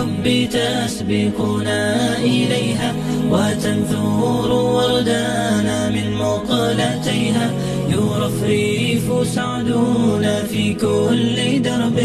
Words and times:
بالحب 0.00 0.48
تسبقنا 0.50 2.16
إليها 2.18 2.94
وتنثور 3.30 4.52
وردانا 4.52 5.88
من 5.90 6.12
مقلتيها. 6.14 7.50
يرفرف 7.88 9.28
سعدنا 9.28 10.42
في 10.42 10.74
كل 10.74 11.62
درب 11.62 12.00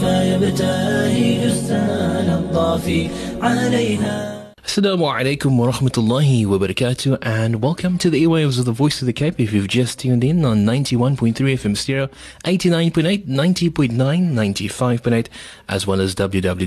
فيبتهج 0.00 1.44
السال 1.44 2.28
الضافي 2.28 3.08
عليها. 3.42 4.39
Assalamu 4.70 5.10
alaikum 5.12 5.58
wa 5.58 5.72
rahmatullahi 5.72 6.46
wa 6.46 6.56
barakatuh 6.56 7.18
and 7.22 7.60
welcome 7.60 7.98
to 7.98 8.08
the 8.08 8.22
airwaves 8.22 8.56
of 8.56 8.66
the 8.66 8.72
Voice 8.72 9.02
of 9.02 9.06
the 9.06 9.12
Cape. 9.12 9.40
If 9.40 9.52
you've 9.52 9.66
just 9.66 9.98
tuned 9.98 10.22
in 10.22 10.44
on 10.44 10.58
91.3 10.58 11.34
FM 11.34 11.76
stereo, 11.76 12.06
89.8, 12.44 13.26
90.9, 13.26 13.90
95.8, 13.96 15.26
as 15.68 15.88
well 15.88 16.00
as 16.00 16.14
www.vocfm.co.za. 16.14 16.58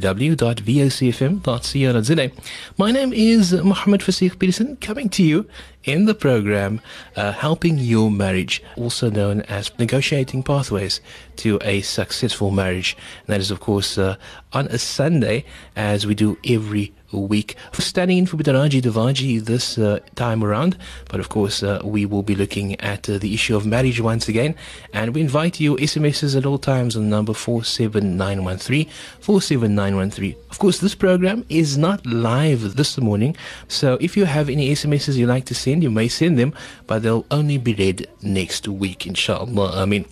My 2.77 2.91
name 2.91 3.13
is 3.13 3.53
Muhammad 3.53 4.01
Fasih 4.01 4.37
Peterson 4.37 4.75
coming 4.81 5.07
to 5.07 5.23
you 5.23 5.47
in 5.85 6.03
the 6.03 6.13
program 6.13 6.81
uh, 7.15 7.31
Helping 7.31 7.77
Your 7.77 8.11
Marriage, 8.11 8.61
also 8.75 9.09
known 9.09 9.43
as 9.43 9.71
Negotiating 9.79 10.43
Pathways 10.43 10.99
to 11.37 11.57
a 11.61 11.79
Successful 11.79 12.51
Marriage. 12.51 12.97
And 13.19 13.27
that 13.27 13.39
is, 13.39 13.49
of 13.49 13.61
course, 13.61 13.97
uh, 13.97 14.17
on 14.51 14.67
a 14.67 14.77
Sunday, 14.77 15.45
as 15.77 16.05
we 16.05 16.15
do 16.15 16.37
every 16.45 16.93
week. 17.19 17.55
For 17.71 17.81
standing 17.81 18.17
in 18.17 18.25
for 18.25 18.37
Bitaraji 18.37 18.81
Devaji 18.81 19.43
this 19.43 19.77
uh, 19.77 19.99
time 20.15 20.43
around, 20.43 20.77
but 21.09 21.19
of 21.19 21.29
course, 21.29 21.63
uh, 21.63 21.81
we 21.83 22.05
will 22.05 22.23
be 22.23 22.35
looking 22.35 22.79
at 22.81 23.09
uh, 23.09 23.17
the 23.17 23.33
issue 23.33 23.55
of 23.55 23.65
marriage 23.65 23.99
once 23.99 24.27
again. 24.27 24.55
And 24.93 25.13
we 25.15 25.21
invite 25.21 25.59
you 25.59 25.75
SMSs 25.77 26.37
at 26.37 26.45
all 26.45 26.57
times 26.57 26.95
on 26.95 27.09
number 27.09 27.33
47913 27.33 28.89
47913. 29.19 30.35
Of 30.49 30.59
course, 30.59 30.79
this 30.79 30.95
program 30.95 31.45
is 31.49 31.77
not 31.77 32.05
live 32.05 32.75
this 32.75 32.97
morning, 32.97 33.35
so 33.67 33.97
if 34.01 34.15
you 34.17 34.25
have 34.25 34.49
any 34.49 34.71
SMSs 34.71 35.15
you 35.15 35.27
like 35.27 35.45
to 35.45 35.55
send, 35.55 35.83
you 35.83 35.91
may 35.91 36.07
send 36.07 36.37
them, 36.37 36.53
but 36.87 37.03
they'll 37.03 37.25
only 37.31 37.57
be 37.57 37.73
read 37.73 38.07
next 38.21 38.67
week, 38.67 39.05
inshallah. 39.07 39.81
I 39.81 39.85
mean, 39.85 40.05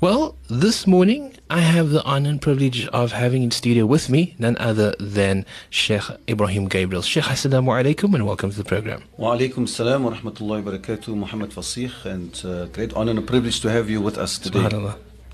well, 0.00 0.36
this 0.48 0.86
morning 0.86 1.35
I 1.48 1.60
have 1.60 1.90
the 1.90 2.02
honor 2.02 2.30
and 2.30 2.42
privilege 2.42 2.88
of 2.88 3.12
having 3.12 3.44
in 3.44 3.52
studio 3.52 3.86
with 3.86 4.10
me 4.10 4.34
none 4.36 4.56
other 4.58 4.96
than 4.98 5.46
Sheikh 5.70 6.02
Ebrahim 6.26 6.68
Gabriel. 6.68 7.02
Sheikh, 7.02 7.22
assalamu 7.22 7.68
alaikum 7.68 8.16
and 8.16 8.26
welcome 8.26 8.50
to 8.50 8.56
the 8.56 8.64
program. 8.64 9.04
Wa 9.16 9.36
alaikum 9.36 9.68
salam 9.68 10.02
wa 10.02 10.10
rahmatullahi 10.10 10.64
wa 10.64 10.72
barakatuh, 10.72 11.08
Muhammad 11.14 11.50
Fasih, 11.50 12.04
and 12.04 12.42
uh, 12.44 12.66
great 12.66 12.92
honor 12.94 13.12
and 13.12 13.24
privilege 13.24 13.60
to 13.60 13.70
have 13.70 13.88
you 13.88 14.00
with 14.00 14.18
us 14.18 14.38
today. 14.38 14.58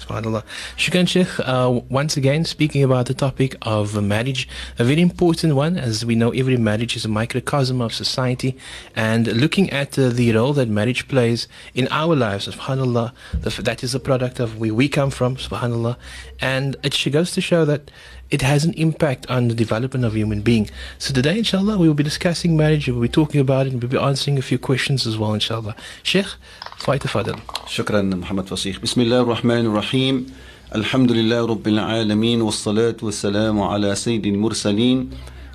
Subhanallah. 0.05 0.43
Shukran 0.77 1.09
Sheikh, 1.09 1.29
uh, 1.41 1.81
once 1.89 2.17
again 2.17 2.45
speaking 2.45 2.83
about 2.83 3.07
the 3.07 3.15
topic 3.15 3.57
of 3.63 4.03
marriage, 4.03 4.49
a 4.79 4.85
very 4.85 5.01
important 5.01 5.55
one. 5.55 5.77
As 5.77 6.05
we 6.05 6.15
know, 6.15 6.31
every 6.31 6.57
marriage 6.57 6.97
is 6.97 7.05
a 7.05 7.09
microcosm 7.09 7.81
of 7.81 7.93
society, 7.93 8.57
and 8.97 9.27
looking 9.29 9.71
at 9.71 9.99
uh, 9.99 10.09
the 10.09 10.33
role 10.33 10.53
that 10.55 10.69
marriage 10.69 11.09
plays 11.09 11.49
in 11.75 11.89
our 11.91 12.17
lives, 12.17 12.49
SubhanAllah, 12.49 13.13
the, 13.41 13.63
that 13.63 13.83
is 13.85 13.95
a 13.95 14.01
product 14.01 14.41
of 14.41 14.59
where 14.59 14.75
we 14.75 14.89
come 14.89 15.11
from, 15.11 15.37
SubhanAllah, 15.37 15.97
and 16.41 16.77
it 16.83 17.13
goes 17.13 17.31
to 17.33 17.41
show 17.41 17.65
that 17.65 17.91
it 18.33 18.41
has 18.41 18.65
an 18.65 18.75
impact 18.87 19.23
on 19.37 19.49
the 19.51 19.57
development 19.65 20.05
of 20.09 20.13
human 20.21 20.41
being. 20.41 20.67
So 20.99 21.09
today, 21.19 21.37
inshallah, 21.43 21.77
we 21.77 21.87
will 21.89 22.01
be 22.03 22.09
discussing 22.13 22.57
marriage, 22.57 22.89
we'll 22.89 23.09
be 23.11 23.17
talking 23.21 23.41
about 23.47 23.67
it, 23.67 23.75
we'll 23.75 23.95
be 23.99 23.99
answering 24.11 24.39
a 24.39 24.43
few 24.51 24.59
questions 24.59 25.07
as 25.07 25.19
well, 25.19 25.35
inshallah. 25.35 25.75
Sheikh, 26.03 26.31
فايتفضل. 26.79 27.37
شكرا 27.67 28.03
محمد 28.03 28.47
فصيح 28.47 28.79
بسم 28.79 29.01
الله 29.01 29.21
الرحمن 29.21 29.67
الرحيم 29.67 30.27
الحمد 30.75 31.13
لله 31.13 31.47
رب 31.47 31.69
العالمين 31.69 32.43
والصلاة 32.43 32.97
والسلام 33.03 33.61
على 33.61 33.95
سيد 33.95 34.27
المرسلين 34.27 35.11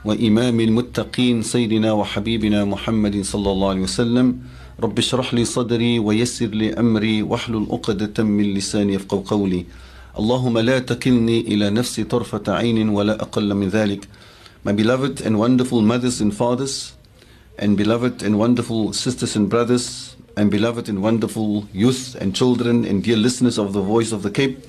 وإمام 0.06 0.60
المتقين 0.60 1.42
سيدنا 1.42 1.92
وحبيبنا 1.92 2.66
محمد 2.66 3.22
صلى 3.22 3.52
الله 3.52 3.70
عليه 3.70 3.82
وسلم 3.82 4.40
رب 4.84 4.98
اشرح 4.98 5.34
لي 5.34 5.46
صدري 5.46 6.00
ويسر 6.00 6.46
لي 6.48 6.74
أمري 6.74 7.22
واحلل 7.22 7.68
عقدة 7.72 8.24
من 8.24 8.54
لساني 8.54 8.94
يفقه 8.94 9.24
قولي 9.28 9.66
Allahumma 10.18 10.66
la 10.66 10.82
takilni 10.82 11.46
ila 11.48 11.70
nafsi 11.70 12.04
tarfata 12.04 12.58
ainin 12.58 12.90
wa 12.90 13.04
la 13.04 13.54
min. 13.54 14.02
My 14.64 14.72
beloved 14.72 15.22
and 15.22 15.38
wonderful 15.38 15.84
mothers 15.84 16.20
and 16.20 16.36
fathers, 16.36 16.94
and 17.60 17.78
beloved 17.78 18.24
and 18.24 18.40
wonderful 18.40 18.94
sisters 18.94 19.36
and 19.36 19.48
brothers, 19.48 20.16
and 20.36 20.50
beloved 20.50 20.90
and 20.90 21.04
wonderful 21.04 21.68
youth 21.72 22.16
and 22.20 22.36
children, 22.36 22.84
and 22.84 23.04
dear 23.04 23.16
listeners 23.16 23.60
of 23.60 23.74
the 23.74 23.82
Voice 23.82 24.12
of 24.12 24.24
the 24.24 24.32
Cape, 24.32 24.68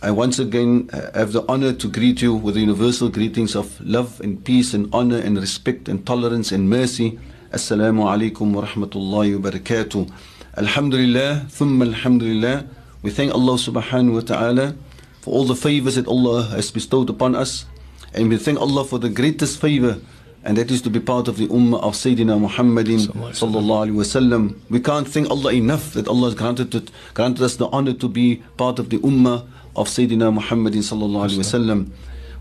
I 0.00 0.10
once 0.10 0.38
again 0.38 0.88
uh, 0.90 1.18
have 1.18 1.32
the 1.32 1.44
honor 1.50 1.74
to 1.74 1.88
greet 1.88 2.22
you 2.22 2.34
with 2.34 2.54
the 2.54 2.60
universal 2.60 3.10
greetings 3.10 3.54
of 3.54 3.78
love 3.82 4.22
and 4.22 4.42
peace 4.42 4.72
and 4.72 4.88
honor 4.94 5.18
and 5.18 5.38
respect 5.38 5.86
and 5.86 6.06
tolerance 6.06 6.50
and 6.50 6.70
mercy. 6.70 7.18
Assalamu 7.52 8.08
alaikum 8.08 8.54
wa 8.54 8.64
rahmatullahi 8.64 9.38
wa 9.38 9.50
barakatuh. 9.50 10.10
Alhamdulillah, 10.56 11.44
thumma 11.50 11.88
alhamdulillah. 11.88 12.64
We 13.02 13.10
thank 13.10 13.34
Allah 13.34 13.54
subhanahu 13.58 14.14
wa 14.14 14.20
ta'ala 14.20 14.76
for 15.22 15.34
all 15.34 15.44
the 15.44 15.56
favors 15.56 15.96
that 15.96 16.06
Allah 16.06 16.44
has 16.54 16.70
bestowed 16.70 17.10
upon 17.10 17.34
us. 17.34 17.66
And 18.14 18.28
we 18.28 18.36
thank 18.36 18.60
Allah 18.60 18.84
for 18.84 18.98
the 19.00 19.08
greatest 19.08 19.58
favor, 19.60 19.98
and 20.44 20.56
that 20.56 20.70
is 20.70 20.82
to 20.82 20.90
be 20.90 21.00
part 21.00 21.26
of 21.26 21.36
the 21.36 21.48
Ummah 21.48 21.82
of 21.82 21.94
Sayyidina 21.94 22.38
Muhammadin 22.38 23.10
sallallahu 23.34 23.90
alaihi 23.90 23.98
wasallam. 23.98 24.54
We 24.70 24.78
can't 24.78 25.08
thank 25.08 25.30
Allah 25.30 25.52
enough 25.52 25.94
that 25.94 26.06
Allah 26.06 26.26
has 26.30 26.34
granted, 26.36 26.90
granted 27.14 27.42
us 27.42 27.56
the 27.56 27.66
honor 27.68 27.92
to 27.94 28.08
be 28.08 28.36
part 28.56 28.78
of 28.78 28.90
the 28.90 28.98
Ummah 28.98 29.48
of 29.74 29.88
Sayyidina 29.88 30.30
Muhammadin 30.32 30.82
sallallahu 30.86 31.26
alaihi 31.26 31.42
wasallam. 31.42 31.90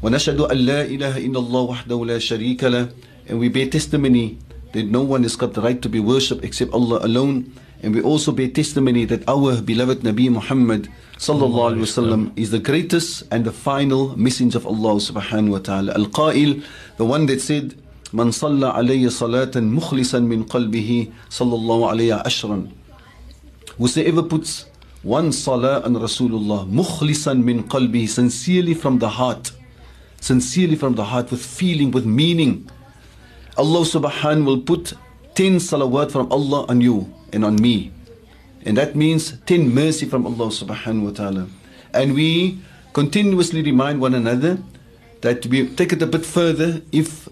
ونشهد 0.01 0.41
أن 0.49 0.57
لا 0.65 0.81
إله 0.81 1.29
إلا 1.29 1.39
الله 1.39 1.61
وحده 1.61 2.05
لا 2.05 2.17
شريك 2.17 2.63
له 2.63 2.89
and 3.29 3.37
we 3.37 3.49
bear 3.49 3.67
testimony 3.69 4.39
that 4.73 4.85
no 4.89 5.03
one 5.03 5.21
has 5.21 5.35
got 5.35 5.53
the 5.53 5.61
right 5.61 5.79
to 5.79 5.89
be 5.89 5.99
worshipped 5.99 6.43
except 6.43 6.73
Allah 6.73 7.05
alone 7.05 7.53
and 7.82 7.94
we 7.94 8.02
also 8.02 8.32
bear 8.32 8.48
testimony 8.48 9.04
that 9.04 9.28
our 9.28 9.60
beloved 9.60 10.00
Nabi 10.00 10.30
Muhammad 10.30 10.88
sallallahu 11.18 11.76
alaihi 11.76 11.86
wasallam 11.86 12.32
is 12.36 12.50
the 12.50 12.58
greatest 12.58 13.22
and 13.30 13.44
the 13.44 13.52
final 13.52 14.16
messenger 14.16 14.58
of 14.58 14.66
Allah 14.66 14.96
subhanahu 15.00 15.50
wa 15.50 15.58
ta'ala 15.58 15.94
al-qail 15.94 16.60
the 16.96 17.04
one 17.04 17.26
that 17.26 17.40
said 17.40 17.74
من 18.12 18.30
صلى 18.30 18.66
علي 18.66 19.10
صلاة 19.10 19.50
مخلصا 19.56 20.18
من 20.18 20.42
قلبه 20.44 21.06
صلى 21.30 21.54
الله 21.54 21.88
عليه 21.88 22.14
عشرا 22.14 22.66
Whosoever 23.78 24.22
puts 24.22 24.64
one 25.02 25.32
salah 25.32 25.82
on 25.84 25.94
Rasulullah 25.96 26.64
مخلصا 26.70 27.34
من 27.34 27.62
قلبه 27.68 28.06
sincerely 28.08 28.74
from 28.74 28.98
the 28.98 29.08
heart 29.08 29.52
sincerely 30.20 30.76
from 30.76 30.94
the 30.94 31.04
heart 31.04 31.30
with 31.30 31.44
feeling 31.44 31.90
with 31.90 32.06
meaning 32.06 32.70
Allah 33.58 33.84
subhanahu 33.84 34.44
will 34.46 34.60
put 34.60 34.94
10 35.34 35.56
salawat 35.56 36.10
from 36.10 36.30
Allah 36.32 36.64
on 36.68 36.80
you 36.80 37.12
and 37.33 37.45
on 37.45 37.55
me 37.55 37.91
and 38.65 38.77
that 38.77 38.95
means 38.95 39.37
10 39.45 39.73
mercy 39.73 40.05
from 40.05 40.25
Allah 40.25 40.47
subhanahu 40.49 41.05
wa 41.05 41.11
ta'ala 41.11 41.47
and 41.93 42.13
we 42.13 42.59
continuously 42.93 43.61
remind 43.61 44.01
one 44.01 44.13
another 44.13 44.57
that 45.21 45.45
we 45.45 45.67
take 45.67 45.93
it 45.93 46.01
a 46.01 46.07
bit 46.07 46.25
further 46.25 46.81
if 46.91 47.29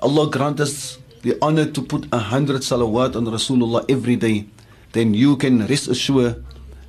Allah 0.00 0.30
grant 0.30 0.60
us 0.60 0.98
the 1.22 1.36
honor 1.42 1.66
to 1.66 1.82
put 1.82 2.06
a 2.12 2.18
hundred 2.18 2.62
salawat 2.62 3.14
on 3.16 3.26
Rasulullah 3.26 3.84
every 3.90 4.16
day, 4.16 4.46
then 4.92 5.12
you 5.14 5.36
can 5.36 5.66
rest 5.66 5.88
assured 5.88 6.42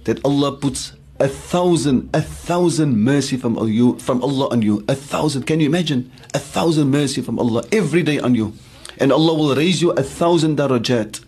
that 0.06 0.24
Allah 0.24 0.56
puts 0.56 0.94
a 1.20 1.28
thousand, 1.28 2.10
a 2.14 2.22
thousand 2.22 2.98
mercy 3.04 3.38
from 3.38 3.58
you, 3.68 4.00
from 4.00 4.24
Allah 4.24 4.50
on 4.50 4.62
you. 4.62 4.84
A 4.88 4.96
thousand. 4.96 5.44
Can 5.44 5.60
you 5.60 5.68
imagine? 5.68 6.12
A 6.34 6.40
thousand 6.40 6.90
mercy 6.90 7.22
from 7.22 7.38
Allah 7.40 7.64
every 7.72 8.04
day 8.04 8.20
on 8.20 8.34
you. 8.34 8.54
And 8.98 9.12
Allah 9.12 9.34
will 9.34 9.56
raise 9.56 9.82
you 9.82 9.92
a 9.92 10.04
thousand 10.04 10.58
darajat 10.58 11.20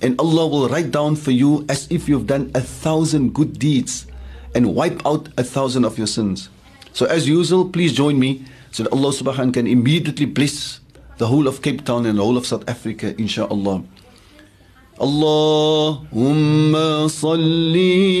And 0.00 0.18
Allah 0.20 0.46
will 0.46 0.68
write 0.68 0.90
down 0.90 1.16
for 1.16 1.32
you 1.32 1.64
as 1.68 1.86
if 1.90 2.08
you've 2.08 2.26
done 2.26 2.50
a 2.54 2.60
thousand 2.60 3.34
good 3.34 3.58
deeds 3.58 4.06
and 4.54 4.74
wipe 4.74 5.04
out 5.04 5.28
a 5.36 5.44
thousand 5.44 5.84
of 5.84 5.98
your 5.98 6.06
sins. 6.06 6.48
So 6.92 7.06
as 7.06 7.28
usual, 7.28 7.68
please 7.68 7.92
join 7.92 8.18
me 8.18 8.44
so 8.70 8.82
that 8.84 8.92
Allah 8.92 9.10
subhanahu 9.10 9.54
can 9.54 9.66
immediately 9.66 10.26
bless 10.26 10.80
the 11.18 11.26
whole 11.26 11.46
of 11.48 11.62
Cape 11.62 11.84
Town 11.84 12.06
and 12.06 12.18
the 12.18 12.22
whole 12.22 12.36
of 12.36 12.46
South 12.46 12.68
Africa, 12.68 13.14
inshallah. 13.18 13.82
اللهم 14.98 16.74
صل 17.08 17.76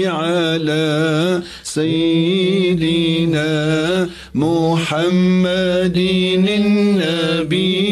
على 0.06 1.42
سيدنا 1.62 3.50
محمد 4.34 5.98
النبي 6.46 7.91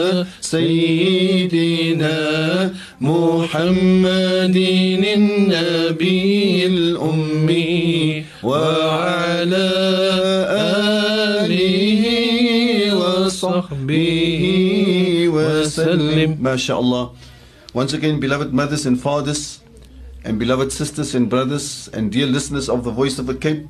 سيدنا 0.51 2.19
محمد 3.01 4.57
النبي 5.17 6.65
الأمي 6.65 8.25
وعلى 8.43 9.69
آله 11.39 12.03
وصحبه 12.99 14.43
وسلم 15.35 16.29
ما 16.41 16.55
شاء 16.55 16.79
الله 16.79 17.09
Once 17.73 17.93
again, 17.93 18.19
beloved 18.19 18.51
mothers 18.53 18.85
and 18.85 18.99
fathers, 18.99 19.61
and 20.25 20.37
beloved 20.37 20.73
sisters 20.73 21.15
and 21.15 21.29
brothers, 21.29 21.87
and 21.93 22.11
dear 22.11 22.27
listeners 22.27 22.67
of 22.67 22.83
the 22.83 22.91
Voice 22.91 23.17
of 23.17 23.25
the 23.25 23.35
Cape, 23.35 23.69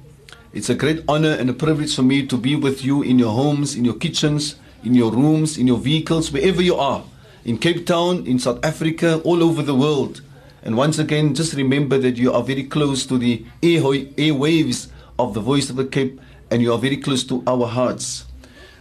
it's 0.52 0.72
a 0.72 0.74
great 0.74 1.04
honor 1.08 1.34
and 1.40 1.48
a 1.48 1.54
privilege 1.54 1.96
for 1.96 2.02
me 2.02 2.26
to 2.26 2.36
be 2.36 2.56
with 2.56 2.84
you 2.84 3.04
in 3.04 3.20
your 3.20 3.34
homes, 3.34 3.76
in 3.76 3.86
your 3.86 3.94
kitchens, 3.94 4.56
in 4.84 4.94
your 4.94 5.12
rooms, 5.12 5.58
in 5.58 5.68
your 5.68 5.78
vehicles, 5.78 6.32
wherever 6.32 6.62
you 6.62 6.76
are, 6.76 7.04
in 7.46 7.58
Cape 7.58 7.86
Town, 7.86 8.26
in 8.26 8.40
South 8.40 8.64
Africa, 8.64 9.22
all 9.24 9.44
over 9.44 9.62
the 9.62 9.76
world. 9.76 10.22
And 10.64 10.78
once 10.78 11.00
again, 11.00 11.34
just 11.34 11.54
remember 11.54 11.98
that 11.98 12.18
you 12.18 12.32
are 12.34 12.44
very 12.44 12.64
close 12.64 13.06
to 13.08 13.18
the 13.18 13.46
air 13.64 13.82
airwaves 13.82 14.90
of 15.18 15.34
the 15.34 15.42
Voice 15.42 15.70
of 15.70 15.76
the 15.76 15.86
Cape, 15.86 16.20
and 16.50 16.62
you 16.62 16.72
are 16.74 16.80
very 16.80 16.98
close 16.98 17.24
to 17.26 17.44
our 17.48 17.68
hearts. 17.68 18.26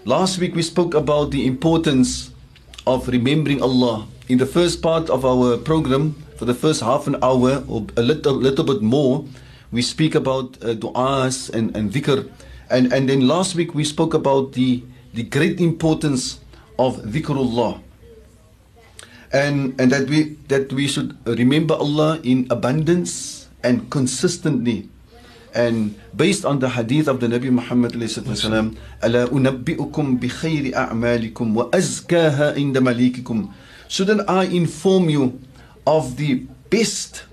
Last 0.05 0.39
week 0.39 0.55
we 0.55 0.63
spoke 0.63 0.95
about 0.95 1.31
the 1.31 1.47
importance 1.47 2.31
of 2.87 3.09
remembering 3.09 3.63
Allah 3.63 4.07
in 4.31 4.39
the 4.39 4.47
first 4.47 4.81
part 4.81 5.11
of 5.11 5.25
our 5.25 5.57
program, 5.57 6.15
for 6.37 6.45
the 6.45 6.55
first 6.55 6.81
half 6.81 7.09
an 7.09 7.17
hour 7.21 7.65
or 7.67 7.85
a 7.97 8.03
little, 8.03 8.33
little 8.33 8.65
bit 8.65 8.81
more, 8.81 9.25
we 9.73 9.83
speak 9.83 10.15
about 10.15 10.57
uh, 10.63 10.73
du'as 10.75 11.51
and, 11.51 11.77
and 11.77 11.93
dhikr. 11.93 12.31
And, 12.71 12.93
and 12.93 13.09
then 13.09 13.27
last 13.27 13.57
week 13.57 13.75
we 13.75 13.83
spoke 13.83 14.15
about 14.15 14.53
the, 14.53 14.85
the 15.15 15.23
great 15.25 15.61
importance 15.61 16.41
of 16.79 17.03
dhikrullah. 17.03 17.83
And 19.33 19.79
and 19.79 19.93
that 19.93 20.11
we 20.11 20.35
that 20.51 20.73
we 20.73 20.89
should 20.89 21.15
remember 21.27 21.75
Allah 21.75 22.19
in 22.23 22.47
abundance 22.51 23.47
and 23.63 23.91
consistently. 23.91 24.89
And 25.55 25.99
based 26.15 26.45
on 26.45 26.59
the 26.59 26.71
hadith 26.71 27.07
of 27.07 27.19
the 27.19 27.27
Nabi 27.27 27.51
Muhammad 27.51 27.93
sallam 27.95 28.79
ala 29.03 29.27
unabbiukum 29.31 30.19
bi 30.19 30.29
khayri 30.31 30.71
a'malikum 30.75 31.55
wa 31.55 31.71
azkaha 31.71 32.55
inda 32.55 32.83
malikikum. 32.83 33.51
Shouldn't 33.89 34.29
I 34.31 34.45
inform 34.45 35.11
you 35.11 35.39
of 35.87 36.17
the 36.17 36.47
best 36.71 37.25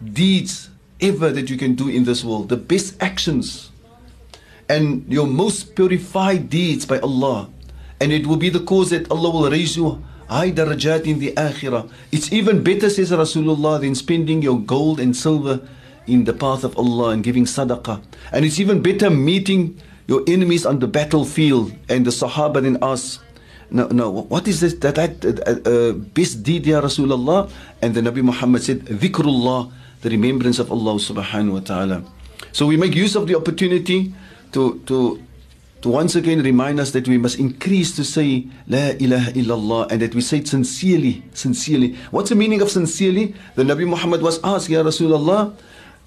deeds 0.00 0.68
ever 1.00 1.30
that 1.32 1.48
you 1.50 1.56
can 1.56 1.74
do 1.74 1.88
in 1.88 2.04
this 2.04 2.24
world 2.24 2.48
the 2.48 2.56
best 2.56 2.96
actions 3.00 3.70
and 4.68 5.04
your 5.08 5.26
most 5.26 5.74
purified 5.74 6.50
deeds 6.50 6.86
by 6.86 6.98
Allah? 7.00 7.50
And 8.00 8.12
it 8.12 8.26
will 8.26 8.36
be 8.36 8.50
the 8.50 8.60
cause 8.60 8.90
that 8.90 9.10
Allah 9.10 9.30
will 9.30 9.50
raise 9.50 9.76
you 9.76 10.02
high 10.28 10.50
darajat 10.50 11.06
in 11.06 11.18
the 11.18 11.32
akhirah. 11.32 11.88
It's 12.12 12.32
even 12.32 12.62
better, 12.62 12.90
says 12.90 13.10
Rasulullah, 13.10 13.80
than 13.80 13.94
spending 13.94 14.42
your 14.42 14.58
gold 14.58 15.00
and 15.00 15.16
silver 15.16 15.60
in 16.06 16.24
the 16.24 16.32
path 16.32 16.64
of 16.64 16.76
Allah 16.78 17.10
and 17.10 17.22
giving 17.22 17.44
sadaqah. 17.44 18.02
And 18.32 18.44
it's 18.44 18.58
even 18.60 18.82
better 18.82 19.10
meeting 19.10 19.80
your 20.06 20.22
enemies 20.26 20.66
on 20.66 20.78
the 20.78 20.86
battlefield. 20.86 21.72
And 21.88 22.06
the 22.06 22.10
Sahaba 22.10 22.62
then 22.62 22.78
ask, 22.82 23.22
no, 23.70 23.88
no, 23.88 24.10
what 24.10 24.46
is 24.46 24.60
this, 24.60 24.74
that, 24.74 24.94
that 24.94 25.24
uh, 25.24 25.68
uh, 25.68 25.92
best 25.92 26.42
deed, 26.42 26.66
Ya 26.66 26.80
Rasulullah? 26.80 27.50
And 27.82 27.94
the 27.94 28.00
Nabi 28.00 28.22
Muhammad 28.22 28.62
said, 28.62 28.86
Dhikrullah, 28.86 29.72
the 30.02 30.10
remembrance 30.10 30.58
of 30.58 30.70
Allah 30.70 30.94
subhanahu 30.94 31.52
wa 31.52 31.60
ta'ala. 31.60 32.04
So 32.52 32.66
we 32.66 32.76
make 32.76 32.94
use 32.94 33.16
of 33.16 33.26
the 33.26 33.36
opportunity 33.36 34.14
to, 34.52 34.80
to, 34.86 35.22
to 35.82 35.88
once 35.88 36.14
again 36.14 36.42
remind 36.42 36.80
us 36.80 36.92
that 36.92 37.06
we 37.08 37.18
must 37.18 37.38
increase 37.38 37.94
to 37.96 38.04
say 38.04 38.46
La 38.66 38.90
ilaha 38.98 39.32
illallah 39.32 39.90
and 39.90 40.02
that 40.02 40.14
we 40.14 40.20
say 40.20 40.38
it 40.38 40.48
sincerely, 40.48 41.22
sincerely. 41.32 41.94
What's 42.10 42.30
the 42.30 42.36
meaning 42.36 42.60
of 42.62 42.70
sincerely? 42.70 43.34
The 43.54 43.62
Nabi 43.62 43.86
Muhammad 43.86 44.22
was 44.22 44.40
asked, 44.42 44.68
Ya 44.68 44.82
Rasulullah, 44.82 45.54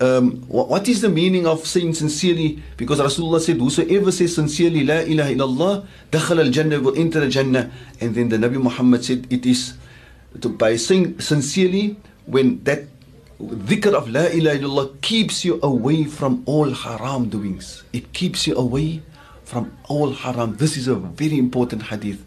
um, 0.01 0.41
what 0.47 0.87
is 0.87 1.01
the 1.01 1.09
meaning 1.09 1.45
of 1.45 1.67
saying 1.67 1.93
sincerely? 1.93 2.63
Because 2.77 2.99
Rasulullah 2.99 3.41
said, 3.41 3.57
Whosoever 3.57 4.11
says 4.11 4.35
sincerely, 4.35 4.85
La 4.85 5.03
ilaha 5.03 5.33
illallah, 5.35 5.87
dakhal 6.11 6.45
al 6.45 6.51
Jannah 6.51 6.79
will 6.79 6.97
enter 6.97 7.27
Jannah. 7.29 7.69
And 7.99 8.15
then 8.15 8.29
the 8.29 8.37
Nabi 8.37 8.61
Muhammad 8.61 9.03
said, 9.03 9.27
It 9.29 9.45
is 9.45 9.75
to, 10.39 10.49
by 10.49 10.77
saying 10.77 11.19
sincerely, 11.19 11.97
when 12.25 12.63
that 12.63 12.85
dhikr 13.39 13.93
of 13.93 14.09
La 14.09 14.25
ilaha 14.25 14.57
illallah 14.59 15.01
keeps 15.01 15.45
you 15.45 15.59
away 15.63 16.03
from 16.03 16.43
all 16.45 16.69
haram 16.71 17.29
doings. 17.29 17.83
It 17.93 18.11
keeps 18.13 18.45
you 18.45 18.55
away 18.55 19.01
from 19.45 19.71
all 19.87 20.11
haram. 20.11 20.57
This 20.57 20.75
is 20.77 20.87
a 20.87 20.95
very 20.95 21.37
important 21.37 21.83
hadith. 21.83 22.25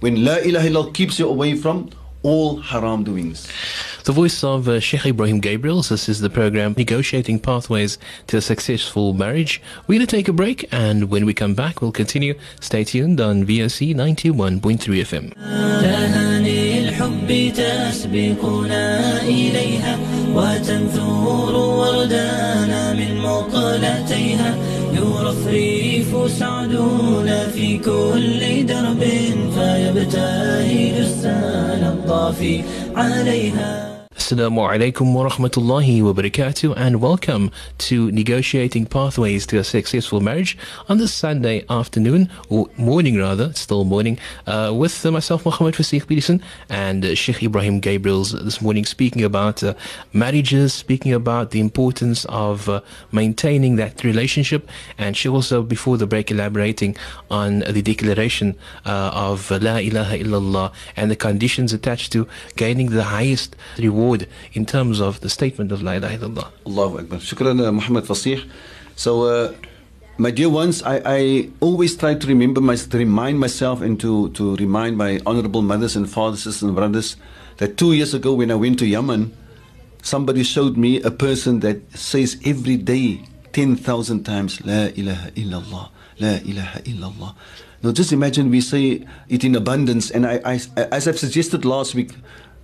When 0.00 0.24
La 0.24 0.36
ilaha 0.36 0.68
illallah 0.68 0.94
keeps 0.94 1.18
you 1.18 1.28
away 1.28 1.54
from 1.56 1.90
all 2.22 2.60
haram 2.60 3.04
doings. 3.04 3.48
The 4.04 4.12
voice 4.12 4.44
of 4.44 4.68
uh, 4.68 4.80
Sheikh 4.80 5.02
Ebrahim 5.02 5.40
Gabriel. 5.40 5.82
This 5.82 6.08
is 6.08 6.20
the 6.20 6.30
program 6.30 6.74
Negotiating 6.76 7.40
Pathways 7.40 7.98
to 8.26 8.38
a 8.38 8.40
Successful 8.40 9.14
Marriage. 9.14 9.62
We're 9.86 9.98
going 9.98 10.06
to 10.06 10.16
take 10.16 10.28
a 10.28 10.32
break, 10.32 10.66
and 10.72 11.10
when 11.10 11.24
we 11.26 11.34
come 11.34 11.54
back, 11.54 11.80
we'll 11.80 11.92
continue. 11.92 12.34
Stay 12.60 12.84
tuned 12.84 13.20
on 13.20 13.44
VOC 13.46 13.94
91.3 13.94 14.60
FM. 14.60 15.32
وتنثور 20.36 21.54
وردانا 21.54 22.92
من 22.92 23.16
مقالتيها 23.18 24.54
يورث 24.92 25.46
ريف 25.46 26.30
سعدنا 26.38 27.48
في 27.48 27.78
كل 27.78 28.66
درب 28.66 29.04
فيبتهج 29.54 30.98
السال 30.98 31.82
الضافي 31.84 32.62
عليها. 32.96 33.89
Assalamu 34.20 34.68
alaikum 34.68 35.14
wa 35.14 35.26
rahmatullahi 35.30 36.02
wa 36.02 36.12
barakatuh 36.12 36.74
and 36.76 37.00
welcome 37.00 37.50
to 37.78 38.12
Negotiating 38.12 38.84
Pathways 38.84 39.46
to 39.46 39.56
a 39.58 39.64
Successful 39.64 40.20
Marriage 40.20 40.58
on 40.90 40.98
this 40.98 41.12
Sunday 41.12 41.64
afternoon, 41.70 42.28
or 42.50 42.68
morning 42.76 43.16
rather, 43.16 43.50
still 43.54 43.84
morning, 43.84 44.18
uh, 44.46 44.72
with 44.76 45.06
uh, 45.06 45.10
myself, 45.10 45.46
Muhammad 45.46 45.74
Fasih 45.74 46.06
Peterson, 46.06 46.42
and 46.68 47.02
uh, 47.02 47.14
Sheikh 47.14 47.36
Ebrahim 47.36 47.80
Gabriels 47.80 48.32
this 48.44 48.60
morning 48.60 48.84
speaking 48.84 49.24
about 49.24 49.62
uh, 49.62 49.72
marriages, 50.12 50.74
speaking 50.74 51.14
about 51.14 51.50
the 51.50 51.58
importance 51.58 52.26
of 52.26 52.68
uh, 52.68 52.82
maintaining 53.12 53.76
that 53.76 54.04
relationship, 54.04 54.68
and 54.98 55.16
she 55.16 55.30
also, 55.30 55.62
before 55.62 55.96
the 55.96 56.06
break, 56.06 56.30
elaborating 56.30 56.94
on 57.30 57.60
the 57.60 57.80
declaration 57.80 58.54
uh, 58.84 59.12
of 59.14 59.50
La 59.50 59.78
ilaha 59.78 60.18
illallah 60.18 60.72
and 60.94 61.10
the 61.10 61.16
conditions 61.16 61.72
attached 61.72 62.12
to 62.12 62.28
gaining 62.56 62.90
the 62.90 63.04
highest 63.04 63.56
reward 63.78 64.09
in 64.52 64.66
terms 64.66 65.00
of 65.00 65.20
the 65.20 65.28
statement 65.28 65.72
of 65.72 65.82
La 65.82 65.92
ilaha 65.92 66.18
illallah. 66.18 66.48
Allahu 66.66 66.98
Akbar. 66.98 67.18
Shukran, 67.18 67.66
uh, 67.66 67.72
Muhammad 67.72 68.04
Fasih. 68.04 68.48
So, 68.96 69.24
uh, 69.24 69.54
my 70.18 70.30
dear 70.30 70.50
ones, 70.50 70.82
I, 70.82 71.00
I 71.04 71.50
always 71.60 71.96
try 71.96 72.14
to 72.14 72.26
remember 72.26 72.60
my, 72.60 72.76
to 72.76 72.98
remind 72.98 73.40
myself 73.40 73.80
and 73.80 73.98
to, 74.00 74.30
to 74.30 74.56
remind 74.56 74.98
my 74.98 75.20
honorable 75.24 75.62
mothers 75.62 75.96
and 75.96 76.10
fathers, 76.10 76.42
sisters 76.42 76.62
and 76.62 76.74
brothers 76.74 77.16
that 77.56 77.76
two 77.76 77.92
years 77.92 78.14
ago 78.14 78.34
when 78.34 78.50
I 78.50 78.54
went 78.54 78.78
to 78.80 78.86
Yemen, 78.86 79.36
somebody 80.02 80.42
showed 80.42 80.76
me 80.76 81.00
a 81.02 81.10
person 81.10 81.60
that 81.60 81.96
says 81.96 82.38
every 82.44 82.76
day 82.76 83.22
10,000 83.52 84.24
times, 84.24 84.64
La 84.64 84.88
ilaha 84.94 85.30
illallah, 85.32 85.88
La 86.18 86.34
ilaha 86.44 86.80
illallah. 86.80 87.34
Now 87.82 87.92
just 87.92 88.12
imagine 88.12 88.50
we 88.50 88.60
say 88.60 89.06
it 89.28 89.44
in 89.44 89.54
abundance. 89.54 90.10
And 90.10 90.26
I, 90.26 90.40
I, 90.44 90.60
as 90.92 91.08
I've 91.08 91.18
suggested 91.18 91.64
last 91.64 91.94
week, 91.94 92.12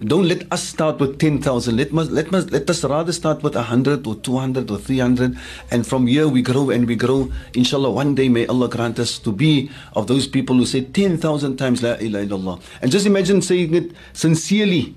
don't 0.05 0.29
let 0.29 0.53
us 0.53 0.63
start 0.63 0.99
with 0.99 1.19
10,000. 1.19 1.75
Let, 1.75 1.93
us, 1.95 2.11
let, 2.11 2.35
us, 2.35 2.51
let 2.51 2.69
us 2.69 2.85
rather 2.85 3.13
start 3.13 3.43
with 3.43 3.55
100 3.55 4.07
or 4.07 4.17
200 4.17 4.71
or 4.71 4.77
300. 4.77 5.39
And 5.71 5.87
from 5.87 6.07
here 6.07 6.29
we 6.29 6.43
grow 6.43 6.69
and 6.69 6.87
we 6.87 6.97
grow. 6.97 7.33
Inshallah, 7.55 7.91
one 7.91 8.15
day 8.15 8.29
may 8.29 8.47
Allah 8.47 8.69
grant 8.69 8.99
us 8.99 9.19
to 9.21 9.33
be 9.33 9.71
of 9.95 10.07
those 10.07 10.27
people 10.27 10.57
who 10.57 10.67
say 10.67 10.83
10,000 10.83 11.57
times 11.57 11.83
La 11.83 11.95
ilaha 11.95 12.27
illallah. 12.27 12.63
And 12.83 12.93
just 12.93 13.07
imagine 13.07 13.41
saying 13.41 13.75
it 13.75 13.93
sincerely. 14.13 14.95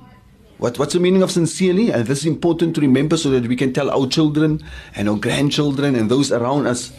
What, 0.57 0.77
what's 0.77 0.93
the 0.93 0.99
meaning 0.99 1.23
of 1.23 1.31
sincerely? 1.31 1.91
And 1.91 2.05
this 2.05 2.19
is 2.19 2.25
important 2.25 2.75
to 2.75 2.81
remember 2.81 3.15
so 3.15 3.29
that 3.29 3.47
we 3.47 3.55
can 3.55 3.71
tell 3.71 3.89
our 3.89 4.05
children 4.05 4.61
and 4.95 5.07
our 5.07 5.15
grandchildren 5.15 5.95
and 5.95 6.11
those 6.11 6.33
around 6.33 6.67
us. 6.67 6.91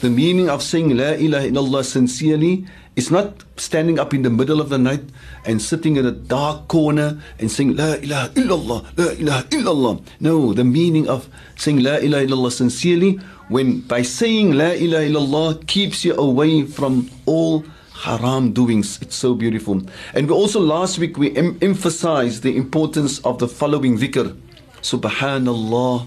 The 0.00 0.10
meaning 0.10 0.48
of 0.48 0.62
saying 0.62 0.96
La 0.96 1.14
ilaha 1.14 1.48
illallah 1.48 1.84
sincerely 1.84 2.66
is 2.98 3.12
not 3.14 3.44
standing 3.56 3.96
up 4.02 4.12
in 4.12 4.22
the 4.22 4.30
middle 4.30 4.60
of 4.60 4.70
the 4.70 4.78
night 4.78 5.04
and 5.46 5.62
sitting 5.62 5.94
in 5.94 6.04
a 6.04 6.10
dark 6.10 6.66
corner 6.66 7.22
and 7.38 7.48
saying 7.48 7.76
La 7.76 7.94
ilaha 7.94 8.28
illallah, 8.34 8.78
La 8.98 9.10
ilaha 9.14 9.42
illallah. 9.54 10.02
No, 10.18 10.52
the 10.52 10.64
meaning 10.64 11.08
of 11.08 11.28
saying 11.54 11.78
La 11.78 11.96
ilaha 12.02 12.26
illallah 12.26 12.50
sincerely 12.50 13.12
when 13.48 13.82
by 13.82 14.02
saying 14.02 14.50
La 14.58 14.74
ilaha 14.74 15.06
illallah 15.06 15.66
keeps 15.68 16.04
you 16.04 16.12
away 16.18 16.66
from 16.66 17.08
all 17.24 17.64
haram 18.02 18.52
doings. 18.52 18.98
It's 19.00 19.14
so 19.14 19.32
beautiful. 19.34 19.80
And 20.12 20.28
we 20.28 20.34
also 20.34 20.58
last 20.58 20.98
week 20.98 21.16
we 21.18 21.30
em- 21.36 21.56
emphasized 21.62 22.42
the 22.42 22.56
importance 22.56 23.20
of 23.20 23.38
the 23.38 23.46
following 23.46 23.96
dhikr. 23.98 24.36
Subhanallah 24.82 26.06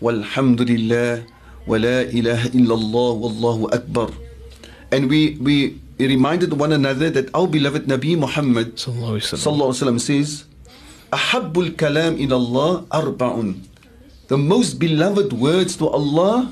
walhamdulillah 0.00 1.26
wa 1.66 1.76
la 1.76 1.98
ilaha 2.08 2.48
illallah 2.56 3.10
wallahu 3.20 3.72
akbar. 3.74 4.08
And 4.92 5.08
we, 5.08 5.38
we 5.40 5.80
reminded 6.01 6.53
one 6.53 6.71
another 6.71 7.09
that 7.09 7.33
our 7.33 7.47
beloved 7.47 7.85
Nabi 7.87 8.17
Muhammad 8.17 8.75
Sallallahu 8.75 9.17
Alaihi 9.17 9.25
Wasallam. 9.25 9.43
sallallahu 9.45 9.69
alaihi 9.71 9.81
wasallam 9.81 9.99
says, 9.99 10.29
"Ahabbul 11.11 11.71
kalam 11.75 12.19
ila 12.21 12.35
Allah 12.35 12.71
arba'un." 12.91 13.63
The 14.27 14.37
most 14.37 14.77
beloved 14.77 15.31
words 15.33 15.77
to 15.77 15.87
Allah, 15.87 16.51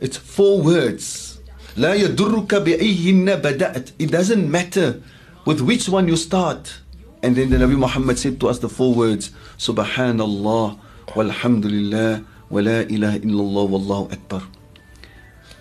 it's 0.00 0.16
four 0.16 0.60
words. 0.62 1.36
لا 1.76 1.94
يدرك 1.94 2.50
بأيهن 2.50 3.42
بدأت. 3.42 3.92
It 3.98 4.10
doesn't 4.10 4.50
matter 4.50 5.00
with 5.44 5.60
which 5.60 5.88
one 5.88 6.08
you 6.08 6.16
start. 6.16 6.80
And 7.22 7.36
then 7.36 7.50
the 7.50 7.58
Nabi 7.58 7.76
Muhammad 7.76 8.18
said 8.18 8.40
to 8.40 8.48
us 8.48 8.58
the 8.58 8.68
four 8.68 8.94
words, 8.94 9.30
Subhanallah, 9.58 10.78
walhamdulillah, 11.12 12.24
wa 12.48 12.60
la 12.60 12.80
ilaha 12.88 13.18
illallah, 13.20 13.64
wallahu 13.68 14.12
akbar. 14.12 14.42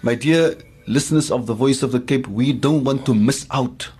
My 0.01 0.15
dear 0.15 0.55
listeners 0.86 1.30
of 1.30 1.46
the 1.46 1.54
voice 1.54 1.82
of 1.82 1.92
the 1.92 2.00
Cape, 2.00 2.26
we 2.28 2.52
don't 2.52 2.84
want 2.84 3.06
to 3.06 3.14
miss 3.14 3.46
out. 3.50 3.90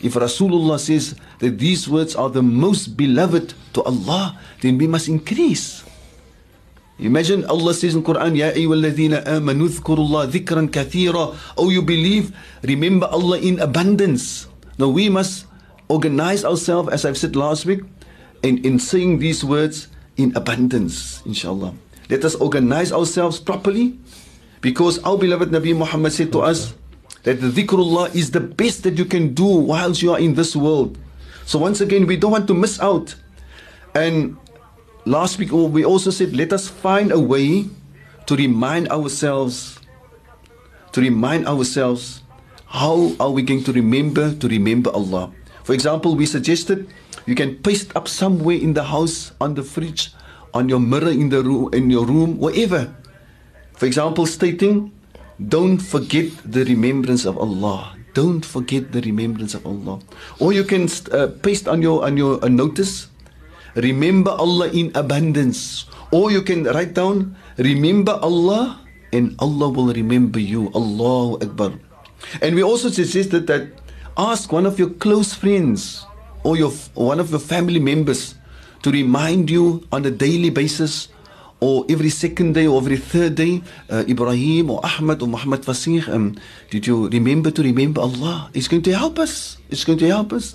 If 0.00 0.14
Rasulullah 0.14 0.78
says 0.78 1.18
that 1.40 1.58
these 1.58 1.88
words 1.88 2.14
are 2.14 2.30
the 2.30 2.42
most 2.42 2.96
beloved 2.96 3.54
to 3.74 3.82
Allah, 3.82 4.38
then 4.60 4.78
we 4.78 4.86
must 4.86 5.08
increase. 5.08 5.82
Imagine 6.98 7.46
Allah 7.46 7.74
says 7.74 7.94
in 7.94 8.02
Quran, 8.02 8.34
Ya 8.34 8.50
ayyuhalladhina 8.50 9.22
amanu 9.26 9.70
dhkurullah 9.70 10.30
dhikran 10.30 10.66
kathira. 10.70 11.34
Oh, 11.56 11.70
you 11.70 11.82
believe, 11.82 12.34
remember 12.62 13.06
Allah 13.06 13.38
in 13.38 13.58
abundance. 13.58 14.46
Now 14.78 14.90
we 14.90 15.08
must 15.08 15.46
organize 15.88 16.44
ourselves, 16.44 16.90
as 16.90 17.04
I've 17.04 17.18
said 17.18 17.34
last 17.34 17.66
week, 17.66 17.82
in, 18.42 18.62
in 18.64 18.78
saying 18.78 19.18
these 19.18 19.42
words 19.42 19.88
in 20.16 20.34
abundance, 20.34 21.22
inshallah. 21.26 21.74
Let 22.10 22.24
us 22.24 22.34
organize 22.34 22.90
ourselves 22.90 23.38
properly 23.38 23.98
because 24.60 24.98
our 25.04 25.16
beloved 25.16 25.50
Nabi 25.50 25.76
Muhammad 25.76 26.12
said 26.12 26.32
to 26.32 26.40
us 26.40 26.74
that 27.22 27.40
the 27.40 27.48
dhikrullah 27.48 28.14
is 28.14 28.30
the 28.30 28.40
best 28.40 28.82
that 28.82 28.98
you 28.98 29.04
can 29.04 29.34
do 29.34 29.46
whilst 29.46 30.02
you 30.02 30.12
are 30.12 30.18
in 30.18 30.34
this 30.34 30.56
world. 30.56 30.98
So 31.44 31.58
once 31.58 31.80
again, 31.80 32.06
we 32.06 32.16
don't 32.16 32.32
want 32.32 32.46
to 32.48 32.54
miss 32.54 32.80
out. 32.80 33.14
And 33.94 34.36
last 35.04 35.38
week 35.38 35.52
oh, 35.52 35.66
we 35.66 35.84
also 35.84 36.10
said, 36.10 36.36
let 36.36 36.52
us 36.52 36.68
find 36.68 37.12
a 37.12 37.18
way 37.18 37.66
to 38.26 38.36
remind 38.36 38.88
ourselves, 38.90 39.78
to 40.92 41.00
remind 41.00 41.46
ourselves, 41.46 42.22
how 42.66 43.16
are 43.18 43.30
we 43.30 43.42
going 43.42 43.64
to 43.64 43.72
remember 43.72 44.34
to 44.34 44.48
remember 44.48 44.90
Allah? 44.90 45.32
For 45.64 45.72
example, 45.72 46.14
we 46.16 46.26
suggested 46.26 46.88
you 47.24 47.34
can 47.34 47.56
paste 47.56 47.96
up 47.96 48.08
somewhere 48.08 48.56
in 48.56 48.74
the 48.74 48.84
house, 48.84 49.32
on 49.40 49.54
the 49.54 49.62
fridge, 49.62 50.12
on 50.52 50.68
your 50.68 50.80
mirror 50.80 51.10
in 51.10 51.28
the 51.28 51.42
room, 51.42 51.72
in 51.72 51.90
your 51.90 52.04
room, 52.04 52.38
wherever. 52.38 52.94
For 53.78 53.86
example, 53.86 54.26
stating, 54.26 54.90
don't 55.38 55.78
forget 55.78 56.26
the 56.44 56.66
remembrance 56.66 57.24
of 57.24 57.38
Allah. 57.38 57.94
Don't 58.12 58.42
forget 58.42 58.90
the 58.90 59.00
remembrance 59.06 59.54
of 59.54 59.62
Allah. 59.62 60.02
Or 60.42 60.52
you 60.52 60.66
can 60.66 60.90
uh, 61.14 61.30
paste 61.46 61.70
on 61.70 61.78
your 61.78 62.02
on 62.02 62.18
your 62.18 62.42
a 62.42 62.50
notice, 62.50 63.06
remember 63.78 64.34
Allah 64.34 64.66
in 64.74 64.90
abundance. 64.98 65.86
Or 66.10 66.34
you 66.34 66.42
can 66.42 66.66
write 66.66 66.98
down, 66.98 67.38
remember 67.54 68.18
Allah, 68.18 68.82
and 69.14 69.38
Allah 69.38 69.70
will 69.70 69.94
remember 69.94 70.42
you. 70.42 70.74
Allahu 70.74 71.38
Akbar. 71.38 71.78
And 72.42 72.58
we 72.58 72.66
also 72.66 72.90
suggested 72.90 73.46
that 73.46 73.70
ask 74.18 74.50
one 74.50 74.66
of 74.66 74.82
your 74.82 74.90
close 74.98 75.30
friends 75.38 76.02
or 76.42 76.58
your 76.58 76.74
one 76.98 77.22
of 77.22 77.30
your 77.30 77.38
family 77.38 77.78
members 77.78 78.34
to 78.82 78.90
remind 78.90 79.46
you 79.46 79.86
on 79.94 80.02
a 80.02 80.10
daily 80.10 80.50
basis 80.50 81.14
or 81.60 81.84
every 81.88 82.10
second 82.10 82.54
day 82.54 82.66
or 82.66 82.78
every 82.78 82.96
third 82.96 83.34
day, 83.34 83.62
uh, 83.90 84.04
Ibrahim 84.08 84.70
or 84.70 84.80
Ahmad 84.84 85.22
or 85.22 85.28
Muhammad 85.28 85.62
Fasih, 85.62 86.06
um, 86.08 86.36
did 86.70 86.86
you 86.86 87.08
remember 87.08 87.50
to 87.50 87.62
remember 87.62 88.00
Allah? 88.00 88.50
It's 88.54 88.68
going 88.68 88.82
to 88.82 88.94
help 88.94 89.18
us. 89.18 89.58
It's 89.70 89.84
going 89.84 89.98
to 89.98 90.06
help 90.06 90.32
us. 90.32 90.54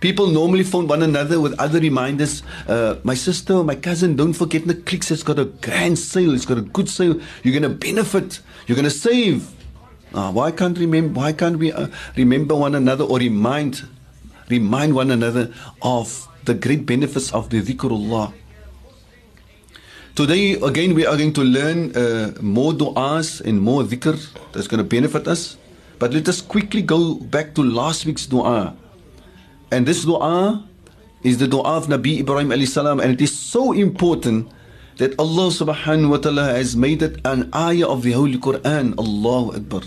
People 0.00 0.28
normally 0.28 0.64
phone 0.64 0.86
one 0.86 1.02
another 1.02 1.40
with 1.40 1.58
other 1.58 1.80
reminders. 1.80 2.42
Uh, 2.68 2.96
my 3.04 3.14
sister, 3.14 3.62
my 3.64 3.74
cousin, 3.74 4.16
don't 4.16 4.32
forget 4.34 4.66
the 4.66 4.74
Clicks. 4.74 5.10
It's 5.10 5.22
got 5.22 5.38
a 5.38 5.46
grand 5.46 5.98
sale. 5.98 6.34
It's 6.34 6.46
got 6.46 6.58
a 6.58 6.62
good 6.62 6.88
sale. 6.88 7.20
You're 7.42 7.58
going 7.58 7.62
to 7.62 7.76
benefit. 7.76 8.40
You're 8.66 8.76
going 8.76 8.84
to 8.84 8.90
save. 8.90 9.50
Uh, 10.12 10.30
why 10.30 10.50
can't 10.50 10.78
remember? 10.78 11.20
Why 11.20 11.32
can't 11.32 11.58
we 11.58 11.72
uh, 11.72 11.88
remember 12.16 12.54
one 12.54 12.74
another 12.74 13.04
or 13.04 13.18
remind, 13.18 13.82
remind 14.48 14.94
one 14.94 15.10
another 15.10 15.52
of 15.82 16.28
the 16.44 16.54
great 16.54 16.86
benefits 16.86 17.32
of 17.32 17.50
the 17.50 17.62
dhikrullah? 17.62 18.32
Today, 20.14 20.54
again, 20.62 20.94
we 20.94 21.04
are 21.04 21.16
going 21.16 21.32
to 21.32 21.42
learn 21.42 21.90
uh, 21.96 22.30
more 22.40 22.70
du'as 22.72 23.40
and 23.40 23.60
more 23.60 23.82
dhikr 23.82 24.14
that's 24.52 24.68
going 24.68 24.78
to 24.78 24.86
benefit 24.86 25.26
us. 25.26 25.56
But 25.98 26.14
let 26.14 26.28
us 26.28 26.40
quickly 26.40 26.82
go 26.82 27.16
back 27.16 27.52
to 27.56 27.64
last 27.64 28.06
week's 28.06 28.24
du'a. 28.24 28.76
And 29.72 29.86
this 29.86 30.04
du'a 30.04 30.62
is 31.24 31.38
the 31.38 31.48
du'a 31.48 31.66
of 31.66 31.88
Nabi 31.88 32.20
Ibrahim 32.20 32.50
alayhi 32.50 32.68
salam, 32.68 33.00
and 33.00 33.10
it 33.10 33.20
is 33.20 33.36
so 33.36 33.72
important 33.72 34.46
that 34.98 35.18
Allah 35.18 35.50
subhanahu 35.50 36.10
wa 36.10 36.18
ta'ala 36.18 36.44
has 36.54 36.76
made 36.76 37.02
it 37.02 37.18
an 37.24 37.50
ayah 37.52 37.88
of 37.88 38.04
the 38.04 38.12
Holy 38.12 38.38
Quran. 38.38 38.94
Allahu 38.96 39.56
Akbar. 39.56 39.82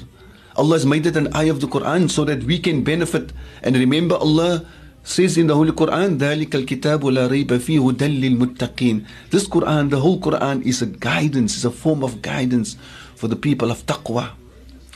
Allah 0.57 0.75
has 0.75 0.85
made 0.85 1.05
it 1.05 1.15
an 1.15 1.33
ayah 1.37 1.51
of 1.51 1.61
the 1.61 1.67
Quran 1.67 2.11
so 2.11 2.25
that 2.25 2.43
we 2.43 2.59
can 2.59 2.83
benefit. 2.83 3.31
And 3.63 3.77
remember, 3.77 4.15
Allah 4.15 4.65
says 5.06 5.36
in 5.36 5.46
the 5.48 5.54
Holy 5.54 5.72
Quran, 5.72 6.18
ذَلِكَ 6.18 6.50
الْكِتَابُ 6.50 7.02
لَا 7.02 7.26
رَيْبَ 7.28 7.50
فِيهِ 7.58 7.78
هُدًى 7.82 8.06
لِلْمُتَّقِينَ 8.22 9.04
This 9.30 9.48
Quran, 9.48 9.90
the 9.90 10.00
whole 10.00 10.20
Quran 10.20 10.62
is 10.62 10.80
a 10.82 10.86
guidance, 10.86 11.56
is 11.56 11.64
a 11.64 11.70
form 11.70 12.04
of 12.04 12.22
guidance 12.22 12.76
for 13.16 13.26
the 13.26 13.36
people 13.36 13.70
of 13.70 13.84
taqwa. 13.86 14.30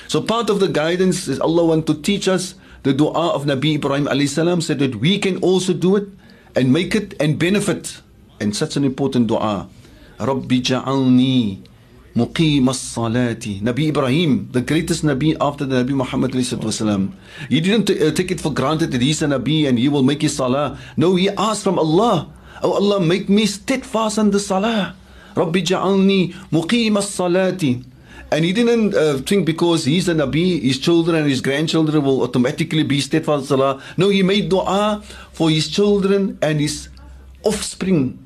So 0.09 0.23
part 0.23 0.51
of 0.51 0.61
the 0.61 0.69
guidance 0.69 1.27
is 1.27 1.41
Allah 1.41 1.65
want 1.67 1.87
to 1.89 1.95
teach 1.95 2.29
us 2.29 2.55
the 2.85 2.95
dua 2.95 3.35
of 3.35 3.45
Nabi 3.45 3.75
Ibrahim 3.75 4.07
alayhi 4.07 4.29
salam 4.31 4.61
so 4.61 4.75
that 4.75 4.97
we 5.03 5.19
can 5.19 5.39
also 5.43 5.75
do 5.75 5.97
it 5.97 6.07
and 6.55 6.73
make 6.73 6.95
it 6.95 7.15
and 7.19 7.39
benefit. 7.39 8.01
And 8.39 8.55
such 8.55 8.77
an 8.77 8.85
important 8.85 9.27
dua. 9.27 9.67
رَبِّ 10.19 10.47
جَعَلْنِي 10.47 11.59
Muqim 12.16 12.70
as-salati. 12.70 13.62
Nabi 13.62 13.88
Ibrahim, 13.90 14.50
the 14.52 14.62
greatest 14.62 15.04
Nabi 15.04 15.36
after 15.40 15.66
the 15.66 15.84
Nabi 15.84 15.92
Muhammad 15.92 16.32
wasalam. 16.32 17.14
He 17.50 17.62
didn't 17.62 17.90
uh, 17.90 18.12
take 18.12 18.32
it 18.32 18.42
for 18.42 18.54
granted 18.54 18.92
that 18.92 19.02
he's 19.02 19.22
a 19.22 19.28
Nabi 19.28 19.68
and 19.68 19.80
he 19.80 19.88
will 19.88 20.04
make 20.04 20.22
his 20.22 20.36
salah. 20.36 20.78
No, 20.98 21.16
he 21.16 21.30
asked 21.30 21.64
from 21.64 21.80
Allah, 21.80 22.32
Oh 22.64 22.74
Allah, 22.74 23.00
make 23.00 23.30
me 23.30 23.46
steadfast 23.46 24.18
in 24.18 24.32
the 24.32 24.40
salah. 24.40 24.96
Rabbi 25.36 25.60
ja'alni 25.60 26.34
muqim 26.52 26.98
as-salati. 26.98 27.86
And 28.32 28.46
he 28.46 28.54
didn't 28.54 28.96
uh, 28.96 29.18
think 29.20 29.46
because 29.46 29.84
he's 29.84 30.08
a 30.08 30.14
Nabi, 30.14 30.62
his 30.62 30.80
children 30.80 31.18
and 31.18 31.30
his 31.30 31.42
grandchildren 31.42 32.02
will 32.02 32.24
automatically 32.24 32.84
be 32.84 33.02
steadfast 33.02 33.48
Salah. 33.48 33.84
No, 33.98 34.08
he 34.08 34.24
made 34.24 34.48
dua 34.48 35.04
for 35.34 35.50
his 35.50 35.68
children 35.68 36.40
and 36.42 36.62
his 36.62 36.88
offspring 37.44 38.26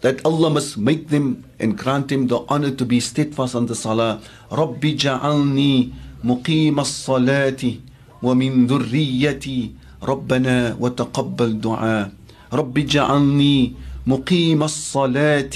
that 0.00 0.24
Allah 0.24 0.48
must 0.48 0.78
make 0.78 1.08
them 1.08 1.44
and 1.61 1.77
grant 1.77 2.11
him 2.11 2.27
the 2.27 2.43
honor 2.49 2.71
to 2.71 2.85
be 2.85 2.99
steadfast 2.99 3.55
on 3.55 3.65
the 3.65 3.75
salah. 3.75 4.21
Rabbi 4.51 4.95
ja'alni 4.95 5.91
muqim 6.23 6.79
as-salati 6.79 7.81
wa 8.21 8.33
min 8.33 8.67
dhurriyyati 8.67 9.87
ربنا 10.03 10.77
وتقبل 10.79 11.61
دعاء 11.61 12.11
رب 12.53 12.75
اجعلني 12.77 13.57
مقيم 14.07 14.63
الصلاة 14.63 15.55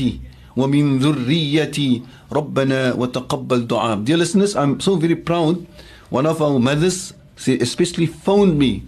ومن 0.58 0.84
ذريتي 1.00 1.92
ربنا 2.32 2.94
وتقبل 2.94 3.60
دعاء 3.68 4.04
Dear 4.04 4.18
listeners, 4.18 4.56
I'm 4.56 4.80
so 4.80 4.96
very 4.96 5.16
proud. 5.16 5.66
One 6.10 6.26
of 6.26 6.42
our 6.42 6.60
mothers 6.60 7.14
especially 7.48 8.08
phoned 8.08 8.58
me 8.60 8.84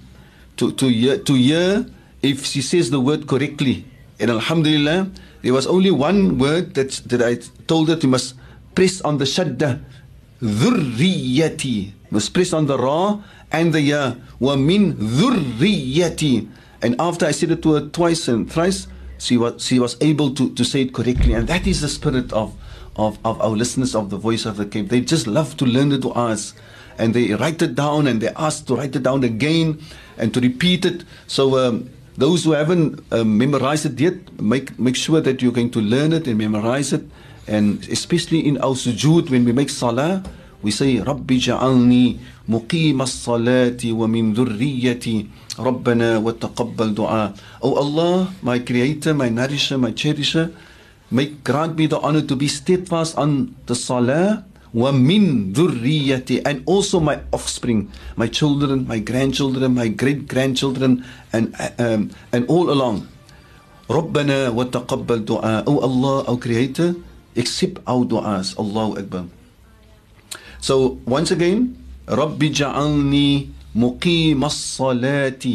to, 0.57 0.71
to, 0.73 0.87
hear, 0.87 1.17
to 1.19 1.33
hear 1.33 1.85
if 2.21 2.45
she 2.45 2.61
says 2.61 2.89
the 2.89 2.99
word 2.99 3.27
correctly. 3.27 3.85
And 4.19 4.29
Alhamdulillah, 4.29 5.09
there 5.42 5.52
was 5.52 5.66
only 5.66 5.90
one 5.90 6.38
word 6.38 6.74
that, 6.74 6.90
that 7.06 7.22
I 7.22 7.36
told 7.66 7.88
her 7.88 7.96
to 7.96 8.06
must 8.06 8.34
press 8.74 9.00
on 9.00 9.18
the 9.18 9.24
shadda. 9.24 9.80
Dhurriyati. 10.42 11.92
Must 12.10 12.32
press 12.32 12.52
on 12.52 12.66
the 12.66 12.78
ra 12.78 13.22
and 13.52 13.72
the 13.72 13.80
ya. 13.80 14.14
Wa 14.40 14.56
min 14.56 14.94
dhurriyati. 14.94 16.48
And 16.82 16.96
after 17.00 17.26
I 17.26 17.32
said 17.32 17.50
it 17.50 17.62
to 17.62 17.74
her 17.74 17.88
twice 17.88 18.28
and 18.28 18.50
thrice, 18.50 18.86
she 19.18 19.36
was, 19.36 19.64
she 19.64 19.78
was 19.78 19.96
able 20.00 20.34
to, 20.34 20.54
to 20.54 20.64
say 20.64 20.82
it 20.82 20.94
correctly. 20.94 21.34
And 21.34 21.48
that 21.48 21.66
is 21.66 21.80
the 21.80 21.88
spirit 21.88 22.32
of, 22.32 22.54
of, 22.96 23.18
of 23.24 23.40
our 23.40 23.50
listeners 23.50 23.94
of 23.94 24.10
the 24.10 24.16
voice 24.16 24.46
of 24.46 24.56
the 24.56 24.66
Cape. 24.66 24.88
They 24.88 25.00
just 25.00 25.26
love 25.26 25.56
to 25.58 25.64
learn 25.64 25.88
the 25.88 25.98
du'as. 25.98 26.54
And 26.98 27.14
they 27.14 27.34
write 27.34 27.62
it 27.62 27.74
down 27.74 28.06
and 28.06 28.20
they 28.20 28.28
ask 28.30 28.66
to 28.66 28.76
write 28.76 28.94
it 28.96 29.04
down 29.04 29.22
again 29.22 29.80
and 30.16 30.34
to 30.34 30.40
repeat 30.40 30.84
it. 30.84 31.04
So 31.26 31.58
um, 31.58 31.90
those 32.17 32.43
who 32.43 32.51
haven't 32.51 33.01
uh, 33.11 33.23
memorized 33.23 33.85
it 33.85 33.99
yet, 33.99 34.41
make, 34.41 34.77
make 34.77 34.95
sure 34.95 35.21
that 35.21 35.41
you're 35.41 35.51
going 35.51 35.71
to 35.71 35.81
learn 35.81 36.13
it 36.13 36.27
and 36.27 36.37
memorize 36.37 36.93
it. 36.93 37.03
And 37.47 37.83
especially 37.89 38.45
in 38.47 38.57
our 38.59 38.75
sujood, 38.77 39.29
when 39.29 39.45
we 39.45 39.51
make 39.51 39.69
salah, 39.69 40.23
we 40.61 40.71
say, 40.71 40.97
رَبِّ 40.97 41.27
جَعَلْنِي 41.27 42.17
مُقِيمَ 42.47 42.95
الصَّلَاةِ 43.01 43.81
وَمِن 43.83 44.33
ذُرِّيَّتِي 44.35 45.27
رَبَّنَا 45.59 46.23
وَتَقَبَّلْ 46.23 46.95
دُعَاء 46.95 47.35
Oh 47.61 47.75
Allah, 47.75 48.31
my 48.41 48.59
creator, 48.59 49.13
my 49.13 49.27
nourisher, 49.27 49.77
my 49.77 49.91
cherisher, 49.91 50.53
make 51.11 51.43
grant 51.43 51.75
me 51.75 51.87
the 51.87 51.99
honor 51.99 52.21
to 52.21 52.35
be 52.35 52.47
steadfast 52.47 53.17
on 53.17 53.55
the 53.65 53.75
salah 53.75 54.45
wa 54.73 54.89
min 54.91 55.53
dhurriyyati 55.53 56.41
and 56.49 56.65
also 56.65 56.97
my 56.99 57.21
offspring 57.29 57.89
my 58.17 58.25
children 58.25 58.89
my 58.89 58.97
grandchildren 58.97 59.69
my 59.77 59.85
great 59.87 60.25
grandchildren 60.27 61.05
and 61.31 61.53
um, 61.77 62.09
and 62.33 62.43
all 62.49 62.69
along 62.73 63.05
ربنا 63.89 64.49
وتقبل 64.55 65.25
دعاء 65.29 65.67
oh 65.69 65.77
Allah 65.83 66.25
our 66.25 66.39
creator 66.41 66.95
accept 67.37 67.77
our 67.85 68.01
du'as 68.07 68.57
Allahu 68.57 68.97
Akbar 68.97 69.29
so 70.57 70.97
once 71.05 71.29
again 71.29 71.77
رب 72.09 72.39
جعلني 72.39 73.29
مقيم 73.75 74.41
الصلاة 74.43 75.45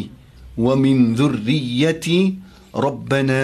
ومن 0.57 0.97
ذريتي 1.13 2.19
ربنا 2.75 3.41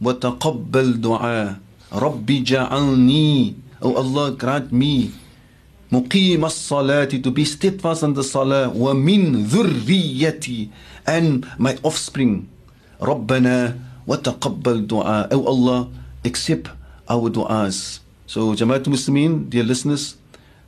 وتقبل 0.00 0.88
دعاء 1.00 1.48
رب 1.92 2.26
جعلني 2.26 3.54
Oh 3.82 3.94
Allah 3.94 4.32
grant 4.32 4.72
me 4.72 5.10
مقيم 5.92 6.42
الصلاة 6.44 7.22
to 7.22 7.30
be 7.30 7.44
steadfast 7.44 8.02
on 8.02 8.14
the 8.14 8.24
salah 8.24 8.68
ومن 8.74 9.46
ذريتي 9.46 10.68
and 11.06 11.46
my 11.58 11.76
offspring 11.82 12.48
ربنا 13.02 13.78
وتقبل 14.06 14.86
دعاء 14.86 15.30
Oh 15.32 15.44
Allah 15.46 15.88
accept 16.24 16.70
our 17.08 17.28
du'as 17.30 18.00
so 18.26 18.54
Jamaat 18.54 18.84
Muslimin 18.88 19.50
dear 19.50 19.62
listeners 19.62 20.16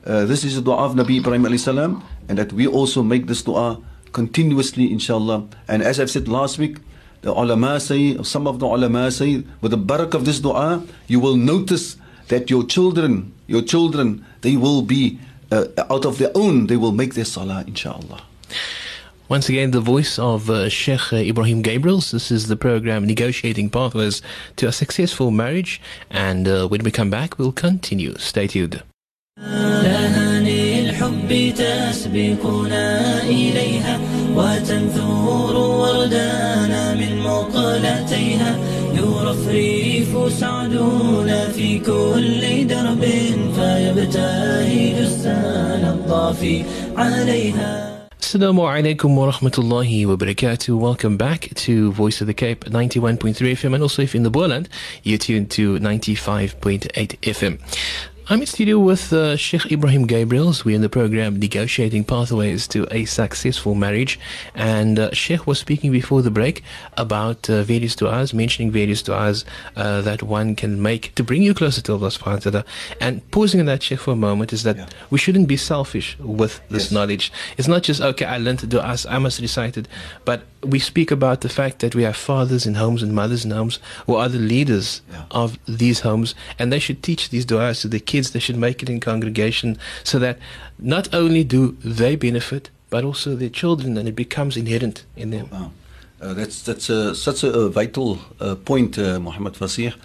uh, 0.06 0.24
this 0.24 0.44
is 0.44 0.54
the 0.54 0.62
dua 0.62 0.84
of 0.86 0.94
Nabi 0.94 1.18
Ibrahim 1.18 1.44
alayhi 1.44 1.60
salam 1.64 2.04
and 2.28 2.38
that 2.38 2.52
we 2.52 2.66
also 2.66 3.02
make 3.02 3.26
this 3.26 3.42
dua 3.42 3.80
continuously 4.12 4.92
inshallah 4.92 5.48
and 5.66 5.82
as 5.82 5.98
I've 5.98 6.10
said 6.10 6.28
last 6.28 6.58
week 6.58 6.78
the 7.22 7.32
ulama 7.32 7.80
say 7.80 8.16
some 8.22 8.46
of 8.46 8.60
the 8.60 8.66
ulama 8.66 9.10
say 9.10 9.42
with 9.60 9.72
the 9.72 9.76
barak 9.80 10.14
of 10.14 10.24
this 10.24 10.38
dua 10.38 10.84
you 11.08 11.18
will 11.18 11.36
notice 11.36 11.96
that 12.31 12.49
your 12.49 12.63
children, 12.65 13.11
your 13.47 13.61
children, 13.61 14.25
they 14.41 14.55
will 14.55 14.81
be 14.81 15.19
uh, 15.51 15.65
out 15.89 16.05
of 16.05 16.17
their 16.17 16.31
own, 16.33 16.67
they 16.67 16.77
will 16.77 16.93
make 17.01 17.13
their 17.13 17.25
salah, 17.25 17.63
inshallah. 17.67 18.21
Once 19.27 19.47
again, 19.47 19.71
the 19.71 19.79
voice 19.79 20.17
of 20.19 20.49
uh, 20.49 20.67
Sheikh 20.67 21.13
uh, 21.13 21.17
Ebrahim 21.17 21.61
Gabriels. 21.61 22.11
This 22.11 22.31
is 22.31 22.47
the 22.47 22.57
program 22.57 23.05
Negotiating 23.05 23.69
Pathways 23.69 24.21
to 24.57 24.67
a 24.67 24.71
Successful 24.71 25.29
Marriage. 25.31 25.81
And 26.09 26.47
uh, 26.47 26.67
when 26.67 26.83
we 26.83 26.91
come 26.91 27.09
back, 27.09 27.37
we'll 27.37 27.53
continue. 27.53 28.17
Stay 28.17 28.47
tuned. 28.47 28.81
إليها 33.31 33.99
وتنثور 34.35 35.55
وردانا 35.55 36.93
من 36.93 37.19
مقلتيها 37.19 38.70
يرفرف 39.30 40.32
سعدنا 40.32 41.48
في 41.48 41.78
كل 41.78 42.66
درب 42.66 43.04
فيبتهج 43.54 44.94
السال 44.98 45.84
الضافي 45.84 46.64
عليها 46.96 47.86
Assalamu 48.20 48.66
alaikum 48.68 49.16
wa 49.16 49.30
rahmatullahi 49.30 50.04
wa 50.04 50.16
barakatuh. 50.16 50.76
Welcome 50.76 51.16
back 51.16 51.48
to 51.54 51.92
Voice 51.92 52.20
of 52.20 52.26
the 52.26 52.34
Cape 52.34 52.64
91.3 52.64 53.54
FM 53.54 53.74
and 53.74 53.82
also 53.84 54.02
if 54.02 54.14
in 54.16 54.24
the 54.24 54.30
Boerland, 54.30 54.66
you're 55.04 55.16
tuned 55.18 55.48
to 55.52 55.78
95.8 55.78 56.90
FM. 57.22 57.58
I'm 58.31 58.39
in 58.39 58.47
studio 58.47 58.79
with 58.79 59.11
uh, 59.11 59.35
Sheikh 59.35 59.63
Ebrahim 59.63 60.07
Gabriels. 60.07 60.63
We're 60.63 60.75
in 60.77 60.81
the 60.81 60.87
program 60.87 61.37
Negotiating 61.37 62.05
Pathways 62.05 62.65
to 62.69 62.87
a 62.89 63.03
Successful 63.03 63.75
Marriage. 63.75 64.17
And 64.55 64.97
uh, 64.97 65.11
Sheikh 65.11 65.45
was 65.45 65.59
speaking 65.59 65.91
before 65.91 66.21
the 66.21 66.31
break 66.31 66.63
about 66.95 67.49
uh, 67.49 67.63
various 67.63 67.93
du'as, 67.93 68.33
mentioning 68.33 68.71
various 68.71 69.03
du'as 69.03 69.43
uh, 69.75 69.99
that 70.03 70.23
one 70.23 70.55
can 70.55 70.81
make 70.81 71.13
to 71.15 71.25
bring 71.25 71.43
you 71.43 71.53
closer 71.53 71.81
to 71.81 71.91
Allah 71.91 72.07
subhanahu 72.07 72.45
wa 72.45 72.51
ta'ala. 72.51 72.65
And 73.01 73.29
pausing 73.31 73.59
on 73.59 73.65
that, 73.65 73.83
Sheikh, 73.83 73.99
for 73.99 74.11
a 74.11 74.15
moment, 74.15 74.53
is 74.53 74.63
that 74.63 74.77
Yeah. 74.77 74.87
we 75.09 75.17
shouldn't 75.19 75.49
be 75.49 75.57
selfish 75.57 76.15
with 76.17 76.61
this 76.69 76.83
Yes. 76.83 76.91
knowledge. 76.93 77.33
It's 77.57 77.67
not 77.67 77.83
just, 77.83 77.99
okay, 77.99 78.23
I 78.23 78.37
learned 78.37 78.73
us, 78.73 79.05
I 79.09 79.17
must 79.17 79.41
recite 79.41 79.75
it. 79.75 79.89
But 80.23 80.43
we 80.63 80.79
speak 80.79 81.11
about 81.11 81.41
the 81.41 81.49
fact 81.49 81.79
that 81.79 81.95
we 81.95 82.03
have 82.03 82.15
fathers 82.15 82.65
in 82.65 82.75
homes 82.75 83.03
and 83.03 83.13
mothers 83.13 83.43
in 83.43 83.51
homes 83.51 83.79
who 84.05 84.15
are 84.15 84.29
the 84.29 84.39
leaders 84.39 85.01
Yeah. 85.11 85.23
of 85.31 85.59
these 85.67 85.99
homes, 86.07 86.33
and 86.57 86.71
they 86.71 86.79
should 86.79 87.03
teach 87.03 87.27
these 87.29 87.45
du'as 87.45 87.81
to 87.81 87.89
the 87.89 87.99
kids. 87.99 88.20
They 88.29 88.39
should 88.39 88.57
make 88.57 88.83
it 88.83 88.89
in 88.89 88.99
congregation 88.99 89.79
so 90.03 90.19
that 90.19 90.37
not 90.77 91.11
only 91.13 91.43
do 91.43 91.75
they 91.83 92.15
benefit, 92.15 92.69
but 92.91 93.03
also 93.03 93.35
their 93.35 93.49
children, 93.49 93.97
and 93.97 94.07
it 94.07 94.15
becomes 94.15 94.55
inherent 94.55 95.05
in 95.15 95.31
them. 95.31 95.49
Wow. 95.51 95.71
Uh, 96.21 96.35
that's 96.35 96.61
that's 96.61 96.87
uh, 96.89 97.15
such 97.15 97.43
a, 97.43 97.51
a 97.51 97.69
vital 97.69 98.19
uh, 98.39 98.53
point, 98.53 98.99
uh, 98.99 99.19
Muhammad 99.19 99.53
Fasih, 99.53 99.95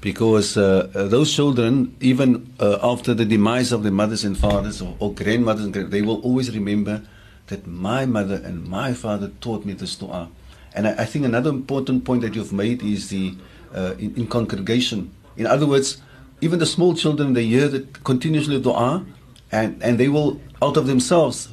because 0.00 0.56
uh, 0.56 0.90
uh, 0.94 1.06
those 1.06 1.32
children, 1.32 1.94
even 2.00 2.52
uh, 2.58 2.78
after 2.82 3.14
the 3.14 3.24
demise 3.24 3.70
of 3.70 3.84
their 3.84 3.92
mothers 3.92 4.24
and 4.24 4.36
fathers 4.36 4.82
or, 4.82 4.96
or 4.98 5.14
grandmothers, 5.14 5.64
and 5.64 5.72
grand- 5.72 5.92
they 5.92 6.02
will 6.02 6.20
always 6.22 6.52
remember 6.52 7.02
that 7.46 7.68
my 7.68 8.04
mother 8.04 8.42
and 8.44 8.66
my 8.66 8.92
father 8.92 9.30
taught 9.40 9.64
me 9.64 9.72
this 9.72 9.94
dua. 9.94 10.28
And 10.74 10.88
I, 10.88 11.02
I 11.02 11.04
think 11.04 11.24
another 11.24 11.50
important 11.50 12.04
point 12.04 12.22
that 12.22 12.34
you've 12.34 12.52
made 12.52 12.82
is 12.82 13.10
the 13.10 13.36
in, 13.98 14.14
in 14.16 14.26
congregation. 14.26 15.12
In 15.36 15.46
other 15.46 15.66
words, 15.66 15.98
even 16.40 16.58
the 16.58 16.66
small 16.66 16.94
children, 16.94 17.32
they 17.34 17.44
hear 17.46 17.68
that 17.68 18.04
continuously 18.04 18.60
dua, 18.60 19.04
and, 19.52 19.82
and 19.82 19.98
they 19.98 20.08
will, 20.08 20.40
out 20.62 20.76
of 20.76 20.86
themselves, 20.86 21.48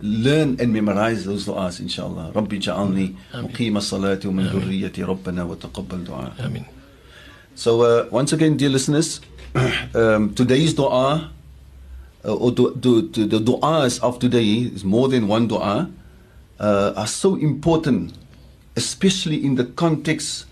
learn 0.00 0.58
and 0.60 0.72
memorize 0.72 1.24
those 1.24 1.46
du'as, 1.46 1.80
inshallah. 1.80 2.32
Rabbi 2.34 2.56
ja'alni 2.56 3.16
muqima 3.32 3.80
salati 3.80 4.26
wa 4.26 4.32
min 4.32 4.46
dhurriyyati 4.46 5.04
rabbana 5.06 5.46
wa 5.46 5.54
taqabbal 5.56 6.06
du'a. 6.06 6.44
Amin. 6.44 6.64
So, 7.54 7.82
uh, 7.82 8.08
once 8.10 8.32
again, 8.32 8.56
dear 8.56 8.70
listeners, 8.70 9.20
um, 9.94 10.34
today's 10.34 10.74
du'a, 10.74 11.28
uh, 12.24 12.34
or 12.34 12.50
du- 12.52 12.74
du- 12.76 13.08
du- 13.08 13.26
the 13.26 13.38
du'as 13.38 14.00
of 14.02 14.18
today, 14.18 14.44
is 14.72 14.84
more 14.84 15.08
than 15.08 15.28
one 15.28 15.48
du'a, 15.48 15.92
uh, 16.58 16.92
are 16.96 17.06
so 17.06 17.36
important, 17.36 18.14
especially 18.76 19.44
in 19.44 19.56
the 19.56 19.64
context 19.64 20.46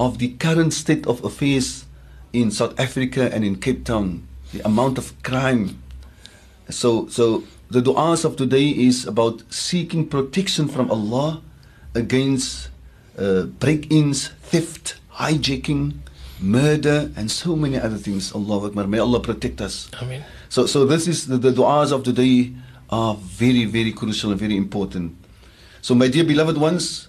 of 0.00 0.18
the 0.18 0.28
current 0.34 0.72
state 0.72 1.06
of 1.06 1.22
affairs 1.24 1.84
in 2.32 2.50
South 2.50 2.78
Africa 2.78 3.30
and 3.32 3.44
in 3.44 3.56
Cape 3.56 3.84
Town 3.84 4.26
the 4.52 4.60
amount 4.66 4.98
of 4.98 5.20
crime 5.22 5.80
so, 6.70 7.08
so 7.08 7.44
the 7.70 7.80
du'as 7.80 8.24
of 8.24 8.36
today 8.36 8.68
is 8.68 9.06
about 9.06 9.42
seeking 9.52 10.06
protection 10.06 10.68
from 10.68 10.90
Allah 10.90 11.40
against 11.94 12.68
uh, 13.18 13.44
break-ins, 13.44 14.28
theft, 14.42 15.00
hijacking, 15.14 15.94
murder, 16.40 17.10
and 17.16 17.30
so 17.30 17.56
many 17.56 17.78
other 17.78 17.96
things. 17.96 18.32
Allah 18.32 18.66
Akbar. 18.66 18.86
May 18.86 18.98
Allah 18.98 19.20
protect 19.20 19.60
us. 19.60 19.88
I 20.00 20.04
mean, 20.04 20.24
So, 20.50 20.66
so 20.66 20.84
this 20.84 21.08
is 21.08 21.26
the, 21.26 21.38
the 21.38 21.52
du'as 21.52 21.92
of 21.92 22.04
today 22.04 22.52
are 22.90 23.14
very, 23.16 23.64
very 23.64 23.92
crucial 23.92 24.30
and 24.30 24.40
very 24.40 24.56
important. 24.56 25.16
So, 25.80 25.94
my 25.94 26.08
dear 26.08 26.24
beloved 26.24 26.58
ones, 26.58 27.08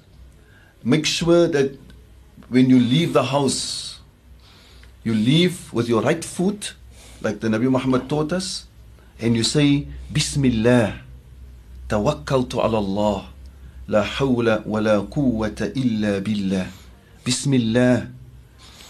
make 0.84 1.06
sure 1.06 1.48
that 1.48 1.78
when 2.48 2.70
you 2.70 2.80
leave 2.80 3.14
the 3.14 3.24
house, 3.24 3.89
you 5.04 5.14
leave 5.14 5.72
with 5.72 5.88
your 5.88 6.02
right 6.02 6.24
foot, 6.24 6.74
like 7.22 7.40
the 7.40 7.48
Nabi 7.48 7.72
Muhammad 7.72 8.10
taught 8.10 8.34
us, 8.34 8.68
and 9.20 9.32
you 9.36 9.44
say, 9.44 9.88
Bismillah, 10.12 11.00
tawakkaltu 11.88 12.60
ala 12.60 12.78
Allah, 12.84 13.30
la 13.88 14.04
hawla 14.04 14.66
wa 14.66 14.80
la 14.80 15.00
quwwata 15.02 15.72
illa 15.72 16.20
billah. 16.20 16.68
Bismillah, 17.24 18.08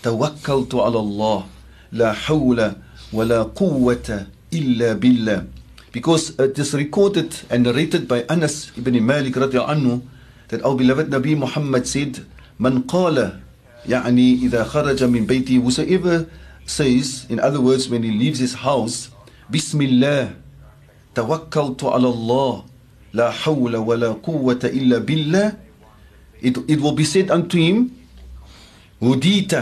tawakkaltu 0.02 0.82
ala 0.82 0.98
Allah, 0.98 1.46
la 1.92 2.14
hawla 2.16 2.82
wa 3.14 3.24
la 3.24 3.46
quwwata 3.46 4.26
illa 4.50 4.96
billah. 4.96 5.46
Because 5.92 6.34
it 6.40 6.58
is 6.58 6.74
recorded 6.74 7.36
and 7.52 7.64
narrated 7.66 8.08
by 8.08 8.26
Anas 8.30 8.72
ibn 8.76 8.98
Malik 9.06 9.36
radiallahu 9.36 9.70
anhu 9.78 10.02
that 10.50 10.64
our 10.66 10.76
beloved 10.76 11.10
Nabi 11.14 11.38
Muhammad 11.38 11.86
said, 11.86 12.26
"من 12.60 12.86
قال." 12.90 13.42
يعني 13.89 14.35
إذا 14.43 14.65
خرج 14.65 15.05
من 15.05 15.27
بيته 15.27 15.61
whosoever 15.61 16.27
says 16.67 17.27
in 17.29 17.39
other 17.41 17.61
words 17.61 17.89
when 17.89 18.03
he 18.03 18.11
leaves 18.11 18.39
his 18.39 18.55
house 18.55 19.11
بسم 19.51 19.83
الله 19.83 20.35
توكلت 21.15 21.85
على 21.85 22.09
الله 22.09 22.65
لا 23.13 23.31
حول 23.31 23.77
ولا 23.77 24.13
قوة 24.13 24.61
إلا 24.65 24.99
بالله 24.99 25.53
it, 26.43 26.59
it 26.69 26.81
will 26.81 26.93
be 26.97 27.05
said 27.05 27.31
unto 27.31 27.59
him 27.59 27.91
هديت 29.03 29.55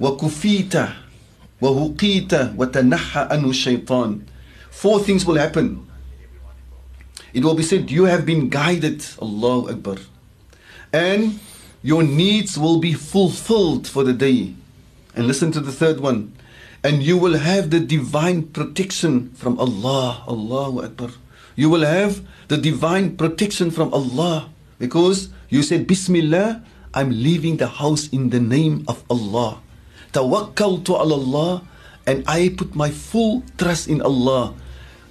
وكفيت 0.00 0.74
وهقيت 1.60 2.34
وتنحى 2.56 3.20
عنه 3.30 3.50
الشيطان 3.50 4.20
Four 4.72 4.98
things 5.00 5.24
will 5.24 5.36
happen. 5.36 5.86
It 7.32 7.44
will 7.44 7.54
be 7.54 7.62
said, 7.62 7.90
You 7.90 8.06
have 8.06 8.26
been 8.26 8.48
guided, 8.48 9.04
Allahu 9.20 9.70
Akbar. 9.70 9.96
And 10.92 11.38
your 11.87 12.03
needs 12.03 12.57
will 12.59 12.79
be 12.83 12.91
fulfilled 12.91 13.87
for 13.87 14.03
the 14.03 14.11
day. 14.11 14.51
And 15.15 15.23
listen 15.25 15.53
to 15.55 15.61
the 15.63 15.71
third 15.71 16.01
one. 16.03 16.35
And 16.83 17.01
you 17.01 17.15
will 17.17 17.37
have 17.39 17.71
the 17.71 17.79
divine 17.79 18.51
protection 18.51 19.31
from 19.39 19.55
Allah. 19.57 20.19
Allahu 20.27 20.83
Akbar. 20.83 21.11
You 21.55 21.69
will 21.71 21.87
have 21.87 22.27
the 22.51 22.57
divine 22.59 23.15
protection 23.15 23.71
from 23.71 23.93
Allah. 23.93 24.49
Because 24.83 25.29
you 25.47 25.63
said, 25.63 25.87
Bismillah, 25.87 26.61
I'm 26.93 27.09
leaving 27.09 27.55
the 27.55 27.79
house 27.79 28.11
in 28.11 28.31
the 28.35 28.43
name 28.43 28.83
of 28.91 29.07
Allah. 29.09 29.63
tawakkaltu 30.11 30.91
ala 30.91 31.15
Allah 31.15 31.51
and 32.05 32.27
I 32.27 32.51
put 32.51 32.75
my 32.75 32.91
full 32.91 33.47
trust 33.57 33.87
in 33.87 34.01
Allah. 34.03 34.51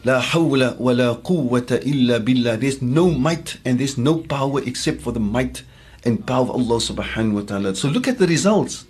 La 0.04 0.20
hawla 0.20 0.76
wa 0.76 0.92
la 0.92 1.16
quwwata 1.16 1.80
illa 1.88 2.20
billah. 2.20 2.60
There's 2.60 2.82
no 2.84 3.08
might 3.10 3.56
and 3.64 3.80
there's 3.80 3.96
no 3.96 4.20
power 4.20 4.60
except 4.60 5.00
for 5.00 5.12
the 5.16 5.24
might 5.24 5.64
and 6.05 6.25
power 6.25 6.41
of 6.41 6.51
Allah 6.51 6.77
subhanahu 6.77 7.33
wa 7.33 7.41
ta'ala. 7.41 7.75
So 7.75 7.87
look 7.89 8.07
at 8.07 8.17
the 8.17 8.27
results. 8.27 8.85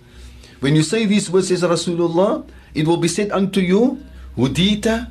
When 0.60 0.74
you 0.76 0.82
say 0.82 1.04
these 1.06 1.28
words, 1.30 1.48
says 1.48 1.62
Rasulullah, 1.62 2.46
it 2.74 2.86
will 2.86 2.96
be 2.96 3.08
said 3.08 3.30
unto 3.32 3.60
you, 3.60 4.02
Hudita 4.36 5.10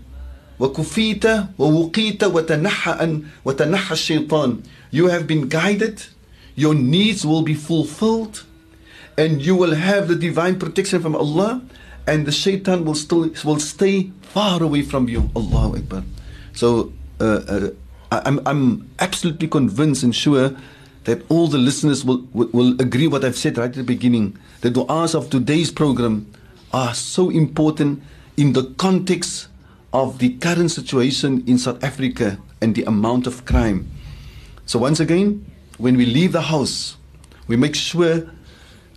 وكفيت 0.62 1.26
ووقيت 1.58 2.24
وتنحى 2.24 2.92
أن 2.92 3.24
وتنحى 3.46 3.94
الشيطان 3.94 4.62
you 4.92 5.08
have 5.08 5.26
been 5.26 5.50
guided 5.50 6.06
your 6.56 6.76
needs 6.76 7.26
will 7.26 7.42
be 7.42 7.56
fulfilled 7.56 8.44
and 9.18 9.42
you 9.42 9.56
will 9.56 9.74
have 9.74 10.08
the 10.08 10.16
divine 10.16 10.60
protection 10.60 11.02
from 11.02 11.16
Allah 11.16 11.62
and 12.06 12.28
the 12.28 12.32
shaitan 12.32 12.86
will 12.86 12.94
still 12.96 13.32
will 13.44 13.60
stay 13.60 14.12
far 14.22 14.62
away 14.62 14.84
from 14.84 15.10
you 15.10 15.32
Allahu 15.36 15.78
Akbar 15.78 16.04
so 16.54 16.94
uh, 17.20 17.42
uh, 17.50 17.70
I'm, 18.12 18.40
I'm 18.46 18.90
absolutely 19.00 19.48
convinced 19.48 20.04
and 20.04 20.14
sure 20.16 20.56
that 21.07 21.23
all 21.31 21.49
the 21.49 21.59
listeners 21.59 22.05
will, 22.05 22.27
will, 22.33 22.49
will 22.53 22.81
agree 22.81 23.07
what 23.09 23.25
I've 23.25 23.37
said 23.37 23.59
right 23.59 23.71
at 23.71 23.75
the 23.75 23.83
beginning 23.83 24.37
the 24.61 24.71
du'as 24.71 25.15
of 25.15 25.31
today's 25.31 25.71
program 25.71 26.31
are 26.73 26.95
so 26.95 27.31
important 27.31 28.03
in 28.37 28.53
the 28.53 28.65
context 28.77 29.49
of 29.93 30.19
the 30.19 30.37
current 30.39 30.71
situation 30.71 31.43
in 31.47 31.59
South 31.59 31.83
Africa 31.83 32.39
and 32.61 32.75
the 32.75 32.85
amount 32.85 33.27
of 33.27 33.45
crime. 33.45 33.91
So, 34.67 34.79
once 34.79 35.01
again, 35.01 35.47
when 35.79 35.97
we 35.97 36.05
leave 36.05 36.33
the 36.33 36.43
house, 36.43 36.97
we 37.47 37.57
make 37.57 37.75
sure 37.75 38.29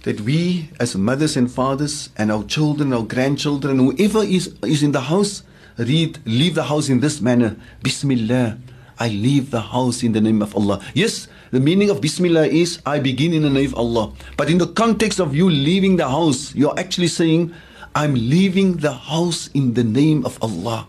that 0.04 0.22
we, 0.22 0.69
as 0.80 0.95
mothers 0.95 1.38
and 1.38 1.52
fathers, 1.52 2.10
and 2.17 2.32
our 2.32 2.43
children, 2.43 2.91
our 2.93 3.04
grandchildren, 3.04 3.78
whoever 3.78 4.24
is, 4.24 4.56
is 4.63 4.82
in 4.82 4.91
the 4.91 5.02
house, 5.02 5.43
read, 5.78 6.19
leave 6.26 6.56
the 6.56 6.63
house 6.63 6.89
in 6.89 7.00
this 7.00 7.22
manner 7.22 7.56
Bismillah. 7.84 8.58
I 8.98 9.08
leave 9.08 9.52
the 9.52 9.62
house 9.62 10.04
in 10.04 10.12
the 10.12 10.22
name 10.22 10.41
of 10.41 10.56
Allah. 10.56 10.82
Yes, 10.93 11.28
the 11.51 11.59
meaning 11.59 11.89
of 11.89 12.01
Bismillah 12.01 12.47
is 12.47 12.79
I 12.85 12.99
begin 12.99 13.33
in 13.33 13.43
the 13.43 13.49
name 13.49 13.67
of 13.67 13.75
Allah. 13.75 14.13
But 14.38 14.49
in 14.49 14.57
the 14.57 14.67
context 14.67 15.19
of 15.19 15.35
you 15.35 15.49
leaving 15.49 15.97
the 15.97 16.07
house, 16.07 16.53
you're 16.53 16.77
actually 16.79 17.07
saying, 17.07 17.53
I'm 17.95 18.13
leaving 18.13 18.77
the 18.77 18.93
house 18.93 19.49
in 19.53 19.73
the 19.73 19.83
name 19.83 20.25
of 20.25 20.38
Allah. 20.41 20.88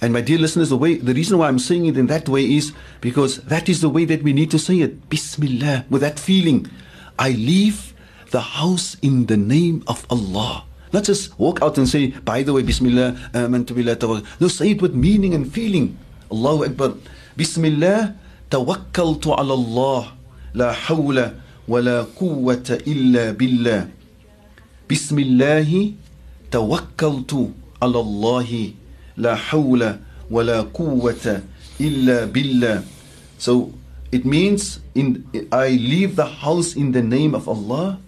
And 0.00 0.14
my 0.14 0.22
dear 0.22 0.38
listeners, 0.38 0.70
the 0.70 0.78
way 0.78 0.96
the 0.96 1.12
reason 1.12 1.36
why 1.36 1.48
I'm 1.48 1.58
saying 1.58 1.84
it 1.84 1.98
in 1.98 2.06
that 2.06 2.28
way 2.28 2.44
is 2.44 2.72
because 3.02 3.38
that 3.44 3.68
is 3.68 3.82
the 3.82 3.90
way 3.90 4.06
that 4.06 4.22
we 4.22 4.32
need 4.32 4.50
to 4.52 4.58
say 4.58 4.80
it. 4.80 5.10
Bismillah, 5.10 5.84
with 5.90 6.00
that 6.00 6.18
feeling. 6.18 6.66
I 7.18 7.32
leave 7.32 7.92
the 8.30 8.40
house 8.40 8.96
in 9.02 9.26
the 9.26 9.36
name 9.36 9.84
of 9.86 10.06
Allah. 10.08 10.64
Not 10.92 11.04
just 11.04 11.38
walk 11.38 11.60
out 11.60 11.76
and 11.76 11.86
say, 11.86 12.16
by 12.24 12.42
the 12.42 12.54
way, 12.54 12.62
Bismillah. 12.62 13.14
No, 13.34 14.48
say 14.48 14.70
it 14.70 14.80
with 14.80 14.94
meaning 14.94 15.34
and 15.34 15.52
feeling. 15.52 15.98
Allahu 16.32 16.64
Akbar. 16.64 16.94
Bismillah, 17.36 18.16
tawakkaltu 18.50 19.32
ala 19.34 19.54
Allah. 19.54 20.12
La 20.54 20.72
hawla 20.74 21.34
wa 21.68 21.78
la 21.80 22.04
quwwata 22.04 22.82
illa 22.84 23.32
billah. 23.32 23.86
Bismillahi 24.88 25.94
توكلت 26.50 27.32
على 27.82 28.00
الله 28.00 28.50
لا 29.16 29.34
حول 29.34 29.82
ولا 30.30 30.60
قوة 30.74 31.42
إلا 31.80 32.24
بالله 32.24 32.82
So 33.38 33.72
it 34.12 34.26
means 34.26 34.80
in 34.94 35.24
I 35.54 35.78
leave 35.78 36.16
the 36.18 36.26
house 36.44 36.74
in 36.76 36.92
the 36.92 37.02
name 37.02 37.34
of 37.38 37.46
Allah 37.48 37.98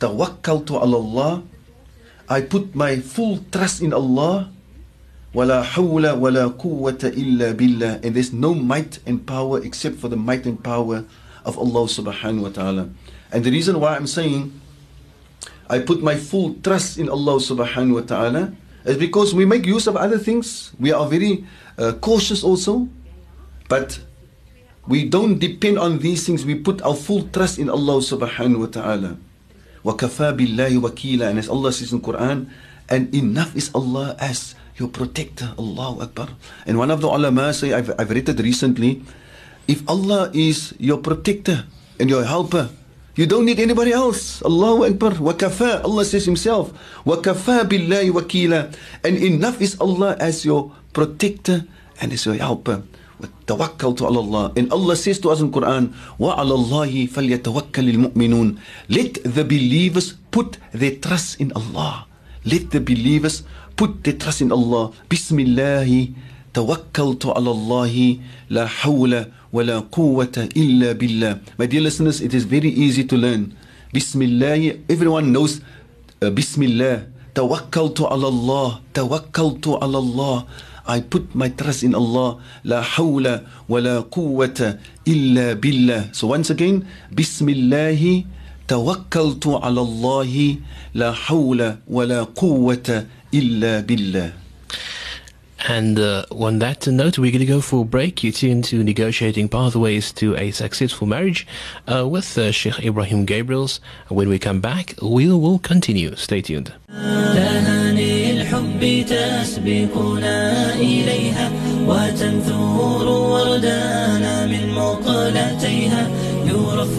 توكلت 0.00 0.72
على 0.72 0.96
الله 0.96 1.42
I 2.28 2.40
put 2.40 2.72
my 2.74 2.96
full 3.04 3.44
trust 3.52 3.82
in 3.84 3.92
Allah 3.92 4.48
ولا 5.33 5.61
حول 5.63 6.09
ولا 6.09 6.47
قوة 6.47 6.99
إلا 7.03 7.51
بالله 7.53 8.01
and 8.03 8.15
there's 8.15 8.33
no 8.33 8.53
might 8.53 8.99
and 9.05 9.25
power 9.25 9.61
except 9.63 9.97
for 9.97 10.07
the 10.07 10.17
might 10.17 10.45
and 10.45 10.63
power 10.63 11.05
of 11.45 11.57
Allah 11.57 11.85
subhanahu 11.87 12.41
wa 12.41 12.49
ta'ala 12.49 12.89
and 13.31 13.43
the 13.43 13.51
reason 13.51 13.79
why 13.79 13.95
I'm 13.95 14.07
saying 14.07 14.59
I 15.69 15.77
put 15.77 16.01
my 16.01 16.15
full 16.17 16.55
trust 16.65 16.97
in 16.97 17.09
Allah 17.09 17.37
subhanahu 17.37 18.01
wa 18.01 18.01
ta'ala 18.01 18.53
is 18.85 18.97
because 18.97 19.37
we 19.37 19.45
make 19.45 19.69
use 19.69 19.85
of 19.85 19.95
other 19.95 20.17
things. 20.17 20.73
We 20.81 20.91
are 20.91 21.05
very 21.05 21.45
uh, 21.77 21.93
cautious 22.01 22.43
also. 22.43 22.89
But 23.69 24.01
we 24.89 25.05
don't 25.05 25.37
depend 25.37 25.77
on 25.77 25.99
these 26.01 26.25
things. 26.25 26.41
We 26.43 26.55
put 26.57 26.81
our 26.81 26.97
full 26.97 27.29
trust 27.29 27.61
in 27.61 27.69
Allah 27.69 28.01
subhanahu 28.01 28.65
wa 28.65 28.65
ta'ala. 28.65 29.11
وَكَفَى 29.85 30.33
بِاللَّهِ 30.33 30.81
وَكِيلًا 30.81 31.29
And 31.29 31.37
as 31.37 31.47
Allah 31.47 31.71
says 31.71 31.93
in 31.93 32.01
Quran, 32.01 32.49
and 32.89 33.13
enough 33.13 33.55
is 33.55 33.69
Allah 33.77 34.17
as 34.17 34.55
your 34.77 34.87
protector. 34.89 35.53
Allahu 35.57 36.01
Akbar. 36.07 36.29
And 36.65 36.77
one 36.77 36.89
of 36.91 37.01
the 37.01 37.07
ulama 37.07 37.53
say, 37.53 37.73
I've, 37.73 37.91
I've 37.99 38.09
read 38.09 38.29
it 38.29 38.39
recently, 38.39 39.03
if 39.67 39.83
Allah 39.87 40.31
is 40.33 40.73
your 40.79 40.97
protector 40.97 41.65
and 41.99 42.09
your 42.09 42.23
helper, 42.23 42.69
you 43.19 43.27
don't 43.27 43.43
need 43.43 43.59
anybody 43.59 43.91
else. 43.91 44.39
Allahu 44.41 44.87
Akbar. 44.87 45.19
Wakafa. 45.19 45.83
Allah 45.83 46.05
says 46.05 46.23
Himself. 46.25 46.71
Wakafa 47.03 47.67
billahi 47.67 48.09
wakila. 48.15 48.71
And 49.03 49.17
enough 49.19 49.59
is 49.59 49.75
Allah 49.79 50.15
as 50.19 50.45
your 50.47 50.71
protector 50.93 51.67
and 51.99 52.13
as 52.13 52.25
your 52.25 52.35
helper. 52.39 52.83
توكلت 53.47 53.99
على 53.99 54.19
الله 54.19 54.45
and 54.55 54.71
Allah 54.71 54.95
says 54.95 55.19
to 55.19 55.27
us 55.27 55.41
in 55.43 55.51
Quran 55.51 55.91
وعلى 56.19 56.53
الله 56.53 56.91
فليتوكل 57.11 57.89
المؤمنون 57.89 58.47
let 58.87 59.19
the 59.25 59.43
believers 59.43 60.15
put 60.31 60.55
their 60.71 60.95
trust 60.95 61.35
in 61.41 61.51
Allah 61.51 62.05
let 62.45 62.71
the 62.71 62.79
believers 62.79 63.43
put 63.76 64.02
their 64.04 64.14
trust 64.16 64.40
in 64.42 64.50
Allah 64.52 64.92
بسم 65.10 65.38
الله 65.40 66.08
توكلت 66.54 67.26
على 67.26 67.50
الله 67.50 67.94
لا 68.50 68.66
حول 68.66 69.26
ولا 69.52 69.78
قوة 69.90 70.36
إلا 70.56 70.92
بالله 70.92 71.32
My 71.58 71.66
dear 71.66 71.80
listeners, 71.82 72.20
it 72.20 72.32
is 72.34 72.44
very 72.44 72.70
easy 72.70 73.02
to 73.04 73.16
learn. 73.16 73.54
Bismillah, 73.92 74.78
everyone 74.90 75.32
knows 75.32 75.60
uh, 76.22 76.30
Bismillah. 76.30 77.10
توكلت 77.34 78.00
على 78.02 78.28
الله 78.28 78.68
توكلت 78.94 79.66
على 79.82 79.98
الله 79.98 80.44
I 80.86 81.00
put 81.00 81.34
my 81.34 81.48
trust 81.48 81.82
in 81.82 81.94
Allah 81.94 82.38
لا 82.64 82.82
حول 82.82 83.40
ولا 83.68 84.00
قوة 84.00 84.78
إلا 85.08 85.52
بالله 85.58 86.12
So 86.14 86.28
once 86.30 86.50
again 86.50 86.86
بسم 87.10 87.48
الله 87.48 88.24
توكلت 88.68 89.46
على 89.46 89.80
الله 89.80 90.56
لا 90.94 91.12
حول 91.12 91.76
ولا 91.88 92.22
قوة 92.22 93.06
And 95.66 95.98
uh, 95.98 96.26
on 96.30 96.58
that 96.58 96.86
note, 96.86 97.18
we're 97.18 97.32
going 97.32 97.40
to 97.40 97.46
go 97.46 97.60
for 97.62 97.82
a 97.82 97.84
break. 97.86 98.22
You 98.22 98.32
tune 98.32 98.60
to 98.62 98.84
Negotiating 98.84 99.48
Pathways 99.48 100.12
to 100.12 100.36
a 100.36 100.50
Successful 100.50 101.06
Marriage 101.06 101.46
uh, 101.90 102.06
with 102.06 102.36
uh, 102.36 102.52
Sheikh 102.52 102.74
Ebrahim 102.74 103.26
Gabriels. 103.26 103.80
When 104.08 104.28
we 104.28 104.38
come 104.38 104.60
back, 104.60 104.94
we 105.00 105.28
will 105.28 105.58
continue. 105.58 106.16
Stay 106.16 106.42
tuned. 106.42 106.72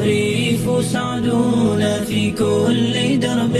يرفرف 0.06 0.86
سعدنا 0.86 2.02
في 2.02 2.32
كل 2.32 3.20
درب 3.20 3.58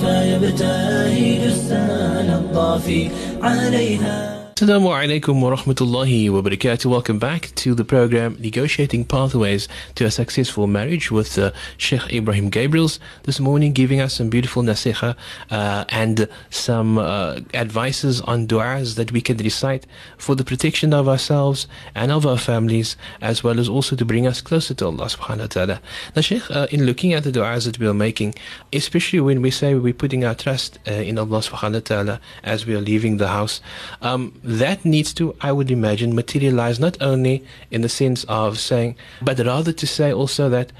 فيبتهج 0.00 1.40
السال 1.46 2.30
الطافي 2.30 3.08
عليها. 3.42 4.37
Assalamu 4.58 4.90
alaikum 4.90 5.40
wa 5.40 5.54
rahmatullahi 5.54 6.28
wa 6.30 6.40
barakatuh. 6.40 6.86
Welcome 6.86 7.20
back 7.20 7.54
to 7.54 7.76
the 7.76 7.84
program 7.84 8.36
Negotiating 8.40 9.04
Pathways 9.04 9.68
to 9.94 10.04
a 10.04 10.10
Successful 10.10 10.66
Marriage 10.66 11.12
with 11.12 11.38
uh, 11.38 11.52
Sheikh 11.76 12.00
Ebrahim 12.10 12.50
Gabriels. 12.50 12.98
This 13.22 13.38
morning, 13.38 13.72
giving 13.72 14.00
us 14.00 14.14
some 14.14 14.28
beautiful 14.28 14.64
nasiha 14.64 15.14
uh, 15.52 15.84
and 15.90 16.28
some 16.50 16.98
uh, 16.98 17.38
advices 17.54 18.20
on 18.22 18.48
du'as 18.48 18.96
that 18.96 19.12
we 19.12 19.20
can 19.20 19.36
recite 19.36 19.86
for 20.16 20.34
the 20.34 20.42
protection 20.42 20.92
of 20.92 21.08
ourselves 21.08 21.68
and 21.94 22.10
of 22.10 22.26
our 22.26 22.36
families, 22.36 22.96
as 23.20 23.44
well 23.44 23.60
as 23.60 23.68
also 23.68 23.94
to 23.94 24.04
bring 24.04 24.26
us 24.26 24.40
closer 24.40 24.74
to 24.74 24.86
Allah 24.86 25.06
subhanahu 25.06 25.38
wa 25.38 25.46
ta'ala. 25.46 25.80
Now, 26.16 26.22
Sheikh, 26.22 26.50
uh, 26.50 26.66
in 26.72 26.84
looking 26.84 27.12
at 27.12 27.22
the 27.22 27.30
du'as 27.30 27.66
that 27.66 27.78
we 27.78 27.86
are 27.86 27.94
making, 27.94 28.34
especially 28.72 29.20
when 29.20 29.40
we 29.40 29.52
say 29.52 29.76
we're 29.76 29.92
putting 29.92 30.24
our 30.24 30.34
trust 30.34 30.80
uh, 30.88 30.94
in 30.94 31.16
Allah 31.16 31.38
subhanahu 31.38 31.74
wa 31.74 31.78
ta'ala 31.78 32.20
as 32.42 32.66
we 32.66 32.74
are 32.74 32.80
leaving 32.80 33.18
the 33.18 33.28
house, 33.28 33.60
um, 34.02 34.34
that 34.48 34.84
needs 34.84 35.12
to, 35.14 35.36
I 35.40 35.52
would 35.52 35.70
imagine, 35.70 36.14
materialize 36.14 36.80
not 36.80 36.96
only 37.02 37.44
in 37.70 37.82
the 37.82 37.88
sense 37.88 38.24
of 38.24 38.58
saying, 38.58 38.96
but 39.20 39.38
rather 39.38 39.72
to 39.72 39.86
say 39.86 40.12
also 40.12 40.48
that 40.48 40.72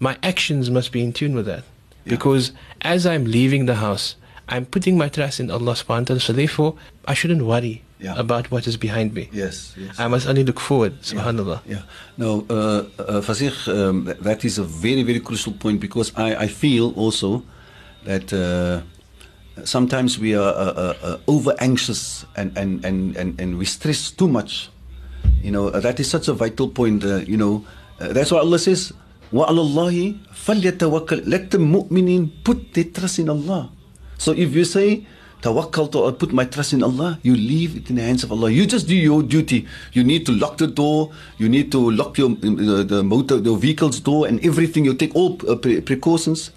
my 0.00 0.18
actions 0.22 0.70
must 0.70 0.90
be 0.90 1.02
in 1.02 1.12
tune 1.12 1.34
with 1.34 1.46
that. 1.46 1.62
Because 2.04 2.50
as 2.80 3.06
I'm 3.06 3.24
leaving 3.24 3.66
the 3.66 3.76
house, 3.76 4.16
I'm 4.48 4.66
putting 4.66 4.98
my 4.98 5.08
trust 5.08 5.38
in 5.38 5.50
Allah 5.52 5.74
subhanahu 5.74 6.00
wa 6.00 6.04
ta'ala, 6.18 6.20
so 6.20 6.32
therefore 6.32 6.74
I 7.06 7.14
shouldn't 7.14 7.44
worry 7.46 7.82
Yeah. 8.02 8.18
about 8.18 8.50
what 8.50 8.66
is 8.66 8.76
behind 8.76 9.14
me. 9.14 9.30
Yes, 9.30 9.74
yes. 9.78 9.94
I 10.00 10.08
must 10.08 10.26
only 10.26 10.42
look 10.42 10.58
forward, 10.58 10.98
subhanAllah. 11.02 11.60
Yeah. 11.64 11.82
No, 12.18 12.44
uh, 12.50 12.54
uh, 12.98 13.20
Fasih, 13.22 13.54
um, 13.70 14.10
that 14.20 14.44
is 14.44 14.58
a 14.58 14.64
very, 14.66 15.04
very 15.04 15.20
crucial 15.20 15.52
point 15.52 15.78
because 15.78 16.10
I, 16.18 16.34
I 16.34 16.48
feel 16.48 16.90
also 16.98 17.44
that 18.02 18.32
uh, 18.34 18.82
sometimes 19.63 20.19
we 20.19 20.35
are 20.35 20.53
uh, 20.53 20.73
uh, 20.73 20.93
uh, 21.01 21.17
over 21.27 21.55
anxious 21.59 22.25
and, 22.35 22.55
and, 22.57 22.83
and, 22.85 23.15
and, 23.15 23.39
and 23.39 23.57
we 23.57 23.65
stress 23.65 24.11
too 24.11 24.27
much. 24.27 24.69
You 25.41 25.51
know, 25.51 25.67
uh, 25.67 25.79
that 25.79 25.99
is 25.99 26.09
such 26.09 26.27
a 26.27 26.33
vital 26.33 26.69
point. 26.69 27.03
Uh, 27.03 27.17
you 27.27 27.37
know, 27.37 27.65
uh, 27.99 28.13
that's 28.13 28.31
why 28.31 28.39
Allah 28.39 28.59
says, 28.59 28.93
وَعَلَى 29.33 29.49
اللَّهِ 29.49 30.19
فَلْيَتَوَكَّلْ 30.31 31.27
Let 31.27 31.51
the 31.51 31.57
mu'minin 31.57 32.31
put 32.43 32.73
their 32.73 32.85
trust 32.85 33.19
in 33.19 33.29
Allah. 33.29 33.71
So 34.17 34.31
if 34.31 34.55
you 34.55 34.63
say, 34.65 35.05
tawakkal 35.41 35.91
to 35.91 35.99
or 35.99 36.11
put 36.13 36.33
my 36.33 36.45
trust 36.45 36.73
in 36.73 36.81
Allah, 36.83 37.19
you 37.21 37.35
leave 37.35 37.77
it 37.77 37.89
in 37.89 37.97
the 37.97 38.01
hands 38.03 38.23
of 38.23 38.31
Allah. 38.31 38.49
You 38.49 38.65
just 38.65 38.87
do 38.87 38.95
your 38.95 39.21
duty. 39.21 39.67
You 39.93 40.03
need 40.03 40.25
to 40.25 40.31
lock 40.31 40.57
the 40.57 40.67
door. 40.67 41.11
You 41.37 41.49
need 41.49 41.71
to 41.73 41.91
lock 41.91 42.17
your 42.17 42.29
the, 42.29 42.83
the 42.87 43.03
motor, 43.03 43.37
the 43.37 43.55
vehicle's 43.55 43.99
door, 43.99 44.27
and 44.27 44.43
everything. 44.45 44.85
You 44.85 44.93
take 44.93 45.15
all 45.15 45.37
uh, 45.47 45.55
pre- 45.55 45.81
precautions. 45.81 46.51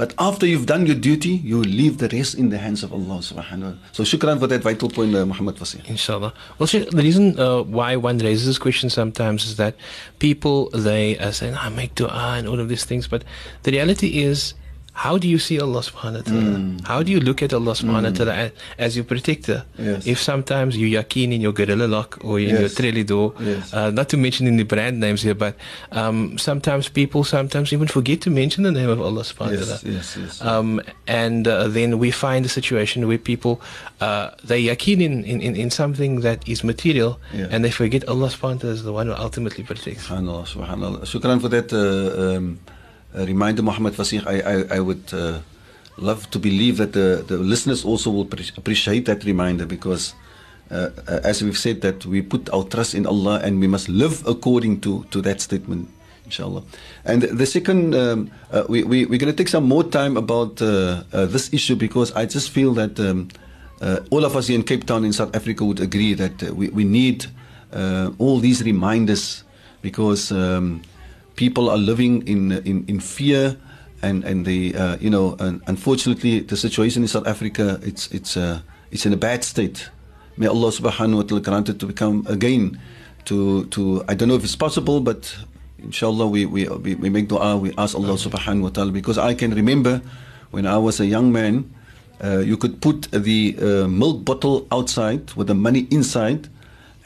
But 0.00 0.14
after 0.18 0.46
you've 0.46 0.64
done 0.64 0.86
your 0.86 0.94
duty, 0.96 1.28
you 1.28 1.60
leave 1.62 1.98
the 1.98 2.08
rest 2.08 2.34
in 2.34 2.48
the 2.48 2.56
hands 2.56 2.82
of 2.82 2.90
Allah 2.90 3.18
subhanahu 3.20 3.36
wa 3.36 3.76
ta'ala. 3.76 3.78
So 3.92 4.02
shukran 4.02 4.38
for 4.40 4.46
that 4.46 4.62
vital 4.62 4.88
point, 4.88 5.14
uh, 5.14 5.26
Muhammad 5.26 5.56
Fasih. 5.56 5.84
Inshallah. 5.90 6.32
Well, 6.58 6.68
the 6.68 7.02
reason 7.08 7.38
uh, 7.38 7.60
why 7.64 7.96
one 7.96 8.16
raises 8.16 8.46
this 8.46 8.56
question 8.56 8.88
sometimes 8.88 9.44
is 9.44 9.56
that 9.56 9.74
people 10.18 10.70
they 10.70 11.18
uh, 11.18 11.32
say, 11.32 11.52
"I 11.52 11.68
make 11.68 11.94
du'a 11.96 12.38
and 12.38 12.48
all 12.48 12.58
of 12.64 12.70
these 12.70 12.86
things," 12.86 13.08
but 13.08 13.24
the 13.64 13.72
reality 13.72 14.22
is, 14.22 14.54
how 15.00 15.16
do 15.16 15.26
you 15.26 15.38
see 15.38 15.56
Allah 15.64 15.80
Subhanahu 15.80 16.20
wa 16.20 16.30
Taala? 16.30 16.86
How 16.92 17.00
do 17.02 17.10
you 17.10 17.20
look 17.20 17.40
at 17.46 17.52
Allah 17.58 17.72
Subhanahu 17.72 18.12
wa 18.12 18.16
Taala 18.20 18.52
as, 18.76 18.96
your 18.96 19.06
protector? 19.12 19.64
Yes. 19.78 20.06
If 20.06 20.18
sometimes 20.20 20.76
you 20.76 20.86
yakin 20.86 21.32
in 21.32 21.40
your 21.40 21.52
gorilla 21.56 21.86
lock 21.88 22.18
or 22.22 22.38
in 22.38 22.50
your 22.50 22.68
Yes. 22.68 22.74
Trellidor, 22.76 23.32
Yes. 23.40 23.72
uh, 23.72 23.90
not 23.90 24.10
to 24.12 24.16
mention 24.20 24.44
in 24.46 24.56
the 24.60 24.64
brand 24.72 25.00
names 25.00 25.22
here, 25.22 25.34
but 25.34 25.56
um, 25.92 26.36
sometimes 26.36 26.90
people 27.00 27.24
sometimes 27.24 27.72
even 27.72 27.88
forget 27.88 28.20
to 28.26 28.30
mention 28.30 28.64
the 28.68 28.72
name 28.72 28.90
of 28.90 29.00
Allah 29.00 29.24
Subhanahu 29.24 29.56
wa 29.56 29.68
Taala. 29.72 29.94
yes, 29.96 30.16
yes. 30.20 30.42
Um, 30.44 30.82
and 31.08 31.48
uh, 31.48 31.68
then 31.68 31.96
we 31.98 32.10
find 32.10 32.44
a 32.44 32.52
situation 32.52 33.08
where 33.08 33.16
people 33.32 33.62
uh, 34.04 34.30
they 34.44 34.60
yakin 34.60 35.00
in, 35.00 35.24
in, 35.24 35.40
in- 35.40 35.56
in 35.56 35.70
something 35.70 36.20
that 36.28 36.44
is 36.48 36.60
material 36.62 37.16
and 37.32 37.64
they 37.64 37.70
forget 37.72 38.04
Allah 38.08 38.28
subhanahu 38.28 38.60
wa 38.60 38.62
ta'ala 38.68 38.74
is 38.76 38.84
the 38.84 38.92
one 38.92 39.06
who 39.08 39.14
ultimately 39.16 39.64
protects. 39.64 40.08
Subhanallah, 40.08 40.44
subhanallah. 40.44 41.00
Shukran 41.08 41.40
for 41.40 41.48
that 41.48 41.68
uh, 41.72 42.36
um, 42.36 42.60
uh, 43.16 43.26
reminder, 43.26 43.62
Muhammad 43.62 43.94
Fasih. 43.94 44.26
I, 44.26 44.40
I, 44.40 44.76
I 44.76 44.80
would 44.80 45.12
uh, 45.12 45.40
love 45.96 46.30
to 46.30 46.38
believe 46.38 46.76
that 46.76 46.92
the, 46.92 47.24
the 47.26 47.36
listeners 47.36 47.84
also 47.84 48.10
will 48.10 48.24
pre- 48.24 48.50
appreciate 48.56 49.06
that 49.06 49.24
reminder 49.24 49.66
because, 49.66 50.14
uh, 50.70 50.90
uh, 51.08 51.20
as 51.24 51.42
we've 51.42 51.58
said, 51.58 51.80
that 51.80 52.06
we 52.06 52.22
put 52.22 52.48
our 52.50 52.64
trust 52.64 52.94
in 52.94 53.06
Allah 53.06 53.40
and 53.42 53.60
we 53.60 53.66
must 53.66 53.88
live 53.88 54.26
according 54.26 54.80
to, 54.82 55.04
to 55.10 55.20
that 55.22 55.40
statement, 55.40 55.88
inshallah. 56.24 56.62
And 57.04 57.22
the 57.22 57.46
second, 57.46 57.94
um, 57.94 58.30
uh, 58.52 58.64
we, 58.68 58.84
we, 58.84 59.06
we're 59.06 59.18
going 59.18 59.32
to 59.32 59.36
take 59.36 59.48
some 59.48 59.64
more 59.64 59.84
time 59.84 60.16
about 60.16 60.62
uh, 60.62 61.02
this 61.12 61.52
issue 61.52 61.76
because 61.76 62.12
I 62.12 62.26
just 62.26 62.50
feel 62.50 62.72
that 62.74 62.98
um, 63.00 63.28
all 64.10 64.24
of 64.24 64.36
us 64.36 64.46
here 64.46 64.56
in 64.56 64.62
Cape 64.62 64.86
Town 64.86 65.04
in 65.04 65.12
South 65.12 65.34
Africa 65.34 65.64
would 65.64 65.80
agree 65.80 66.14
that 66.14 66.42
we, 66.42 66.68
we 66.68 66.84
need 66.84 67.26
all 68.18 68.38
these 68.38 68.62
reminders 68.62 69.42
because 69.82 70.30
um, 70.30 70.82
people 71.36 71.70
are 71.70 71.78
living 71.78 72.26
in 72.26 72.52
in, 72.64 72.84
in 72.88 73.00
fear 73.00 73.56
and 74.02 74.24
and 74.24 74.46
the 74.46 74.74
uh, 74.74 74.96
you 75.00 75.10
know 75.10 75.36
unfortunately 75.66 76.40
the 76.40 76.56
situation 76.56 77.02
in 77.02 77.08
South 77.08 77.26
Africa 77.26 77.78
it's 77.82 78.10
it's 78.12 78.36
uh, 78.36 78.60
it's 78.90 79.06
in 79.06 79.12
a 79.12 79.16
bad 79.16 79.44
state. 79.44 79.90
May 80.36 80.46
Allah 80.46 80.68
Subhanahu 80.72 81.16
wa 81.16 81.22
Taala 81.22 81.42
grant 81.42 81.68
it 81.68 81.78
to 81.80 81.86
become 81.86 82.24
again 82.26 82.80
to 83.26 83.64
to 83.66 84.04
I 84.08 84.14
don't 84.14 84.28
know 84.28 84.36
if 84.36 84.44
it's 84.44 84.56
possible, 84.56 85.00
but 85.00 85.36
inshallah 85.78 86.26
we 86.26 86.46
we 86.46 86.68
we, 86.68 87.10
make 87.10 87.28
du'a. 87.28 87.60
We 87.60 87.72
ask 87.76 87.94
Allah 87.94 88.14
Subhanahu 88.16 88.62
wa 88.62 88.70
Taala 88.70 88.92
because 88.92 89.18
I 89.18 89.34
can 89.34 89.52
remember 89.54 90.00
when 90.50 90.66
I 90.66 90.78
was 90.78 91.00
a 91.00 91.06
young 91.06 91.32
man. 91.32 91.72
Uh, 92.22 92.44
you 92.44 92.58
could 92.58 92.82
put 92.82 93.08
the 93.12 93.56
uh, 93.56 93.88
milk 93.88 94.26
bottle 94.26 94.68
outside 94.70 95.32
with 95.40 95.46
the 95.46 95.54
money 95.54 95.88
inside 95.90 96.50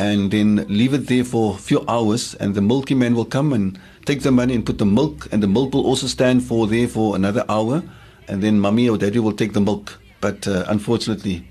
and 0.00 0.32
then 0.32 0.66
leave 0.68 0.92
it 0.92 1.06
there 1.06 1.22
for 1.22 1.54
a 1.54 1.58
few 1.58 1.84
hours 1.87 2.34
and 2.42 2.56
the 2.56 2.60
milky 2.60 2.94
man 2.94 3.14
will 3.14 3.24
come 3.24 3.52
and 3.52 3.78
take 4.05 4.23
the 4.23 4.31
money 4.31 4.55
and 4.55 4.64
put 4.64 4.79
the 4.79 4.87
milk 4.87 5.29
and 5.33 5.43
the 5.43 5.47
milk 5.49 5.73
will 5.75 5.87
also 5.87 6.07
stand 6.07 6.43
for 6.43 6.67
there 6.67 6.88
for 6.88 7.17
another 7.17 7.45
hour 7.49 7.83
and 8.29 8.43
then 8.43 8.61
mommy 8.61 8.88
or 8.88 8.99
daddy 8.99 9.19
will 9.19 9.33
take 9.33 9.53
the 9.53 9.61
milk 9.61 9.99
but 10.21 10.47
uh, 10.47 10.64
unfortunately 10.69 11.47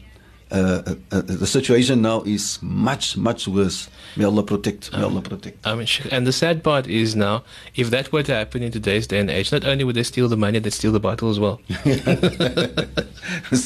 uh, 0.52 0.56
uh, 0.86 0.96
uh, 1.12 1.22
the 1.22 1.48
situation 1.48 2.02
now 2.02 2.22
is 2.22 2.60
much 2.62 3.18
much 3.18 3.48
worse 3.48 3.90
may 4.16 4.24
allah 4.24 4.44
protect 4.44 4.92
may 4.94 5.02
allah 5.02 5.22
protect 5.22 5.66
I 5.66 5.74
mean, 5.74 5.88
and 6.12 6.28
the 6.28 6.32
sad 6.32 6.64
part 6.64 6.86
is 6.86 7.16
now, 7.16 7.44
if 7.76 7.90
that 7.90 8.12
were 8.12 8.22
to 8.24 8.34
happen 8.34 8.62
in 8.62 8.72
today's 8.72 9.08
day 9.08 9.18
and 9.20 9.32
age, 9.32 9.52
not 9.52 9.66
only 9.66 9.84
would 9.84 9.96
they 9.96 10.04
steal 10.04 10.28
the 10.28 10.38
money, 10.38 10.60
they'd 10.60 10.74
steal 10.74 10.92
the 10.92 11.00
bottle 11.00 11.32
as 11.32 11.40
well. 11.40 11.60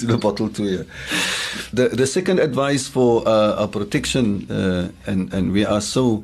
In 0.04 0.10
a 0.12 0.18
bottle 0.18 0.48
too. 0.48 0.66
Yeah. 0.66 0.84
The 1.74 1.90
the 1.90 2.08
second 2.08 2.40
advice 2.40 2.88
for 2.88 3.28
uh, 3.28 3.62
our 3.62 3.68
protection, 3.68 4.50
uh, 4.50 4.92
and 5.08 5.34
and 5.34 5.52
we 5.52 5.66
are 5.66 5.82
so 5.82 6.24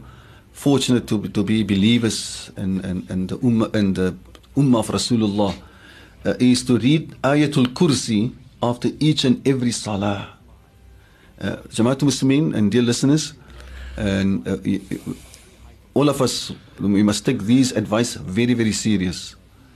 fortunate 0.53 1.07
to 1.07 1.27
to 1.27 1.43
be 1.43 1.63
believers 1.63 2.49
and 2.55 2.85
and 2.85 3.09
and 3.09 3.29
the 3.29 3.37
ummah 3.41 3.73
and 3.75 3.95
the 3.97 4.15
ummah 4.55 4.79
of 4.79 4.87
Rasulullah 4.89 5.53
uh, 6.25 6.33
is 6.39 6.63
to 6.65 6.77
read 6.77 7.11
Ayatul 7.21 7.73
Kursi 7.73 8.31
after 8.61 8.89
each 8.99 9.25
and 9.25 9.45
every 9.45 9.71
salah. 9.71 10.29
Uh, 11.41 11.57
Jamaat 11.67 11.99
Muslimin 11.99 12.55
and 12.55 12.71
dear 12.71 12.81
listeners, 12.81 13.33
and 13.97 14.47
uh, 14.47 14.57
all 15.93 16.07
of 16.07 16.21
us, 16.21 16.51
we 16.79 17.03
must 17.03 17.25
take 17.25 17.43
these 17.43 17.71
advice 17.73 18.13
very, 18.13 18.53
very 18.53 18.71
serious. 18.71 19.35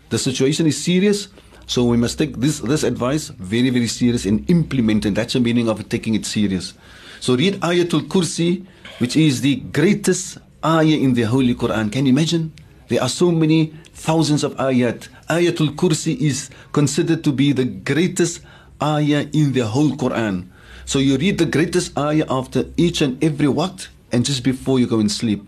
The 0.10 0.18
situation 0.18 0.66
is 0.68 0.82
serious, 0.82 1.28
so 1.66 1.84
we 1.84 1.98
must 1.98 2.18
take 2.18 2.38
this, 2.38 2.60
this 2.60 2.84
advice 2.84 3.28
very, 3.28 3.70
very 3.70 3.88
serious 3.88 4.26
and 4.26 4.50
implement 4.50 5.06
it. 5.06 5.16
That's 5.16 5.34
the 5.34 5.42
meaning 5.42 5.68
of 5.68 5.90
taking 5.90 6.16
it 6.16 6.26
serious. 6.26 6.74
So 7.20 7.36
read 7.36 7.56
Ayatul 7.60 8.08
Kursi, 8.08 8.66
which 9.00 9.18
is 9.18 9.42
the 9.42 9.58
greatest 9.58 10.38
ayah 10.64 10.98
in 10.98 11.14
the 11.14 11.24
Holy 11.24 11.56
Quran. 11.56 11.92
Can 11.92 12.06
you 12.06 12.12
imagine? 12.12 12.54
There 12.88 13.02
are 13.02 13.10
so 13.10 13.32
many 13.32 13.74
thousands 13.94 14.44
of 14.44 14.56
ayat. 14.56 15.10
Ayatul 15.30 15.76
Kursi 15.76 16.18
is 16.20 16.50
considered 16.72 17.24
to 17.24 17.32
be 17.32 17.52
the 17.52 17.66
greatest 17.66 18.42
ayah 18.82 19.28
in 19.34 19.54
the 19.54 19.68
whole 19.68 19.92
Quran. 19.92 20.48
So 20.86 21.00
you 21.00 21.18
read 21.18 21.38
the 21.38 21.46
greatest 21.46 21.98
ayah 21.98 22.26
after 22.30 22.66
each 22.78 23.02
and 23.02 23.22
every 23.24 23.48
waqt 23.48 23.90
and 24.12 24.24
just 24.24 24.44
before 24.44 24.80
you 24.80 24.88
go 24.88 25.00
and 25.00 25.12
sleep. 25.12 25.44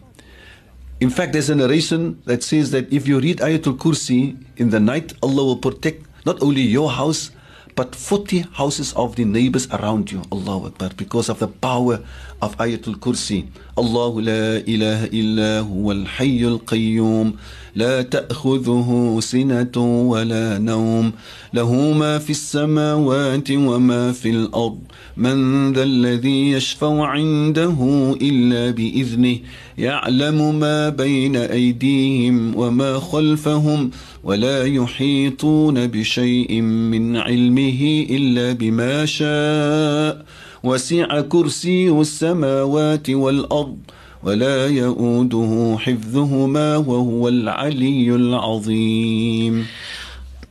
In 0.99 1.09
fact, 1.09 1.31
there's 1.31 1.49
a 1.49 1.55
narration 1.55 2.21
that 2.25 2.43
says 2.43 2.71
that 2.71 2.91
if 2.91 3.07
you 3.07 3.19
read 3.19 3.37
Ayatul 3.39 3.77
Kursi 3.77 4.35
in 4.57 4.69
the 4.69 4.81
night, 4.81 5.13
Allah 5.23 5.45
will 5.45 5.57
protect 5.63 6.03
not 6.25 6.43
only 6.43 6.61
your 6.61 6.91
house, 6.91 7.31
but 7.79 7.95
40 7.95 8.41
houses 8.59 8.91
of 8.91 9.15
the 9.15 9.23
neighbors 9.23 9.65
around 9.71 10.11
you. 10.11 10.21
Allahu 10.33 10.65
Akbar. 10.65 10.89
Because 10.97 11.29
of 11.29 11.39
the 11.39 11.47
power 11.47 12.01
of 12.41 12.57
Ayatul 12.57 12.95
Kursi. 12.95 13.47
Allahu 13.77 14.19
la 14.19 14.59
ilaha 14.67 15.07
illa 15.13 15.63
huwa 15.63 15.93
al-hayyul 15.93 16.59
qayyum. 16.65 17.37
لا 17.75 18.01
تأخذه 18.01 19.17
سنة 19.21 19.77
ولا 20.09 20.57
نوم 20.57 21.11
له 21.53 21.73
ما 21.93 22.19
في 22.19 22.29
السماوات 22.29 23.51
وما 23.51 24.11
في 24.11 24.29
الأرض 24.29 24.79
من 25.17 25.71
ذا 25.73 25.83
الذي 25.83 26.51
يشفع 26.51 27.05
عنده 27.05 27.77
إلا 28.21 28.71
بإذنه 28.71 29.37
يعلم 29.77 30.59
ما 30.59 30.89
بين 30.89 31.35
أيديهم 31.35 32.57
وما 32.57 32.99
خلفهم 32.99 33.91
ولا 34.23 34.65
يحيطون 34.65 35.87
بشيء 35.87 36.61
من 36.61 37.17
علمه 37.17 37.68
إلا 38.09 38.53
بما 38.53 39.05
شاء. 39.05 40.25
وسع 40.63 41.21
كرسيه 41.21 42.01
السماوات 42.01 43.09
والأرض 43.09 43.77
ولا 44.23 44.67
يؤوده 44.67 45.77
حفظهما 45.79 46.77
وهو 46.77 47.27
العلي 47.27 48.15
العظيم. 48.15 49.65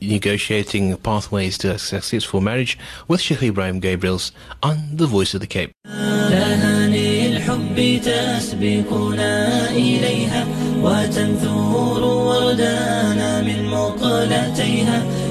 Negotiating 0.01 0.97
pathways 0.97 1.59
to 1.59 1.75
a 1.75 1.79
successful 1.79 2.41
marriage 2.41 2.79
with 3.09 3.21
Sheikh 3.21 3.43
Ibrahim 3.43 3.81
Gabriels 3.81 4.31
on 4.63 4.77
The 4.97 5.07
Voice 5.07 5.35
of 5.35 5.41
the 5.41 5.47
Cape. 5.47 5.71
لهاني 6.31 7.37
الحب 7.37 8.01
تسبقنا 8.03 9.71
إليها 9.71 10.47
وتنثور 10.83 12.03
وردانا 12.05 13.43
من 13.43 13.65
مقلتيها. 13.65 15.28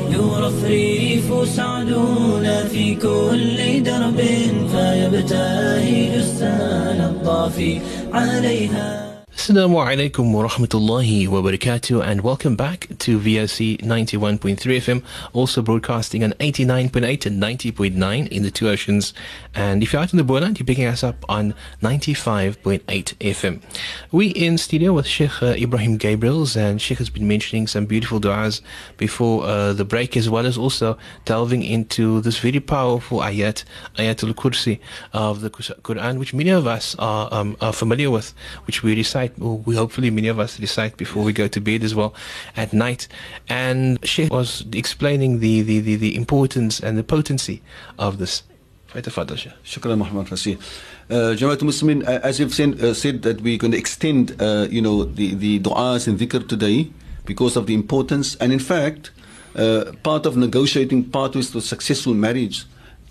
يرفرف 0.70 1.48
سعدنا 1.50 2.64
في 2.64 2.96
كل 2.96 3.84
درب 3.84 4.22
فيبتهج 4.72 6.16
السال 6.16 7.02
الضافي 7.02 7.80
عليها. 8.14 9.07
Assalamu 9.38 9.78
alaikum 9.86 10.34
wa 10.34 10.48
rahmatullahi 10.48 11.28
wa 11.28 11.42
barakatuh 11.42 12.04
and 12.04 12.22
welcome 12.22 12.56
back 12.56 12.88
to 12.98 13.20
VOC 13.20 13.80
91.3 13.82 14.58
FM, 14.58 15.04
also 15.32 15.62
broadcasting 15.62 16.24
on 16.24 16.32
89.8 16.40 17.28
and 17.28 17.42
90.9 17.42 18.28
in 18.30 18.42
the 18.42 18.50
two 18.50 18.68
oceans. 18.68 19.14
And 19.54 19.84
if 19.84 19.94
you're 19.94 20.02
out 20.02 20.12
in 20.12 20.18
the 20.18 20.24
Boland, 20.24 20.58
you're 20.60 20.66
picking 20.66 20.88
us 20.88 21.04
up 21.04 21.24
on 21.30 21.54
95.8 21.84 22.82
FM. 22.82 23.62
We 24.12 24.30
in 24.30 24.58
studio 24.58 24.94
with 24.94 25.06
Sheikh 25.06 25.44
uh, 25.44 25.54
Ebrahim 25.54 26.00
Gabriels 26.00 26.58
and 26.58 26.82
Sheikh 26.82 26.98
has 26.98 27.12
been 27.12 27.28
mentioning 27.28 27.68
some 27.68 27.86
beautiful 27.86 28.20
du'as 28.20 28.62
before 28.98 29.46
uh, 29.46 29.72
the 29.72 29.86
break 29.86 30.18
as 30.18 30.28
well 30.32 30.48
as 30.48 30.58
also 30.58 30.98
delving 31.26 31.62
into 31.62 32.22
this 32.22 32.40
very 32.40 32.60
powerful 32.60 33.20
ayat, 33.20 33.64
Ayatul 33.98 34.34
Kursi 34.34 34.80
of 35.14 35.42
the 35.42 35.52
Quran, 35.52 36.18
which 36.18 36.34
many 36.34 36.50
of 36.50 36.66
us 36.66 36.96
are, 36.98 37.32
um, 37.32 37.56
are 37.62 37.72
familiar 37.72 38.10
with, 38.10 38.34
which 38.66 38.82
we 38.82 38.96
recite 38.96 39.27
or 39.42 39.58
we 39.60 39.76
hopefully 39.76 40.10
many 40.10 40.28
of 40.28 40.40
us 40.40 40.60
recite 40.60 40.98
before 40.98 41.24
we 41.24 41.34
go 41.34 41.48
to 41.48 41.62
bed 41.62 41.84
as 41.84 41.96
well 41.96 42.14
at 42.56 42.74
night. 42.74 43.08
And 43.50 44.04
Sheikh 44.06 44.32
was 44.32 44.66
explaining 44.74 45.40
the, 45.40 45.62
the, 45.62 45.80
the, 45.80 45.96
the 45.96 46.16
importance 46.16 46.80
and 46.80 46.98
the 46.98 47.04
potency 47.04 47.62
of 47.98 48.18
this. 48.18 48.44
Muhammad 48.94 50.28
Fasih. 50.28 50.58
Uh, 51.10 51.36
Jamaat 51.36 51.60
Muslimin, 51.60 52.08
uh, 52.08 52.20
as 52.24 52.40
you've 52.40 52.54
said, 52.54 52.82
uh, 52.82 52.94
said 52.94 53.22
that 53.22 53.42
we're 53.42 53.58
going 53.58 53.72
to 53.72 53.78
extend, 53.78 54.36
uh, 54.42 54.68
you 54.70 54.82
know, 54.82 55.04
the, 55.04 55.36
the 55.36 55.60
du'as 55.60 56.08
and 56.08 56.20
dhikr 56.20 56.48
today 56.48 56.90
because 57.26 57.56
of 57.56 57.68
the 57.68 57.74
importance. 57.74 58.36
And 58.36 58.52
in 58.52 58.60
fact, 58.60 59.12
uh, 59.56 59.92
part 60.04 60.26
of 60.26 60.38
negotiating 60.38 61.12
pathways 61.12 61.52
to 61.52 61.62
successful 61.62 62.14
marriage 62.14 62.66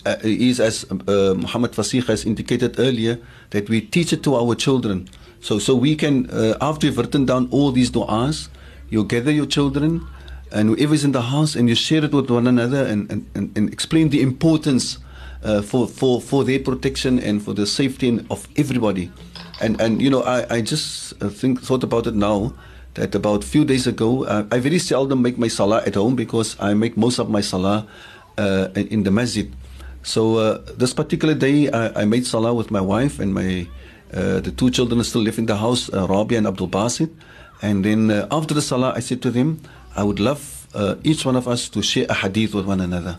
uh, 0.05 0.17
is, 0.23 0.61
as 0.61 0.85
uh, 0.91 1.35
Muhammad 1.37 1.73
Fasih 1.73 2.07
has 2.07 2.25
indicated 2.25 2.79
earlier, 2.79 3.19
that 3.51 3.69
we 3.69 3.81
teach 3.81 4.13
it 4.13 4.23
to 4.25 4.35
our 4.35 4.55
children. 4.55 5.09
So, 5.41 5.59
so 5.59 5.75
we 5.75 5.95
can, 5.97 6.31
uh, 6.31 6.57
after 6.61 6.87
you've 6.87 6.99
written 6.99 7.27
down 7.27 7.49
all 7.51 7.73
these 7.73 7.91
du'as, 7.91 8.49
you 8.89 9.05
gather 9.05 9.31
your 9.31 9.47
children 9.47 10.07
and 10.53 10.69
whoever's 10.69 11.05
in 11.05 11.13
the 11.13 11.23
house 11.23 11.55
and 11.55 11.69
you 11.69 11.75
share 11.75 12.05
it 12.05 12.13
with 12.13 12.31
one 12.31 12.47
another 12.47 12.85
and, 12.85 13.11
and, 13.11 13.31
and, 13.35 13.57
and 13.57 13.73
explain 13.73 14.11
the 14.11 14.23
importance 14.23 14.99
uh, 15.43 15.63
for, 15.63 15.87
for, 15.87 16.21
for 16.21 16.45
their 16.45 16.59
protection 16.59 17.19
and 17.19 17.43
for 17.43 17.53
the 17.53 17.67
safety 17.67 18.25
of 18.31 18.49
everybody. 18.57 19.11
And, 19.61 19.81
and 19.81 20.01
you 20.03 20.11
know, 20.11 20.23
I, 20.23 20.57
I 20.57 20.61
just 20.61 21.21
uh, 21.23 21.29
think, 21.29 21.63
thought 21.63 21.85
about 21.85 22.07
it 22.07 22.15
now 22.15 22.55
that 22.95 23.15
about 23.15 23.45
a 23.45 23.47
few 23.47 23.65
days 23.65 23.87
ago, 23.87 24.25
uh, 24.25 24.47
I 24.51 24.59
very 24.59 24.79
seldom 24.79 25.23
make 25.23 25.39
my 25.39 25.49
salah 25.49 25.83
at 25.87 25.95
home 25.95 26.17
because 26.17 26.57
I 26.59 26.75
make 26.75 26.97
most 26.97 27.19
of 27.19 27.29
my 27.29 27.41
salah 27.41 27.87
uh, 28.39 28.69
in 28.75 29.03
the 29.03 29.11
masjid. 29.11 29.53
So 30.03 30.37
uh, 30.37 30.63
this 30.77 30.95
particular 30.95 31.35
day, 31.35 31.71
I, 31.71 32.03
I 32.03 32.05
made 32.05 32.27
salah 32.27 32.55
with 32.55 32.71
my 32.71 32.81
wife 32.81 33.19
and 33.19 33.35
my 33.35 33.69
the 34.17 34.53
two 34.57 34.71
children 34.71 35.03
still 35.05 35.23
live 35.23 35.39
in 35.39 35.47
the 35.47 35.57
house, 35.57 35.93
uh, 35.93 36.07
Rabia 36.07 36.39
and 36.39 36.47
Abdul 36.47 36.69
Basit. 36.69 37.11
And 37.63 37.85
then 37.85 38.11
uh, 38.11 38.27
after 38.31 38.55
the 38.55 38.63
salah, 38.63 38.93
I 38.95 39.01
said 39.01 39.21
to 39.23 39.31
them, 39.31 39.61
I 39.95 40.05
would 40.05 40.21
love 40.21 40.67
uh, 40.75 40.97
each 41.05 41.25
one 41.25 41.37
of 41.37 41.47
us 41.49 41.69
to 41.71 41.83
share 41.83 42.07
a 42.09 42.15
hadith 42.15 42.55
with 42.55 42.67
one 42.67 42.81
another. 42.81 43.19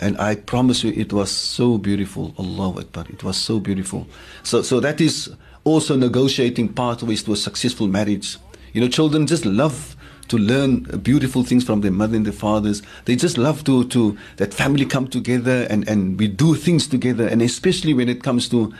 And 0.00 0.18
I 0.18 0.34
promise 0.34 0.82
you, 0.82 0.92
it 0.92 1.12
was 1.12 1.30
so 1.30 1.76
beautiful. 1.78 2.34
Allahu 2.38 2.80
Akbar. 2.80 3.04
It 3.10 3.22
was 3.22 3.36
so 3.36 3.60
beautiful. 3.60 4.06
So, 4.42 4.62
so 4.62 4.80
that 4.80 5.00
is 5.00 5.30
also 5.64 5.96
negotiating 5.96 6.72
pathways 6.72 7.22
to 7.24 7.32
a 7.32 7.36
successful 7.36 7.86
marriage. 7.86 8.38
You 8.72 8.80
know, 8.80 8.88
children 8.88 9.26
just 9.26 9.44
love 9.44 9.96
to 10.28 10.38
learn 10.38 10.82
beautiful 11.02 11.42
things 11.42 11.64
from 11.64 11.80
their 11.82 11.90
mother 11.90 12.16
and 12.16 12.24
their 12.24 12.32
fathers. 12.32 12.82
They 13.04 13.16
just 13.16 13.36
love 13.36 13.64
to, 13.64 13.84
to 13.88 14.16
that 14.36 14.54
family 14.54 14.86
come 14.86 15.08
together 15.08 15.66
and, 15.68 15.86
and 15.88 16.18
we 16.18 16.28
do 16.28 16.54
things 16.54 16.86
together. 16.86 17.26
And 17.26 17.42
especially 17.42 17.92
when 17.92 18.08
it 18.08 18.22
comes 18.22 18.48
to 18.50 18.72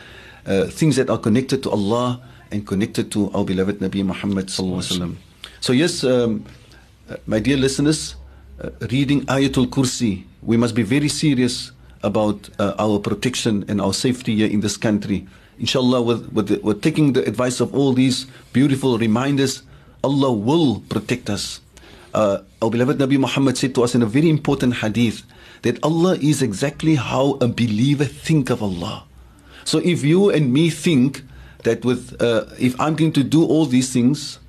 uh, 0.45 0.65
things 0.65 0.95
that 0.95 1.09
are 1.09 1.17
connected 1.17 1.63
to 1.63 1.69
Allah 1.69 2.21
and 2.51 2.65
connected 2.67 3.11
to 3.11 3.31
our 3.31 3.45
beloved 3.45 3.79
Nabi 3.79 4.03
Muhammad 4.03 4.47
sallallahu 4.47 5.15
So 5.61 5.73
yes, 5.73 6.03
um, 6.03 6.45
uh, 7.09 7.15
my 7.25 7.39
dear 7.39 7.57
listeners, 7.57 8.15
uh, 8.61 8.69
reading 8.91 9.25
Ayatul 9.25 9.67
Kursi, 9.67 10.23
we 10.43 10.57
must 10.57 10.75
be 10.75 10.83
very 10.83 11.07
serious 11.07 11.71
about 12.03 12.49
uh, 12.59 12.73
our 12.79 12.99
protection 12.99 13.63
and 13.67 13.79
our 13.79 13.93
safety 13.93 14.35
here 14.35 14.49
in 14.49 14.59
this 14.61 14.77
country. 14.77 15.27
Inshallah, 15.59 16.01
with, 16.01 16.31
with, 16.33 16.47
the, 16.47 16.59
with 16.63 16.81
taking 16.81 17.13
the 17.13 17.23
advice 17.27 17.59
of 17.59 17.75
all 17.75 17.93
these 17.93 18.25
beautiful 18.53 18.97
reminders, 18.97 19.61
Allah 20.03 20.31
will 20.33 20.81
protect 20.89 21.29
us. 21.29 21.61
Uh, 22.13 22.39
our 22.61 22.69
beloved 22.69 22.97
Nabi 22.97 23.17
Muhammad 23.19 23.57
said 23.57 23.75
to 23.75 23.83
us 23.83 23.95
in 23.95 24.01
a 24.01 24.05
very 24.05 24.29
important 24.29 24.75
hadith 24.77 25.23
that 25.61 25.81
Allah 25.83 26.17
is 26.17 26.41
exactly 26.41 26.95
how 26.95 27.37
a 27.39 27.47
believer 27.47 28.05
think 28.05 28.49
of 28.49 28.61
Allah. 28.63 29.05
So 29.65 29.79
if 29.79 30.03
you 30.03 30.29
and 30.29 30.53
me 30.53 30.69
think 30.69 31.23
that 31.63 31.85
with 31.85 32.21
uh, 32.21 32.45
if 32.59 32.79
I'm 32.79 32.95
going 32.95 33.13
to 33.13 33.23
do 33.23 33.45
all 33.45 33.65
these 33.65 33.93
things, 33.93 34.39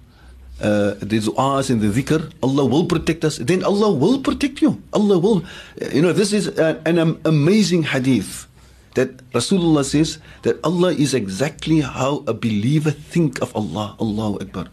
uh, 0.61 0.95
the 1.01 1.19
du'as 1.19 1.71
and 1.71 1.81
the 1.81 1.89
dhikr, 1.89 2.33
Allah 2.43 2.65
will 2.65 2.87
protect 2.87 3.25
us, 3.25 3.39
then 3.39 3.65
Allah 3.65 3.91
will 3.93 4.21
protect 4.21 4.63
you. 4.63 4.83
Allah 4.93 5.19
will. 5.19 5.45
You 5.93 6.03
know, 6.03 6.13
this 6.13 6.33
is 6.33 6.49
an, 6.59 6.99
amazing 7.25 7.83
hadith 7.85 8.47
that 8.95 9.19
Rasulullah 9.33 9.85
says 9.85 10.19
that 10.43 10.61
Allah 10.63 10.93
is 10.93 11.15
exactly 11.15 11.81
how 11.81 12.25
a 12.27 12.35
believer 12.35 12.91
think 12.91 13.41
of 13.43 13.55
Allah. 13.57 13.97
Allahu 14.01 14.41
Akbar. 14.41 14.69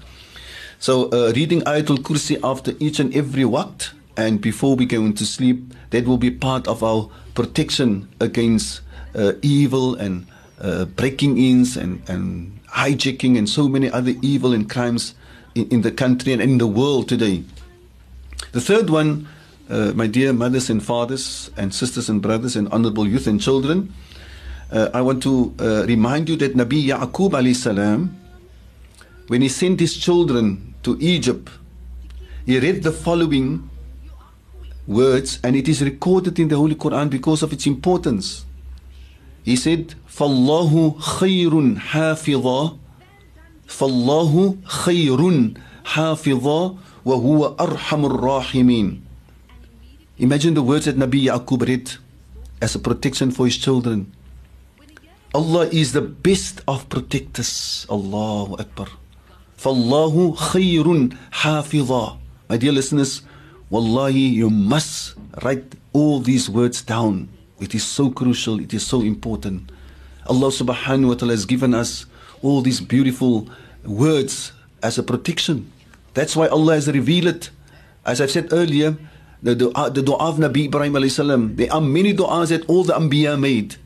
So 0.79 1.09
uh, 1.11 1.33
reading 1.35 1.61
Ayatul 1.61 1.99
Kursi 1.99 2.39
after 2.43 2.73
each 2.79 2.99
and 2.99 3.15
every 3.15 3.43
waqt 3.43 3.91
and 4.15 4.39
before 4.39 4.75
we 4.75 4.85
go 4.85 5.01
into 5.01 5.25
sleep, 5.25 5.73
that 5.89 6.05
will 6.05 6.17
be 6.17 6.31
part 6.31 6.67
of 6.67 6.83
our 6.83 7.09
protection 7.33 8.07
against 8.19 8.81
uh, 9.15 9.33
evil 9.41 9.95
and 9.95 10.27
uh, 10.61 10.85
breaking 10.85 11.37
ins 11.37 11.77
and, 11.77 12.01
and 12.09 12.59
hijacking 12.67 13.37
and 13.37 13.49
so 13.49 13.67
many 13.67 13.89
other 13.89 14.13
evil 14.21 14.53
and 14.53 14.69
crimes 14.69 15.15
in, 15.55 15.67
in 15.69 15.81
the 15.81 15.91
country 15.91 16.33
and 16.33 16.41
in 16.41 16.57
the 16.57 16.67
world 16.67 17.07
today. 17.09 17.43
The 18.51 18.61
third 18.61 18.89
one, 18.89 19.27
uh, 19.69 19.93
my 19.95 20.07
dear 20.07 20.33
mothers 20.33 20.69
and 20.69 20.83
fathers 20.83 21.51
and 21.57 21.73
sisters 21.73 22.09
and 22.09 22.21
brothers 22.21 22.55
and 22.55 22.67
honorable 22.69 23.07
youth 23.07 23.27
and 23.27 23.39
children, 23.39 23.93
uh, 24.71 24.89
I 24.93 25.01
want 25.01 25.23
to 25.23 25.53
uh, 25.59 25.85
remind 25.87 26.29
you 26.29 26.35
that 26.37 26.55
Nabi 26.55 26.87
Yaqub 26.87 27.31
alayhi 27.31 27.55
salam, 27.55 28.15
when 29.27 29.41
he 29.41 29.49
sent 29.49 29.79
his 29.79 29.97
children 29.97 30.73
to 30.83 30.97
Egypt, 30.99 31.49
he 32.45 32.59
read 32.59 32.83
the 32.83 32.91
following 32.91 33.69
words 34.87 35.39
and 35.43 35.55
it 35.55 35.67
is 35.67 35.83
recorded 35.83 36.39
in 36.39 36.47
the 36.47 36.55
Holy 36.55 36.75
Quran 36.75 37.09
because 37.09 37.43
of 37.43 37.53
its 37.53 37.67
importance. 37.67 38.45
He 39.49 39.55
said, 39.55 39.95
فَاللَّهُ 40.05 40.99
خَيْرٌ 41.17 41.53
حَافِظًا 41.79 42.77
فَاللَّهُ 43.67 44.57
خَيْرٌ 44.63 45.21
حَافِظًا 45.85 46.77
وَهُوَ 47.03 47.55
أَرْحَمُ 47.57 48.01
الرَّاحِمِينَ 48.05 49.01
Imagine 50.19 50.53
the 50.53 50.61
words 50.61 50.85
that 50.85 50.97
Nabi 50.97 51.25
Yaqub 51.25 51.67
read 51.67 51.89
as 52.61 52.75
a 52.75 52.79
protection 52.79 53.31
for 53.31 53.47
his 53.47 53.57
children. 53.57 54.13
Allah 55.33 55.65
is 55.73 55.93
the 55.93 56.01
best 56.01 56.61
of 56.67 56.87
protectors. 56.87 57.87
Allahu 57.89 58.53
Akbar. 58.61 58.89
فَاللَّهُ 59.57 60.37
خَيْرٌ 60.37 61.17
حَافِظًا 61.41 62.17
My 62.49 62.57
dear 62.57 62.71
listeners, 62.71 63.23
Wallahi, 63.71 64.29
you 64.29 64.51
must 64.51 65.15
write 65.41 65.73
all 65.91 66.19
these 66.19 66.51
words 66.51 66.83
down. 66.83 67.29
It 67.60 67.74
is 67.74 67.84
so 67.84 68.10
crucial, 68.10 68.60
it 68.60 68.74
is 68.74 68.86
so 68.86 69.02
important. 69.02 69.70
Allah 70.26 70.48
subhanahu 70.48 71.08
wa 71.08 71.14
ta'ala 71.14 71.32
has 71.32 71.46
given 71.46 71.74
us 71.74 72.06
all 72.42 72.60
these 72.60 72.80
beautiful 72.80 73.48
words 73.84 74.52
as 74.82 74.98
a 74.98 75.02
protection. 75.02 75.70
That's 76.14 76.34
why 76.36 76.48
Allah 76.48 76.74
has 76.74 76.88
revealed 76.88 77.26
it. 77.26 77.50
As 78.04 78.20
I've 78.20 78.30
said 78.30 78.52
earlier, 78.52 78.96
the 79.42 79.54
dua, 79.54 79.90
the 79.90 80.02
dua 80.02 80.16
of 80.16 80.36
Nabi 80.36 80.66
Ibrahim 80.66 80.94
alayhi 80.94 81.10
salam, 81.10 81.56
there 81.56 81.72
are 81.72 81.80
many 81.80 82.14
du'as 82.14 82.48
that 82.48 82.68
all 82.68 82.84
the 82.84 82.94
Anbiya 82.94 83.38
made. 83.38 83.76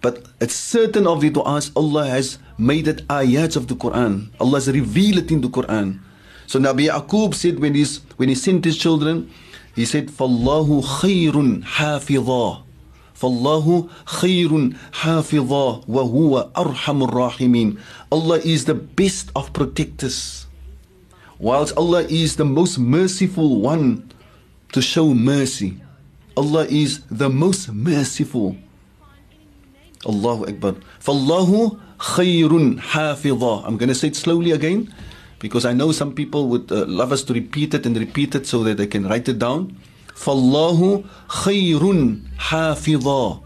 But 0.00 0.26
at 0.40 0.50
certain 0.50 1.06
of 1.06 1.20
the 1.20 1.30
du'as, 1.30 1.72
Allah 1.74 2.06
has 2.06 2.38
made 2.58 2.88
it 2.88 3.06
ayats 3.08 3.56
of 3.56 3.68
the 3.68 3.74
Quran. 3.74 4.28
Allah 4.38 4.60
has 4.60 4.68
revealed 4.68 5.18
it 5.24 5.30
in 5.32 5.40
the 5.40 5.48
Quran. 5.48 6.00
So 6.46 6.60
Nabi 6.60 6.88
Yaqub 6.88 7.34
said 7.34 7.58
when, 7.58 7.74
he's, 7.74 8.00
when 8.16 8.28
he 8.28 8.34
sent 8.34 8.64
his 8.64 8.76
children, 8.76 9.30
he 9.74 9.84
said, 9.84 10.08
فَاللَّهُ 10.08 10.84
خَيْرٌ 11.00 11.64
حَافِظًا 11.64 12.62
فالله 13.18 13.88
خير 14.04 14.70
حافظا 14.92 15.80
وهو 15.88 16.50
أرحم 16.56 17.02
الراحمين 17.02 17.76
Allah 18.10 18.38
is 18.42 18.64
the 18.66 18.74
best 18.74 19.30
of 19.36 19.52
protectors 19.52 20.46
whilst 21.38 21.72
Allah 21.76 22.02
is 22.10 22.36
the 22.36 22.44
most 22.44 22.78
merciful 22.78 23.60
one 23.60 24.10
to 24.72 24.82
show 24.82 25.14
mercy 25.14 25.78
Allah 26.36 26.66
is 26.66 27.00
the 27.10 27.30
most 27.30 27.70
merciful 27.72 28.56
Allahu 30.06 30.46
Akbar 30.50 30.74
فالله 31.00 31.78
خير 31.98 32.80
حافظا 32.80 33.64
I'm 33.66 33.76
going 33.78 33.88
to 33.88 33.94
say 33.94 34.08
it 34.08 34.16
slowly 34.16 34.50
again 34.50 34.92
because 35.38 35.64
I 35.64 35.72
know 35.72 35.92
some 35.92 36.12
people 36.14 36.48
would 36.48 36.72
uh, 36.72 36.84
love 36.86 37.12
us 37.12 37.22
to 37.24 37.32
repeat 37.32 37.74
it 37.74 37.86
and 37.86 37.96
repeat 37.96 38.34
it 38.34 38.46
so 38.46 38.64
that 38.64 38.76
they 38.76 38.86
can 38.88 39.06
write 39.06 39.28
it 39.28 39.38
down 39.38 39.76
فالله 40.14 41.04
خير 41.28 41.82
حافظا 42.38 43.40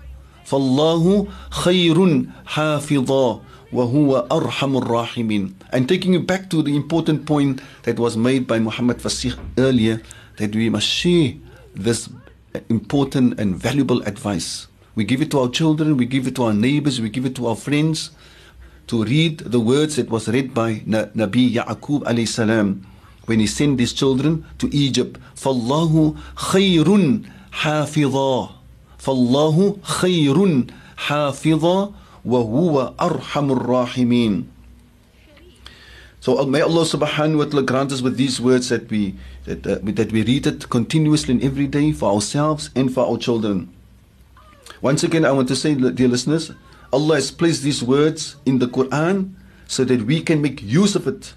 فالله 0.44 1.26
خير 1.50 2.26
حافظا 2.46 3.40
وهو 3.72 4.26
أرحم 4.32 4.76
الراحمين. 4.76 5.54
And 5.72 5.88
taking 5.88 6.14
you 6.14 6.20
back 6.20 6.48
to 6.50 6.62
the 6.62 6.74
important 6.74 7.26
point 7.26 7.60
that 7.82 7.98
was 7.98 8.16
made 8.16 8.46
by 8.46 8.58
Muhammad 8.58 8.98
Fasih 8.98 9.36
earlier, 9.58 10.00
that 10.36 10.54
we 10.54 10.70
must 10.70 10.86
share 10.86 11.34
this 11.74 12.08
important 12.70 13.38
and 13.38 13.56
valuable 13.56 14.00
advice. 14.02 14.68
We 14.94 15.04
give 15.04 15.20
it 15.20 15.30
to 15.32 15.40
our 15.40 15.48
children, 15.48 15.96
we 15.96 16.06
give 16.06 16.26
it 16.26 16.34
to 16.36 16.44
our 16.44 16.54
neighbors, 16.54 17.00
we 17.00 17.10
give 17.10 17.26
it 17.26 17.34
to 17.36 17.46
our 17.46 17.56
friends 17.56 18.10
to 18.88 19.04
read 19.04 19.40
the 19.40 19.60
words 19.60 19.96
that 19.96 20.08
was 20.08 20.28
read 20.28 20.54
by 20.54 20.82
Na- 20.86 21.12
Nabi 21.14 21.52
Yaqub 21.52 22.02
alayhi 22.04 22.26
salam 22.26 22.86
when 23.26 23.40
he 23.40 23.46
sent 23.46 23.78
his 23.78 23.92
children 23.92 24.44
to 24.58 24.68
Egypt. 24.74 25.20
فَاللَّهُ 25.36 26.16
خَيْرٌ 26.36 27.24
حَافِظًا 27.52 28.52
فَاللَّهُ 28.98 29.78
خَيْرٌ 29.82 30.70
حَافِظًا 30.96 31.92
وَهُوَ 32.26 32.94
أَرْحَمُ 32.98 33.46
الرَّاحِمِينَ 33.56 34.44
so 36.20 36.38
uh, 36.40 36.44
may 36.44 36.60
Allah 36.60 36.82
subhanahu 36.82 37.38
wa 37.38 37.44
ta'ala 37.44 37.62
grant 37.62 37.92
us 37.92 38.02
with 38.02 38.16
these 38.16 38.40
words 38.40 38.68
that 38.68 38.90
we 38.90 39.14
that, 39.44 39.64
uh, 39.66 39.78
that 39.82 40.10
we 40.12 40.24
read 40.24 40.46
it 40.46 40.68
continuously 40.68 41.34
and 41.34 41.42
every 41.44 41.66
day 41.66 41.92
for 41.92 42.12
ourselves 42.12 42.70
and 42.74 42.92
for 42.92 43.06
our 43.06 43.16
children. 43.16 43.72
Once 44.82 45.02
again, 45.02 45.24
I 45.24 45.32
want 45.32 45.48
to 45.48 45.56
say, 45.56 45.74
dear 45.74 46.08
listeners, 46.08 46.52
Allah 46.92 47.16
has 47.16 47.30
placed 47.30 47.62
these 47.62 47.82
words 47.82 48.36
in 48.44 48.58
the 48.58 48.66
Quran 48.66 49.34
so 49.66 49.84
that 49.84 50.02
we 50.02 50.20
can 50.20 50.42
make 50.42 50.62
use 50.62 50.94
of 50.96 51.06
it 51.06 51.34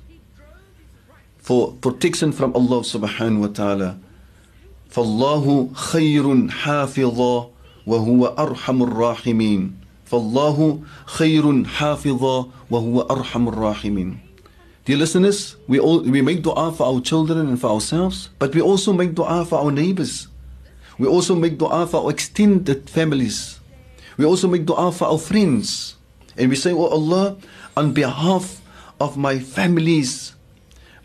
for 1.46 1.74
protection 1.82 2.32
from 2.32 2.54
Allah 2.56 2.82
subhanahu 2.82 3.40
wa 3.40 3.48
ta'ala. 3.48 3.98
فالله 4.92 5.70
خير 5.74 6.50
حافظا 6.50 7.50
وهو 7.88 8.26
أرحم 8.40 8.84
الراحمين 8.84 9.72
فالله 10.06 10.80
خير 11.06 11.64
حافظا 11.66 12.46
وهو 12.72 13.02
أرحم 13.02 13.48
الراحمين 13.48 14.18
Dear 14.84 14.98
listeners, 14.98 15.56
we 15.68 15.80
all 15.80 16.02
we 16.02 16.22
make 16.22 16.42
dua 16.42 16.74
for 16.74 16.88
our 16.88 17.00
children 17.02 17.48
and 17.48 17.62
for 17.62 17.70
ourselves, 17.70 18.30
but 18.40 18.54
we 18.56 18.62
also 18.62 18.92
make 18.92 19.14
dua 19.14 19.46
for 19.46 19.60
our 19.62 19.72
neighbors. 19.72 20.28
We 20.98 21.08
also 21.08 21.36
make 21.36 21.60
dua 21.60 21.86
for 21.86 22.04
our 22.04 22.10
extended 22.10 22.90
families. 22.90 23.60
We 24.18 24.26
also 24.26 24.48
make 24.48 24.66
dua 24.66 24.92
for 24.92 25.06
our 25.06 25.20
friends. 25.20 25.96
And 26.36 26.50
we 26.50 26.56
say, 26.56 26.74
Oh 26.74 26.90
Allah, 26.90 27.38
on 27.78 27.94
behalf 27.94 28.60
of 29.00 29.18
my 29.18 29.38
families, 29.38 30.34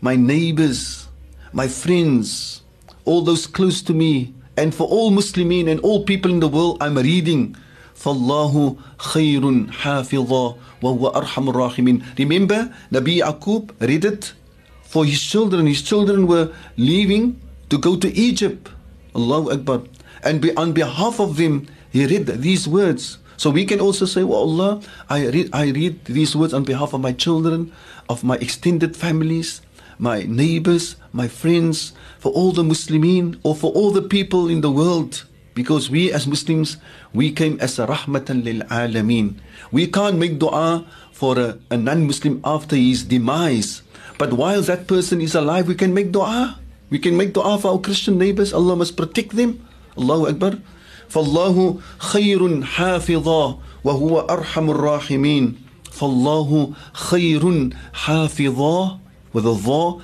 my 0.02 0.16
neighbors, 0.16 1.06
my 1.52 1.68
friends, 1.68 2.60
all 3.04 3.22
those 3.22 3.46
close 3.46 3.80
to 3.82 3.94
me, 3.94 4.34
and 4.56 4.74
for 4.74 4.86
all 4.88 5.12
Muslimin 5.12 5.70
and 5.70 5.78
all 5.80 6.04
people 6.04 6.30
in 6.30 6.40
the 6.40 6.48
world, 6.48 6.76
I'm 6.82 6.98
reading. 6.98 7.56
فَاللَّهُ 7.94 8.76
خَيْرٌ 8.98 9.70
حَافِظًا 9.70 10.58
وَهُوَ 10.82 11.14
أَرْحَمُ 11.14 11.44
الرَّاحِمِينَ 11.54 12.18
Remember, 12.18 12.74
Nabi 12.90 13.22
Yaqub 13.22 13.70
read 13.78 14.04
it 14.04 14.34
for 14.82 15.04
his 15.04 15.22
children. 15.22 15.66
His 15.66 15.82
children 15.82 16.26
were 16.26 16.50
leaving 16.76 17.40
to 17.70 17.78
go 17.78 17.96
to 17.96 18.10
Egypt. 18.12 18.70
Allahu 19.14 19.52
Akbar. 19.52 19.82
And 20.24 20.42
on 20.56 20.72
behalf 20.72 21.20
of 21.20 21.36
them, 21.36 21.68
he 21.90 22.06
read 22.06 22.26
these 22.26 22.66
words. 22.66 23.18
So 23.36 23.50
we 23.50 23.64
can 23.64 23.80
also 23.80 24.04
say, 24.04 24.22
"Well, 24.24 24.40
Allah, 24.50 24.80
I 25.08 25.26
read, 25.28 25.50
I 25.52 25.70
read 25.70 26.04
these 26.06 26.34
words 26.34 26.52
on 26.54 26.64
behalf 26.64 26.92
of 26.92 27.00
my 27.00 27.12
children, 27.12 27.72
of 28.08 28.22
my 28.22 28.36
extended 28.36 28.96
families, 28.96 29.62
my 30.01 30.23
neighbors, 30.23 30.95
my 31.11 31.27
friends, 31.27 31.93
for 32.19 32.31
all 32.31 32.51
the 32.51 32.63
Muslimin, 32.63 33.39
or 33.43 33.55
for 33.55 33.71
all 33.73 33.91
the 33.91 34.01
people 34.01 34.47
in 34.47 34.61
the 34.61 34.71
world. 34.71 35.25
Because 35.53 35.89
we 35.89 36.11
as 36.11 36.27
Muslims, 36.27 36.77
we 37.13 37.31
came 37.31 37.57
as 37.59 37.79
a 37.79 37.87
rahmatan 37.87 38.43
lil 38.43 38.61
alameen. 38.69 39.39
We 39.71 39.87
can't 39.87 40.17
make 40.17 40.37
dua 40.37 40.85
for 41.11 41.39
a, 41.39 41.57
a 41.71 41.77
non-Muslim 41.77 42.41
after 42.45 42.75
his 42.75 43.03
demise. 43.03 43.81
But 44.17 44.33
while 44.33 44.61
that 44.61 44.85
person 44.85 45.19
is 45.21 45.33
alive, 45.33 45.67
we 45.67 45.73
can 45.73 45.93
make 45.93 46.11
dua. 46.11 46.59
We 46.89 46.99
can 46.99 47.17
make 47.17 47.33
dua 47.33 47.57
for 47.57 47.73
our 47.73 47.81
Christian 47.81 48.17
neighbors. 48.17 48.53
Allah 48.53 48.75
must 48.75 48.95
protect 48.95 49.35
them. 49.35 49.65
Allahu 49.97 50.29
Akbar. 50.29 50.61
فالله 51.09 51.79
خير 51.99 52.63
حافظا 52.63 53.59
وهو 53.83 54.19
أرحم 54.19 54.69
الراحمين 54.69 55.55
فالله 55.91 56.73
خير 56.93 57.69
حافظا 57.93 58.99
with 59.33 59.45
a 59.45 59.53
ضا 59.53 59.99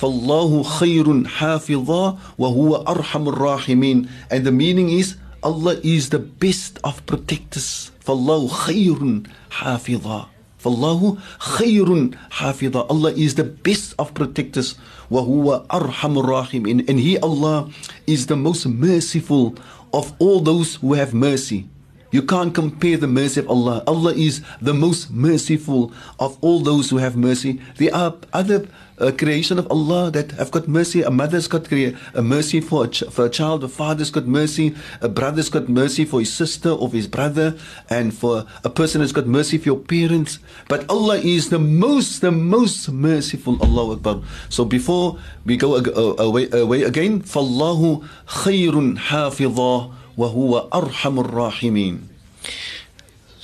فالله 0.00 0.62
خير 0.62 1.26
حافظا 1.28 2.18
وهو 2.38 2.76
أرحم 2.88 3.28
الراحمين 3.28 4.08
and 4.30 4.44
the 4.46 4.52
meaning 4.52 4.88
is 4.88 5.16
Allah 5.42 5.76
is 5.82 6.08
the 6.10 6.18
best 6.18 6.78
of 6.84 7.04
protectors 7.06 7.90
فالله 8.00 8.48
خير 8.48 9.22
حافظا 9.50 10.26
فالله 10.58 11.16
خير 11.38 12.10
حافظا 12.30 12.80
Allah 12.90 13.12
is 13.12 13.34
the 13.34 13.44
best 13.44 13.94
of 13.98 14.14
protectors 14.14 14.76
وهو 15.10 15.64
أرحم 15.72 16.18
الراحمين 16.18 16.88
and 16.88 16.98
He 17.00 17.18
Allah 17.18 17.68
is 18.06 18.26
the 18.26 18.36
most 18.36 18.66
merciful 18.66 19.54
of 19.92 20.12
all 20.18 20.40
those 20.40 20.76
who 20.76 20.94
have 20.94 21.12
mercy 21.12 21.66
you 22.14 22.22
can't 22.22 22.52
compare 22.54 22.96
the 22.96 23.06
mercy 23.06 23.38
of 23.40 23.48
Allah. 23.48 23.84
Allah 23.86 24.12
is 24.14 24.42
the 24.60 24.74
most 24.74 25.10
merciful 25.12 25.92
of 26.18 26.36
all 26.40 26.58
those 26.60 26.90
who 26.90 26.96
have 26.98 27.16
mercy. 27.16 27.60
There 27.76 27.94
are 27.94 28.16
other 28.32 28.66
uh, 28.98 29.12
creation 29.16 29.58
of 29.60 29.70
Allah 29.70 30.10
that 30.10 30.32
have 30.32 30.50
got 30.50 30.66
mercy. 30.66 31.02
A 31.02 31.10
mother's 31.10 31.46
got 31.46 31.68
crea- 31.68 31.96
a 32.12 32.20
mercy 32.20 32.60
for 32.60 32.84
a, 32.84 32.88
ch- 32.88 33.04
for 33.10 33.26
a 33.26 33.30
child. 33.30 33.62
A 33.62 33.68
father's 33.68 34.10
got 34.10 34.26
mercy. 34.26 34.74
A 35.00 35.08
brother's 35.08 35.48
got 35.48 35.68
mercy 35.68 36.04
for 36.04 36.18
his 36.18 36.32
sister 36.32 36.70
or 36.70 36.90
his 36.90 37.06
brother. 37.06 37.56
And 37.88 38.12
for 38.12 38.44
a 38.64 38.70
person 38.70 39.00
has 39.02 39.12
got 39.12 39.26
mercy 39.28 39.56
for 39.56 39.66
your 39.66 39.78
parents. 39.78 40.40
But 40.68 40.90
Allah 40.90 41.16
is 41.16 41.48
the 41.50 41.60
most, 41.60 42.20
the 42.20 42.32
most 42.32 42.90
merciful. 42.90 43.56
Allah 43.62 43.92
Akbar. 43.94 44.20
So 44.48 44.64
before 44.64 45.16
we 45.46 45.56
go 45.56 45.78
ag- 45.78 45.96
uh, 45.96 46.16
away, 46.18 46.50
away 46.50 46.82
again, 46.82 47.22
فَاللَّهُ 47.22 48.04
خَيْرٌ 48.26 48.98
حَافِظًا 48.98 49.92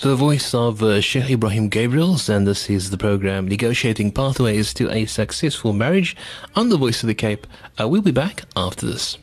so 0.01 0.09
the 0.09 0.15
voice 0.15 0.55
of 0.55 0.82
uh, 0.82 0.99
Sheikh 0.99 1.26
Ebrahim 1.26 1.69
Gabriels, 1.69 2.28
and 2.28 2.47
this 2.47 2.72
is 2.72 2.89
the 2.89 2.97
program 2.97 3.47
Negotiating 3.47 4.11
Pathways 4.11 4.74
to 4.74 4.89
a 4.89 5.05
Successful 5.05 5.74
Marriage 5.74 6.15
on 6.55 6.69
the 6.69 6.78
Voice 6.78 7.03
of 7.03 7.07
the 7.07 7.13
Cape. 7.13 7.45
Uh, 7.80 7.88
we'll 7.88 8.01
be 8.01 8.09
back 8.09 8.45
after 8.55 8.88
this. 8.88 9.19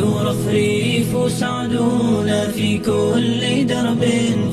يرفرف 0.00 1.32
سعدنا 1.32 2.48
في 2.48 2.78
كل 2.78 3.66
درب 3.66 4.04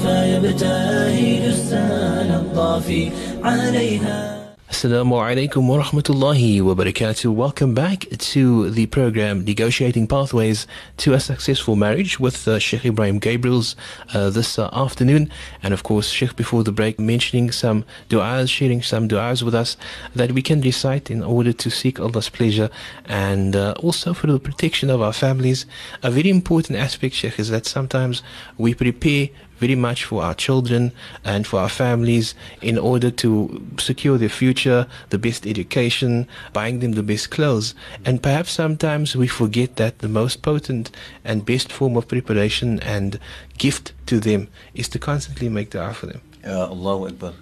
فيبتهج 0.03 1.41
السال 1.45 2.29
الطافي 2.31 3.09
عليها. 3.43 4.36
Assalamu 4.69 5.15
alaikum 5.15 5.65
wa 5.65 5.81
rahmatullahi 5.81 6.61
wa 6.61 6.75
barakatuh. 6.75 7.33
Welcome 7.33 7.73
back 7.73 8.05
to 8.17 8.69
the 8.69 8.85
program 8.87 9.45
Negotiating 9.45 10.07
Pathways 10.07 10.67
to 10.97 11.13
a 11.13 11.21
Successful 11.21 11.77
Marriage 11.77 12.19
with 12.19 12.45
uh, 12.49 12.59
Sheikh 12.59 12.81
Ebrahim 12.81 13.21
Gabriels 13.21 13.75
uh, 14.13 14.29
this 14.29 14.59
uh, 14.59 14.69
afternoon. 14.73 15.31
And 15.63 15.73
of 15.73 15.83
course, 15.83 16.09
Sheikh 16.09 16.35
before 16.35 16.65
the 16.65 16.73
break 16.73 16.99
mentioning 16.99 17.49
some 17.49 17.85
du'as, 18.09 18.49
sharing 18.49 18.81
some 18.81 19.07
du'as 19.07 19.41
with 19.41 19.55
us 19.55 19.77
that 20.13 20.33
we 20.33 20.41
can 20.41 20.59
recite 20.59 21.09
in 21.09 21.23
order 21.23 21.53
to 21.53 21.69
seek 21.71 21.97
Allah's 21.97 22.27
pleasure 22.27 22.69
and 23.05 23.55
uh, 23.55 23.73
also 23.79 24.13
for 24.13 24.27
the 24.27 24.37
protection 24.37 24.89
of 24.89 25.01
our 25.01 25.13
families. 25.13 25.65
A 26.03 26.11
very 26.11 26.29
important 26.29 26.77
aspect, 26.77 27.15
Sheikh, 27.15 27.39
is 27.39 27.49
that 27.51 27.65
sometimes 27.65 28.21
we 28.57 28.73
prepare 28.73 29.29
very 29.59 29.75
much 29.75 30.03
for 30.03 30.23
our 30.23 30.33
children 30.33 30.91
and 31.23 31.45
for 31.45 31.59
our 31.59 31.69
families 31.69 32.35
in 32.61 32.77
order 32.77 33.11
to 33.11 33.61
secure 33.77 34.17
their 34.17 34.29
future, 34.29 34.87
the 35.09 35.17
best 35.17 35.45
education, 35.45 36.27
buying 36.53 36.79
them 36.79 36.93
the 36.93 37.03
best 37.03 37.29
clothes. 37.29 37.73
And 38.05 38.21
perhaps 38.21 38.51
sometimes 38.51 39.15
we 39.15 39.27
forget 39.27 39.75
that 39.77 39.99
the 39.99 40.07
most 40.07 40.41
potent 40.41 40.91
and 41.23 41.45
best 41.45 41.71
form 41.71 41.97
of 41.97 42.07
preparation 42.07 42.79
and 42.81 43.19
gift 43.57 43.93
to 44.07 44.19
them 44.19 44.47
is 44.73 44.87
to 44.89 44.99
constantly 44.99 45.49
make 45.49 45.69
dua 45.71 45.93
for 45.93 46.07
them. 46.07 46.21
Ya 46.43 46.65
Allahu 46.65 47.07
Akbar. 47.07 47.33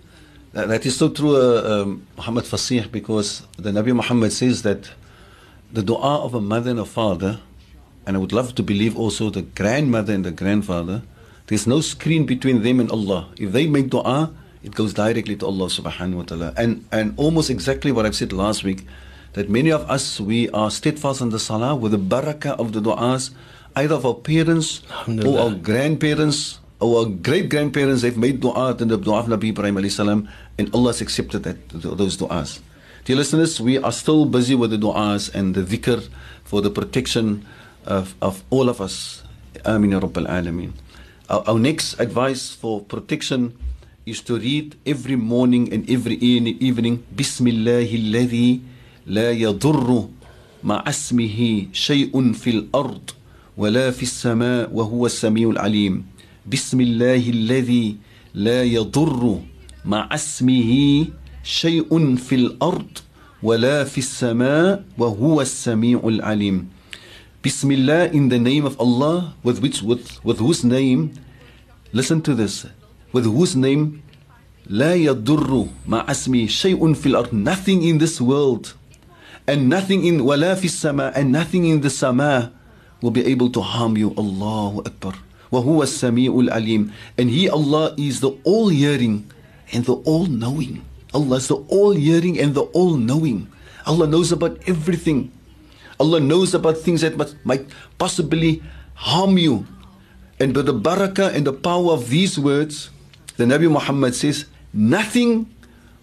That, 0.53 0.69
that 0.69 0.85
is 0.85 0.97
so 0.97 1.09
true, 1.09 1.35
uh, 1.35 1.81
um, 1.81 2.07
Muhammad 2.15 2.45
Fasih, 2.45 2.89
because 2.89 3.45
the 3.57 3.71
Nabi 3.71 3.93
Muhammad 3.93 4.31
says 4.31 4.61
that 4.61 4.89
the 5.71 5.83
dua 5.83 6.23
of 6.23 6.33
a 6.33 6.39
mother 6.39 6.71
and 6.71 6.79
a 6.79 6.85
father, 6.85 7.39
and 8.05 8.15
I 8.15 8.19
would 8.19 8.31
love 8.31 8.55
to 8.55 8.63
believe 8.63 8.97
also 8.97 9.29
the 9.29 9.41
grandmother 9.41 10.13
and 10.13 10.23
the 10.23 10.31
grandfather, 10.31 11.01
there's 11.47 11.67
no 11.67 11.81
screen 11.81 12.25
between 12.25 12.63
them 12.63 12.79
and 12.79 12.89
Allah. 12.91 13.29
If 13.37 13.51
they 13.51 13.67
make 13.67 13.89
dua, 13.89 14.33
it 14.63 14.73
goes 14.73 14.93
directly 14.93 15.35
to 15.37 15.45
Allah 15.45 15.67
subhanahu 15.67 16.15
wa 16.15 16.23
ta'ala. 16.23 16.53
And, 16.57 16.85
and 16.91 17.13
almost 17.17 17.49
exactly 17.49 17.91
what 17.91 18.05
I've 18.05 18.15
said 18.15 18.33
last 18.33 18.63
week, 18.63 18.85
that 19.33 19.49
many 19.49 19.69
of 19.69 19.89
us, 19.89 20.19
we 20.19 20.49
are 20.49 20.71
steadfast 20.71 21.21
in 21.21 21.29
the 21.29 21.39
salah 21.39 21.75
with 21.75 21.91
the 21.91 21.99
barakah 21.99 22.57
of 22.57 22.73
the 22.73 22.81
du'as, 22.81 23.31
either 23.75 23.95
of 23.95 24.05
our 24.05 24.15
parents 24.15 24.81
or 25.07 25.37
our 25.39 25.51
grandparents 25.51 26.59
or 26.79 26.99
our 27.01 27.05
great 27.05 27.49
grandparents. 27.49 28.01
They've 28.01 28.17
made 28.17 28.39
dua 28.39 28.75
in 28.79 28.87
the 28.87 28.97
dua 28.97 29.19
of 29.19 29.25
Nabi 29.27 29.49
Ibrahim 29.49 29.75
alayhi 29.75 29.91
salam, 29.91 30.27
and 30.57 30.73
Allah 30.73 30.89
has 30.89 31.01
accepted 31.01 31.43
that, 31.43 31.69
those 31.69 32.17
du'as. 32.17 32.59
Dear 33.03 33.17
listeners, 33.17 33.61
we 33.61 33.77
are 33.77 33.91
still 33.91 34.25
busy 34.25 34.55
with 34.55 34.71
the 34.71 34.77
du'as 34.77 35.29
and 35.35 35.53
the 35.53 35.61
dhikr 35.61 36.09
for 36.43 36.61
the 36.61 36.71
protection 36.71 37.45
of, 37.85 38.15
of 38.21 38.43
all 38.49 38.67
of 38.67 38.81
us. 38.81 39.21
Amin 39.65 39.91
ya 39.91 39.99
Rabbal 39.99 40.27
Alameen. 40.27 40.73
Our, 41.25 41.57
next 41.57 41.99
advice 41.99 42.53
for 42.53 42.81
protection 42.85 43.57
is 44.05 44.21
to 44.29 44.37
read 44.37 44.77
every 44.85 45.15
morning 45.17 45.73
and 45.73 45.81
every 45.89 46.21
evening 46.21 47.01
Bismillahi 47.15 47.97
alladhi 47.97 48.61
la 49.09 49.33
yadurru 49.33 50.13
مع 50.65 50.81
اسمه 50.87 51.67
شيء 51.73 52.31
في 52.33 52.49
الأرض 52.49 53.09
ولا 53.57 53.91
في 53.91 54.03
السماء 54.03 54.73
وهو 54.73 55.05
السميع 55.05 55.49
العليم 55.49 56.05
بسم 56.49 56.81
الله 56.81 57.29
الذي 57.29 57.95
لا 58.33 58.63
يضر 58.63 59.41
مع 59.85 60.09
اسمه 60.09 60.71
شيء 61.43 61.89
في 62.15 62.35
الأرض 62.35 62.91
ولا 63.43 63.83
في 63.83 63.97
السماء 63.97 64.85
وهو 64.97 65.41
السميع 65.41 66.01
العليم 66.05 66.74
بسم 67.44 67.72
الله 67.72 68.12
in 68.12 68.28
the 68.28 68.38
name 68.38 68.64
of 68.66 68.76
Allah 68.80 69.32
with 69.42 69.60
which 69.64 69.82
with, 69.82 70.22
with 70.24 70.38
whose 70.38 70.62
name 70.64 71.12
listen 71.92 72.20
to 72.20 72.34
this 72.34 72.66
with 73.12 73.24
whose 73.24 73.56
name 73.56 74.02
لا 74.68 74.94
يضر 74.94 75.66
مع 75.88 76.06
اسمه 76.10 76.46
شيء 76.46 76.92
في 76.94 77.06
الأرض 77.06 77.32
nothing 77.32 77.82
in 77.82 77.98
this 77.98 78.20
world 78.20 78.74
and 79.48 79.68
nothing 79.68 80.04
in 80.04 80.20
ولا 80.20 80.54
في 80.54 80.64
السماء 80.68 81.16
and 81.16 81.32
nothing 81.32 81.64
in 81.64 81.80
the 81.80 81.90
sama 81.90 82.52
will 83.02 83.10
be 83.10 83.24
able 83.24 83.48
to 83.48 83.60
harm 83.60 83.96
you 83.96 84.12
Allahu 84.18 84.82
Akbar 84.84 85.14
وهو 85.52 85.82
السميع 85.82 86.30
العليم 86.40 86.90
and 87.18 87.30
he 87.30 87.48
Allah 87.48 87.94
is 87.96 88.20
the 88.20 88.36
all 88.44 88.68
hearing 88.68 89.24
and 89.72 89.84
the 89.84 89.94
all 90.04 90.26
knowing 90.26 90.84
Allah 91.12 91.36
is 91.42 91.48
the 91.48 91.56
all 91.68 91.92
hearing 91.96 92.38
and 92.38 92.54
the 92.54 92.62
all 92.76 92.94
knowing 92.94 93.48
Allah 93.86 94.06
knows 94.06 94.30
about 94.30 94.58
everything 94.68 95.32
Allah 95.98 96.20
knows 96.20 96.54
about 96.54 96.78
things 96.78 97.02
that 97.02 97.16
must, 97.16 97.36
might 97.44 97.66
possibly 97.98 98.62
harm 98.94 99.36
you 99.36 99.66
and 100.40 100.54
by 100.54 100.62
the 100.62 100.72
barakah 100.72 101.34
and 101.34 101.46
the 101.46 101.52
power 101.52 101.92
of 101.92 102.08
these 102.08 102.38
words 102.38 102.88
the 103.36 103.44
Nabi 103.44 103.70
Muhammad 103.70 104.14
says 104.14 104.44
nothing 104.72 105.48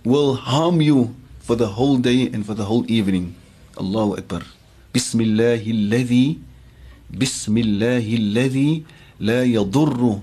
will 0.04 0.36
harm 0.36 0.82
you 0.82 1.14
for 1.38 1.56
the 1.56 1.68
whole 1.80 1.98
day 1.98 2.28
and 2.34 2.46
for 2.46 2.54
the 2.54 2.66
whole 2.66 2.84
evening. 2.92 3.36
Allahu 3.80 4.18
Akbar. 4.18 4.42
Bismillahi 4.92 5.70
alladhi 5.72 6.40
Bismillahi 7.14 8.18
alladhi 8.20 8.84
لا 9.20 9.44
يضر 9.44 10.22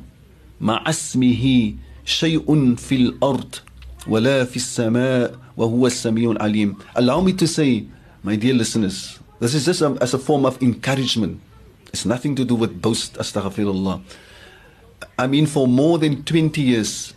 مع 0.60 0.78
اسمه 0.86 1.74
شيء 2.04 2.46
في 2.78 2.94
الأرض 2.94 3.54
ولا 4.06 4.44
في 4.44 4.56
السماء 4.56 5.34
وهو 5.56 5.86
السميع 5.86 6.30
العليم. 6.30 6.76
Allow 6.94 7.20
me 7.20 7.32
to 7.32 7.46
say, 7.46 7.86
my 8.22 8.36
dear 8.36 8.54
listeners, 8.54 9.18
this 9.39 9.53
is 9.53 9.65
just 9.65 9.81
a, 9.81 9.97
as 10.01 10.13
a 10.13 10.19
form 10.19 10.45
of 10.45 10.61
encouragement. 10.61 11.41
It's 11.93 12.05
nothing 12.05 12.35
to 12.35 12.45
do 12.45 12.55
with 12.55 12.81
boast, 12.81 13.15
astaghfirullah. 13.15 14.01
I 15.17 15.27
mean, 15.27 15.45
for 15.45 15.67
more 15.67 15.97
than 15.97 16.23
20 16.23 16.61
years, 16.61 17.13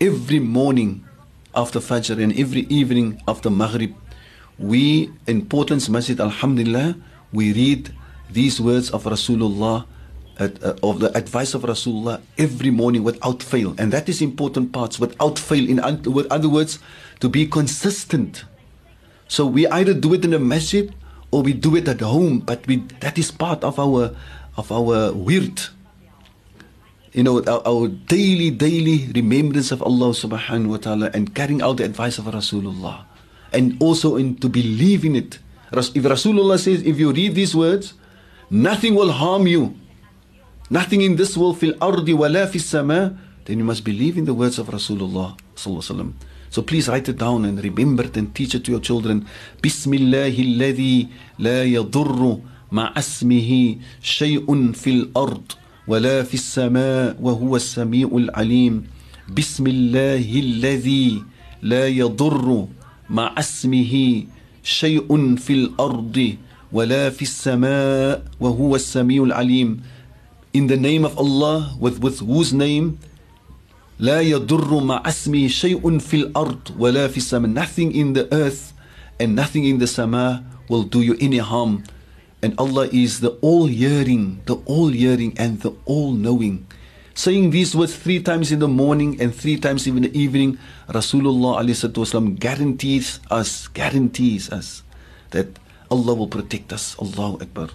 every 0.00 0.38
morning 0.38 1.04
after 1.54 1.80
Fajr 1.80 2.22
and 2.22 2.38
every 2.38 2.62
evening 2.62 3.20
after 3.28 3.50
Maghrib, 3.50 3.94
we 4.58 5.10
in 5.26 5.46
Portland's 5.46 5.88
Masjid, 5.90 6.20
Alhamdulillah, 6.20 6.96
we 7.32 7.52
read 7.52 7.92
these 8.30 8.60
words 8.60 8.90
of 8.90 9.04
Rasulullah, 9.04 9.86
uh, 10.38 10.48
of 10.82 11.00
the 11.00 11.16
advice 11.16 11.54
of 11.54 11.62
Rasulullah 11.62 12.20
every 12.38 12.70
morning 12.70 13.02
without 13.02 13.42
fail. 13.42 13.74
And 13.78 13.92
that 13.92 14.08
is 14.08 14.22
important 14.22 14.72
parts, 14.72 14.98
without 14.98 15.38
fail. 15.38 15.68
In 15.68 15.80
other 15.80 16.48
words, 16.48 16.78
to 17.20 17.28
be 17.28 17.46
consistent. 17.46 18.44
So 19.28 19.46
we 19.46 19.66
either 19.66 19.94
do 19.94 20.14
it 20.14 20.24
in 20.24 20.30
the 20.30 20.38
masjid 20.38 20.94
or 21.34 21.42
we 21.42 21.52
do 21.52 21.74
it 21.74 21.90
at 21.90 21.98
home, 21.98 22.38
but 22.38 22.62
we, 22.70 22.86
that 23.02 23.18
is 23.18 23.34
part 23.34 23.66
of 23.66 23.82
our 23.82 24.14
of 24.56 24.70
our 24.70 25.10
weird 25.12 25.74
you 27.14 27.22
know, 27.22 27.38
our, 27.46 27.62
our, 27.66 27.88
daily, 27.88 28.50
daily 28.50 29.06
remembrance 29.14 29.70
of 29.70 29.80
Allah 29.82 30.10
subhanahu 30.10 30.66
wa 30.66 30.76
ta'ala 30.78 31.10
and 31.14 31.32
carrying 31.32 31.62
out 31.62 31.78
the 31.78 31.84
advice 31.84 32.18
of 32.18 32.26
Rasulullah. 32.26 33.06
And 33.54 33.80
also 33.80 34.16
in 34.16 34.34
to 34.42 34.48
believe 34.50 35.04
in 35.06 35.14
it. 35.14 35.38
If 35.70 36.02
Rasulullah 36.02 36.58
says, 36.58 36.82
if 36.82 36.98
you 36.98 37.12
read 37.12 37.36
these 37.36 37.54
words, 37.54 37.94
nothing 38.50 38.96
will 38.96 39.12
harm 39.12 39.46
you. 39.46 39.78
Nothing 40.70 41.02
in 41.02 41.14
this 41.14 41.38
world 41.38 41.62
fil 41.62 41.78
ardi 41.80 42.12
wala 42.12 42.48
fis 42.48 42.66
sama, 42.66 43.16
then 43.44 43.58
you 43.58 43.64
must 43.64 43.84
believe 43.84 44.18
in 44.18 44.24
the 44.24 44.34
words 44.34 44.58
of 44.58 44.66
Rasulullah 44.66 45.38
sallallahu 45.54 46.14
So 46.53 46.61
please 46.61 46.89
write 46.89 47.07
it 47.09 47.17
down 47.17 47.45
and 47.45 47.63
remember 47.63 48.03
it 48.03 48.17
and 48.17 48.33
teach 48.33 48.55
it 48.55 48.65
to 48.65 48.71
your 48.71 48.81
children. 48.81 49.25
Bismillahi 49.61 50.57
alladhi 50.57 51.09
la 51.37 51.61
yadurru 51.63 52.41
ma 52.71 52.91
asmihi 52.93 53.79
shay'un 54.01 54.73
fil 54.73 55.09
ard. 55.15 55.55
ولا 55.89 56.21
في 56.23 56.33
السماء 56.37 57.17
وهو 57.17 57.55
السميع 57.55 58.09
العليم 58.13 58.73
بسم 59.33 59.65
الله 59.67 60.29
الذي 60.39 61.23
لا 61.65 61.87
يضر 61.89 62.67
مع 63.09 63.33
اسمه 63.37 63.93
شيء 64.63 65.09
في 65.35 65.53
الارض 65.53 66.17
ولا 66.71 67.09
في 67.09 67.21
السماء 67.21 68.21
وهو 68.39 68.75
السميع 68.75 69.23
العليم 69.23 69.69
in 70.53 70.69
the 70.69 70.77
name 70.77 71.05
of 71.05 71.17
Allah 71.17 71.73
with, 71.81 71.97
with 72.05 72.21
whose 72.21 72.53
name 72.53 73.01
لا 73.99 74.21
يضر 74.21 74.83
مع 74.83 75.03
اسمه 75.05 75.47
شيء 75.47 75.99
في 75.99 76.15
الارض 76.15 76.59
ولا 76.79 77.07
في 77.07 77.17
السماء 77.17 77.51
nothing 77.51 77.91
in 77.91 78.13
the 78.13 78.27
earth 78.33 78.73
and 79.19 79.35
nothing 79.35 79.65
in 79.65 79.77
the 79.79 79.87
sama 79.87 80.43
will 80.69 80.83
do 80.83 81.01
you 81.01 81.15
any 81.19 81.39
harm 81.39 81.83
And 82.41 82.55
Allah 82.57 82.87
is 82.87 83.19
the 83.19 83.35
all 83.43 83.67
hearing, 83.67 84.39
the 84.45 84.55
all 84.63 84.87
hearing, 84.87 85.35
and 85.35 85.59
the 85.59 85.75
all 85.83 86.13
knowing. 86.13 86.65
Saying 87.13 87.51
these 87.51 87.75
words 87.75 87.95
three 87.95 88.23
times 88.23 88.49
in 88.51 88.59
the 88.59 88.67
morning 88.67 89.19
and 89.19 89.35
three 89.35 89.59
times 89.59 89.85
in 89.85 90.01
the 90.01 90.13
evening, 90.17 90.57
Rasulullah 90.87 91.59
والسلام, 91.59 92.39
guarantees 92.39 93.19
us, 93.29 93.67
guarantees 93.67 94.49
us 94.51 94.83
that 95.31 95.59
Allah 95.91 96.13
will 96.13 96.31
protect 96.31 96.71
us. 96.71 96.95
Allahu 96.97 97.43
Akbar. 97.43 97.69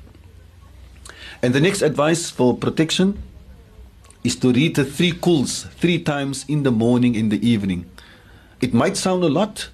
And 1.43 1.53
the 1.53 1.61
next 1.61 1.83
advice 1.83 2.31
for 2.31 2.57
protection 2.57 3.21
is 4.23 4.37
to 4.37 4.53
read 4.53 4.75
the 4.75 4.85
three 4.85 5.13
kuls 5.13 5.67
three 5.79 5.99
times 5.99 6.45
in 6.49 6.63
the 6.63 6.71
morning, 6.71 7.15
in 7.15 7.29
the 7.29 7.41
evening. 7.47 7.85
It 8.61 8.73
might 8.73 8.97
sound 8.97 9.23
a 9.23 9.29
lot, 9.29 9.69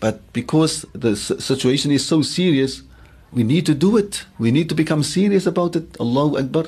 but 0.00 0.20
because 0.32 0.86
the 0.94 1.16
situation 1.16 1.90
is 1.92 2.06
so 2.06 2.22
serious, 2.22 2.82
we 3.32 3.44
need 3.44 3.66
to 3.66 3.74
do 3.74 3.96
it. 3.96 4.24
We 4.38 4.50
need 4.50 4.68
to 4.70 4.74
become 4.74 5.02
serious 5.02 5.46
about 5.46 5.76
it. 5.76 5.96
Allahu 6.00 6.38
Akbar. 6.38 6.66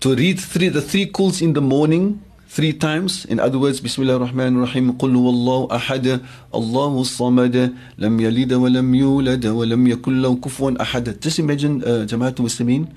To 0.00 0.14
read 0.14 0.40
three, 0.40 0.68
the 0.68 0.80
three 0.80 1.06
kuls 1.06 1.42
in 1.42 1.52
the 1.52 1.60
morning 1.60 2.22
three 2.48 2.72
times. 2.72 3.26
In 3.26 3.38
other 3.38 3.58
words, 3.58 3.80
Bismillah 3.80 4.14
ar-Rahman 4.14 4.56
ar-Rahim. 4.56 4.92
قل 4.96 5.14
هو 5.14 5.28
الله 5.30 5.76
أحد 5.76 6.20
الله 6.54 7.00
الصمد 7.00 7.74
لم 7.98 8.20
يلد 8.20 8.52
ولم 8.52 8.94
يولد 8.94 9.46
ولم 9.46 9.86
يكن 9.86 10.22
له 10.22 10.36
كفوا 10.36 10.80
أحد. 10.80 11.20
Just 11.20 11.38
imagine 11.38 11.82
uh, 11.84 12.06
Jamaatul 12.08 12.48
Muslimin 12.48 12.88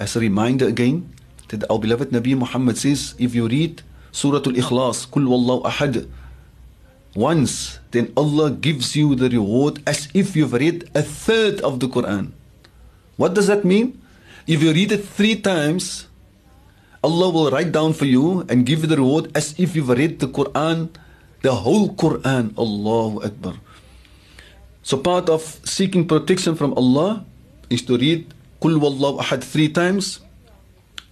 as 0.00 0.16
a 0.16 0.20
reminder 0.20 0.64
again, 0.64 1.12
that 1.52 1.68
our 1.68 1.76
beloved 1.76 2.08
Nabi 2.08 2.32
Muhammad 2.32 2.80
says, 2.80 3.12
if 3.20 3.36
you 3.36 3.44
read 3.46 3.84
Surah 4.16 4.40
Al-Ikhlas, 4.40 5.04
Kul 5.12 5.28
Wallahu 5.28 5.68
Ahad, 5.68 6.08
once, 7.12 7.78
then 7.90 8.08
Allah 8.16 8.50
gives 8.50 8.96
you 8.96 9.12
the 9.14 9.28
reward 9.28 9.82
as 9.84 10.08
if 10.14 10.32
you've 10.32 10.56
read 10.56 10.88
a 10.94 11.02
third 11.02 11.60
of 11.60 11.84
the 11.84 11.88
Quran. 11.88 12.32
What 13.20 13.34
does 13.34 13.46
that 13.52 13.60
mean? 13.60 14.00
If 14.46 14.62
you 14.62 14.72
read 14.72 14.90
it 14.90 15.04
three 15.04 15.36
times, 15.36 16.08
Allah 17.04 17.28
will 17.28 17.50
write 17.50 17.72
down 17.72 17.92
for 17.92 18.06
you 18.06 18.46
and 18.48 18.64
give 18.64 18.80
you 18.80 18.88
the 18.88 18.96
reward 18.96 19.28
as 19.36 19.52
if 19.58 19.76
you've 19.76 19.92
read 19.92 20.20
the 20.20 20.28
Quran, 20.28 20.88
the 21.42 21.52
whole 21.60 21.92
Quran. 21.92 22.56
Allahu 22.56 23.20
Akbar. 23.20 23.60
So 24.80 24.96
part 24.96 25.28
of 25.28 25.42
seeking 25.64 26.08
protection 26.08 26.56
from 26.56 26.72
Allah 26.72 27.26
is 27.68 27.82
to 27.84 27.98
read 27.98 28.32
Qul 28.60 28.76
Wallahu 28.76 29.20
Ahad 29.20 29.40
three 29.42 29.72
times. 29.72 30.20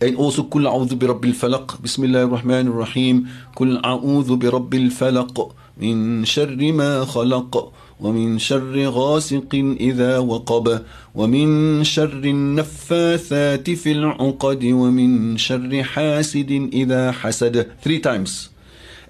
and 0.00 0.14
also 0.16 0.42
قل 0.42 0.66
أعوذ 0.66 0.94
برب 0.94 1.24
الفلق. 1.24 1.80
بسم 1.82 2.04
الله 2.04 2.22
الرحمن 2.22 2.66
الرحيم. 2.68 3.28
قل 3.56 3.84
أعوذ 3.84 4.36
برب 4.36 4.74
الفلق 4.74 5.54
من 5.80 6.24
شر 6.24 6.72
ما 6.72 7.04
خلق 7.04 7.72
ومن 8.00 8.38
شر 8.38 8.76
غاسق 8.88 9.74
إذا 9.80 10.18
وقب 10.18 10.82
ومن 11.14 11.48
شر 11.84 12.22
النفاثات 12.24 13.70
في 13.70 13.92
العقد 13.92 14.64
ومن 14.64 15.36
شر 15.36 15.82
حاسد 15.82 16.70
إذا 16.72 17.12
حسد. 17.12 17.66
Three 17.82 17.98
times. 17.98 18.50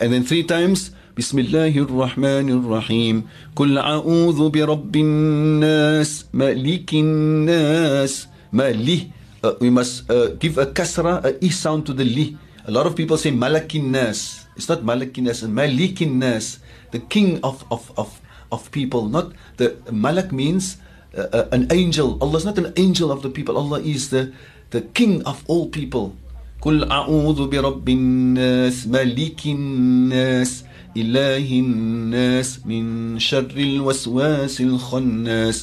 And 0.00 0.12
then 0.12 0.22
three 0.24 0.44
times 0.44 0.90
بسم 1.18 1.38
الله 1.38 1.74
الرحمن 1.82 2.46
الرحيم 2.62 3.16
قل 3.58 3.70
أعوذ 3.78 4.38
برب 4.54 4.94
الناس 4.96 6.30
ملك 6.34 6.90
الناس 6.94 8.12
ملك 8.54 9.02
uh, 9.42 9.54
we 9.58 9.70
must 9.70 10.06
uh, 10.10 10.30
give 10.38 10.58
a 10.58 10.66
kasra, 10.70 11.18
a 11.26 11.34
e 11.44 11.50
sound 11.50 11.86
to 11.86 11.92
the 11.92 12.04
li. 12.06 12.38
A 12.66 12.70
lot 12.70 12.86
of 12.86 12.94
people 12.94 13.18
say 13.18 13.30
malakin 13.30 13.90
nas. 13.90 14.46
It's 14.54 14.68
not 14.68 14.82
malakin 14.86 15.26
nas, 15.26 15.42
malikin 15.42 16.22
nas. 16.22 16.58
the 16.90 16.98
king 16.98 17.40
of, 17.42 17.64
of, 17.70 17.92
of, 17.96 18.20
of 18.52 18.70
people. 18.70 19.08
Not 19.08 19.32
the 19.56 19.76
Malak 19.90 20.32
means 20.32 20.78
uh, 21.16 21.26
uh, 21.32 21.48
an 21.52 21.68
angel. 21.72 22.18
Allah 22.20 22.36
is 22.38 22.44
not 22.44 22.58
an 22.58 22.72
angel 22.76 23.12
of 23.12 23.22
the 23.22 23.30
people. 23.30 23.56
Allah 23.56 23.80
is 23.80 24.10
the, 24.10 24.32
the 24.70 24.82
king 24.82 25.22
of 25.24 25.44
all 25.46 25.68
people. 25.68 26.16
قل 26.58 26.90
أعوذ 26.90 27.46
برب 27.48 27.88
الناس 27.88 28.86
ملك 28.86 29.46
الناس 29.46 30.64
إله 31.00 31.48
الناس 31.64 32.66
من 32.66 33.18
شر 33.18 33.54
الوسواس 33.56 34.60
الخناس 34.60 35.58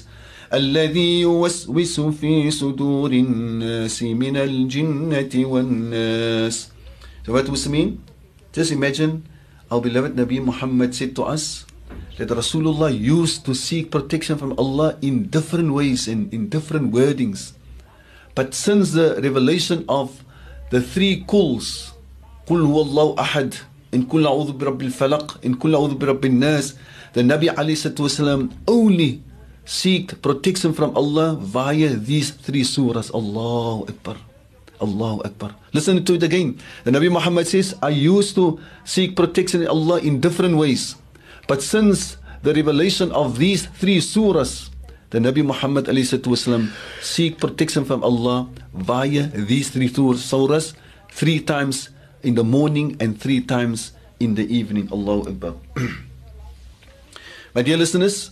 الذي 0.54 1.22
يوسوس 1.22 2.00
في 2.00 2.52
صدور 2.52 3.12
الناس 3.12 4.04
من 4.04 4.36
الجنة 4.38 5.34
والناس 5.36 6.56
So 7.26 7.34
what 7.34 7.50
it 7.50 7.70
mean? 7.70 8.04
Just 8.54 8.72
imagine 8.72 9.26
our 9.72 9.82
beloved 9.82 10.16
Nabi 10.16 10.38
Muhammad 10.40 10.94
said 10.94 11.16
to 11.16 11.24
us 11.24 11.66
that 12.18 12.30
Rasulullah 12.30 12.94
used 12.94 13.46
to 13.46 13.56
seek 13.56 13.90
protection 13.90 14.38
from 14.38 14.54
Allah 14.58 14.96
in 15.02 15.28
different 15.28 15.74
ways 15.74 16.08
and 16.08 16.32
in 16.32 16.50
different 16.50 16.94
wordings. 16.94 17.54
But 18.36 18.54
since 18.54 18.92
the 18.92 19.20
revelation 19.20 19.86
of 19.90 20.24
the 20.70 20.82
three 20.82 21.26
calls, 21.26 21.92
قل 22.48 22.62
هو 22.62 22.82
الله 22.82 23.16
أحد 23.20 23.54
إن 23.95 24.03
كل 24.03 24.27
أعوذ 24.27 24.53
برب 24.53 24.83
الفلق 24.83 25.41
إن 25.45 25.55
كل 25.55 25.75
أعوذ 25.75 25.95
برب 25.95 26.25
الناس 26.25 26.75
the 27.13 27.23
Nabi 27.23 27.51
عليه 27.51 28.49
only 28.69 29.23
seek 29.65 30.23
protection 30.23 30.73
from 30.73 30.97
Allah 30.97 31.35
via 31.35 31.95
these 31.95 32.31
three 32.31 32.63
surahs. 32.63 33.11
Allahu 33.15 33.87
Akbar. 33.89 34.17
Allahu 34.81 35.23
Akbar. 35.25 35.55
Listen 35.73 36.05
to 36.05 36.15
it 36.15 36.23
again. 36.23 36.59
The 36.85 36.91
Nabi 36.91 37.11
Muhammad 37.11 37.47
says, 37.47 37.75
I 37.83 37.91
used 37.91 38.35
to 38.37 38.59
seek 38.85 39.17
protection 39.17 39.63
in 39.63 39.69
Allah 39.69 39.99
in 40.01 40.21
different 40.21 40.57
ways. 40.57 40.97
But 41.47 41.63
since 41.63 42.17
the 42.43 42.55
revelation 42.55 43.13
of 43.13 43.39
these 43.39 43.67
three 43.67 43.99
surahs, 43.99 44.71
the 45.11 45.19
Nabi 45.19 45.45
Muhammad 45.45 45.87
والسلام, 45.87 46.71
seek 47.03 47.39
protection 47.39 47.85
from 47.85 48.03
Allah 48.03 48.49
via 48.73 49.27
these 49.35 49.71
three 49.71 49.89
surahs 49.91 50.75
three 51.11 51.41
times 51.41 51.91
in 52.26 52.34
the 52.36 52.44
morning 52.44 52.98
and 53.00 53.22
three 53.22 53.40
times 53.40 53.94
in 54.20 54.34
the 54.34 54.44
evening. 54.50 54.90
Allahu 54.92 55.30
Akbar. 55.30 55.54
My 57.54 57.62
dear 57.62 57.78
listeners, 57.78 58.32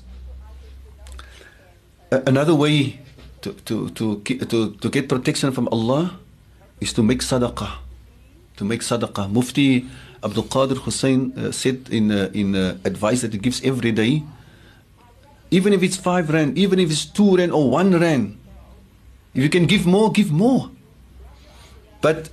another 2.11 2.55
way 2.55 2.99
to, 3.41 3.53
to, 3.69 3.89
to, 3.91 4.19
to, 4.19 4.73
to 4.73 4.87
get 4.89 5.07
protection 5.07 5.51
from 5.51 5.67
Allah 5.69 6.19
is 6.81 6.91
to 6.93 7.03
make 7.03 7.19
sadaqah. 7.19 7.77
To 8.57 8.63
make 8.65 8.81
sadaqah. 8.81 9.31
Mufti 9.31 9.85
Abdul 10.23 10.43
Qadir 10.45 10.77
Hussein 10.77 11.33
uh, 11.37 11.51
said 11.51 11.87
in, 11.91 12.11
uh, 12.11 12.29
in 12.33 12.55
uh, 12.55 12.77
advice 12.83 13.21
that 13.21 13.33
he 13.33 13.39
gives 13.39 13.61
every 13.63 13.91
day, 13.91 14.23
even 15.51 15.71
if 15.71 15.83
it's 15.83 15.97
five 15.97 16.29
rand, 16.29 16.57
even 16.57 16.79
if 16.79 16.89
it's 16.89 17.05
two 17.05 17.37
rand 17.37 17.51
or 17.51 17.69
one 17.69 17.97
rand, 17.99 18.37
if 19.33 19.43
you 19.43 19.49
can 19.49 19.65
give 19.65 19.85
more, 19.85 20.11
give 20.11 20.31
more. 20.31 20.71
But 22.01 22.29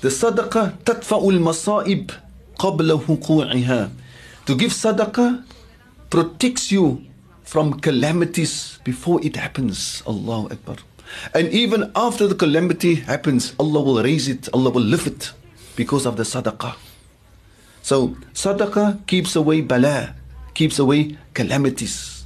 the 0.00 0.08
sadaqah 0.08 0.78
tadfa'ul 0.84 1.38
masa'ib 1.38 2.12
qabla 2.58 3.00
huqu'iha. 3.00 3.90
To 4.46 4.54
give 4.56 4.72
sadaqah 4.72 5.44
protects 6.10 6.70
you 6.70 7.04
from 7.42 7.80
calamities 7.80 8.78
before 8.84 9.20
it 9.24 9.36
happens. 9.36 10.02
Allahu 10.06 10.48
Akbar. 10.52 10.76
And 11.34 11.48
even 11.52 11.92
after 11.94 12.26
the 12.26 12.34
calamity 12.34 12.96
happens, 12.96 13.54
Allah 13.58 13.80
will 13.80 14.02
raise 14.02 14.28
it, 14.28 14.48
Allah 14.52 14.70
will 14.70 14.82
lift 14.82 15.06
it 15.06 15.32
because 15.76 16.06
of 16.06 16.16
the 16.16 16.24
sadaqah. 16.24 16.74
So, 17.82 18.16
sadaqah 18.32 19.06
keeps 19.06 19.36
away 19.36 19.60
bala, 19.60 20.14
keeps 20.54 20.78
away 20.78 21.16
calamities. 21.34 22.24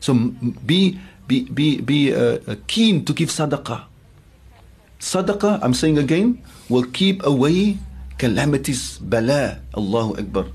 So, 0.00 0.14
be, 0.14 1.00
be, 1.26 1.44
be, 1.48 1.80
be 1.80 2.12
uh, 2.14 2.38
uh, 2.46 2.56
keen 2.66 3.04
to 3.06 3.12
give 3.12 3.30
sadaqah. 3.30 3.84
Sadaqah, 5.01 5.59
I'm 5.61 5.73
saying 5.73 5.97
again, 5.97 6.41
will 6.69 6.83
keep 6.83 7.25
away 7.25 7.77
calamities, 8.17 8.97
bala. 8.97 9.59
Allahu 9.75 10.17
Akbar. 10.17 10.45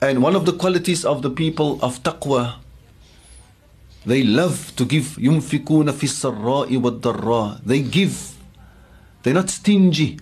And 0.00 0.22
one 0.22 0.36
of 0.36 0.44
the 0.44 0.52
qualities 0.52 1.04
of 1.04 1.22
the 1.22 1.30
people 1.30 1.80
of 1.80 2.02
taqwa, 2.02 2.56
they 4.04 4.22
love 4.22 4.76
to 4.76 4.84
give. 4.84 5.16
يُنْفِقُونَ 5.16 5.88
فِي 5.96 6.04
السَّرَّاءِ 6.04 6.68
وَالضَّرَّاءِ 6.68 7.64
They 7.64 7.80
give. 7.80 8.36
They're 9.22 9.32
not 9.32 9.48
stingy. 9.48 10.18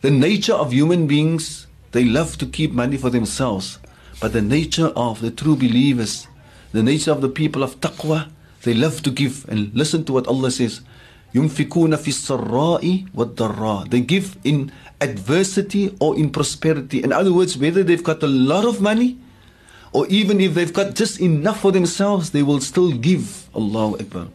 The 0.00 0.12
nature 0.12 0.54
of 0.54 0.72
human 0.72 1.08
beings, 1.08 1.66
they 1.90 2.04
love 2.04 2.38
to 2.38 2.46
keep 2.46 2.70
money 2.70 2.96
for 2.96 3.10
themselves. 3.10 3.78
But 4.20 4.32
the 4.32 4.42
nature 4.42 4.92
of 4.94 5.20
the 5.20 5.32
true 5.32 5.56
believers, 5.56 6.28
the 6.70 6.84
nature 6.84 7.10
of 7.10 7.20
the 7.20 7.28
people 7.28 7.64
of 7.64 7.80
taqwa, 7.80 8.30
they 8.62 8.74
love 8.74 9.02
to 9.02 9.10
give. 9.10 9.44
And 9.48 9.74
listen 9.74 10.04
to 10.04 10.12
what 10.12 10.28
Allah 10.28 10.52
says. 10.52 10.80
يُنْفِقُونَ 11.34 11.96
فِي 11.98 12.10
السَّرَّاءِ 12.14 13.10
وَالضَّرَّاءِ 13.16 13.90
They 13.90 14.00
give 14.00 14.38
in 14.44 14.70
adversity 15.00 15.94
or 15.98 16.16
in 16.16 16.30
prosperity. 16.30 17.02
In 17.02 17.12
other 17.12 17.32
words, 17.32 17.58
whether 17.58 17.82
they've 17.82 18.02
got 18.02 18.22
a 18.22 18.28
lot 18.30 18.64
of 18.64 18.80
money 18.80 19.18
or 19.92 20.06
even 20.08 20.40
if 20.40 20.54
they've 20.54 20.72
got 20.72 20.94
just 20.94 21.20
enough 21.20 21.60
for 21.60 21.72
themselves, 21.72 22.30
they 22.30 22.42
will 22.42 22.60
still 22.60 22.92
give. 22.92 23.48
Allahu 23.54 23.98
Akbar. 23.98 24.28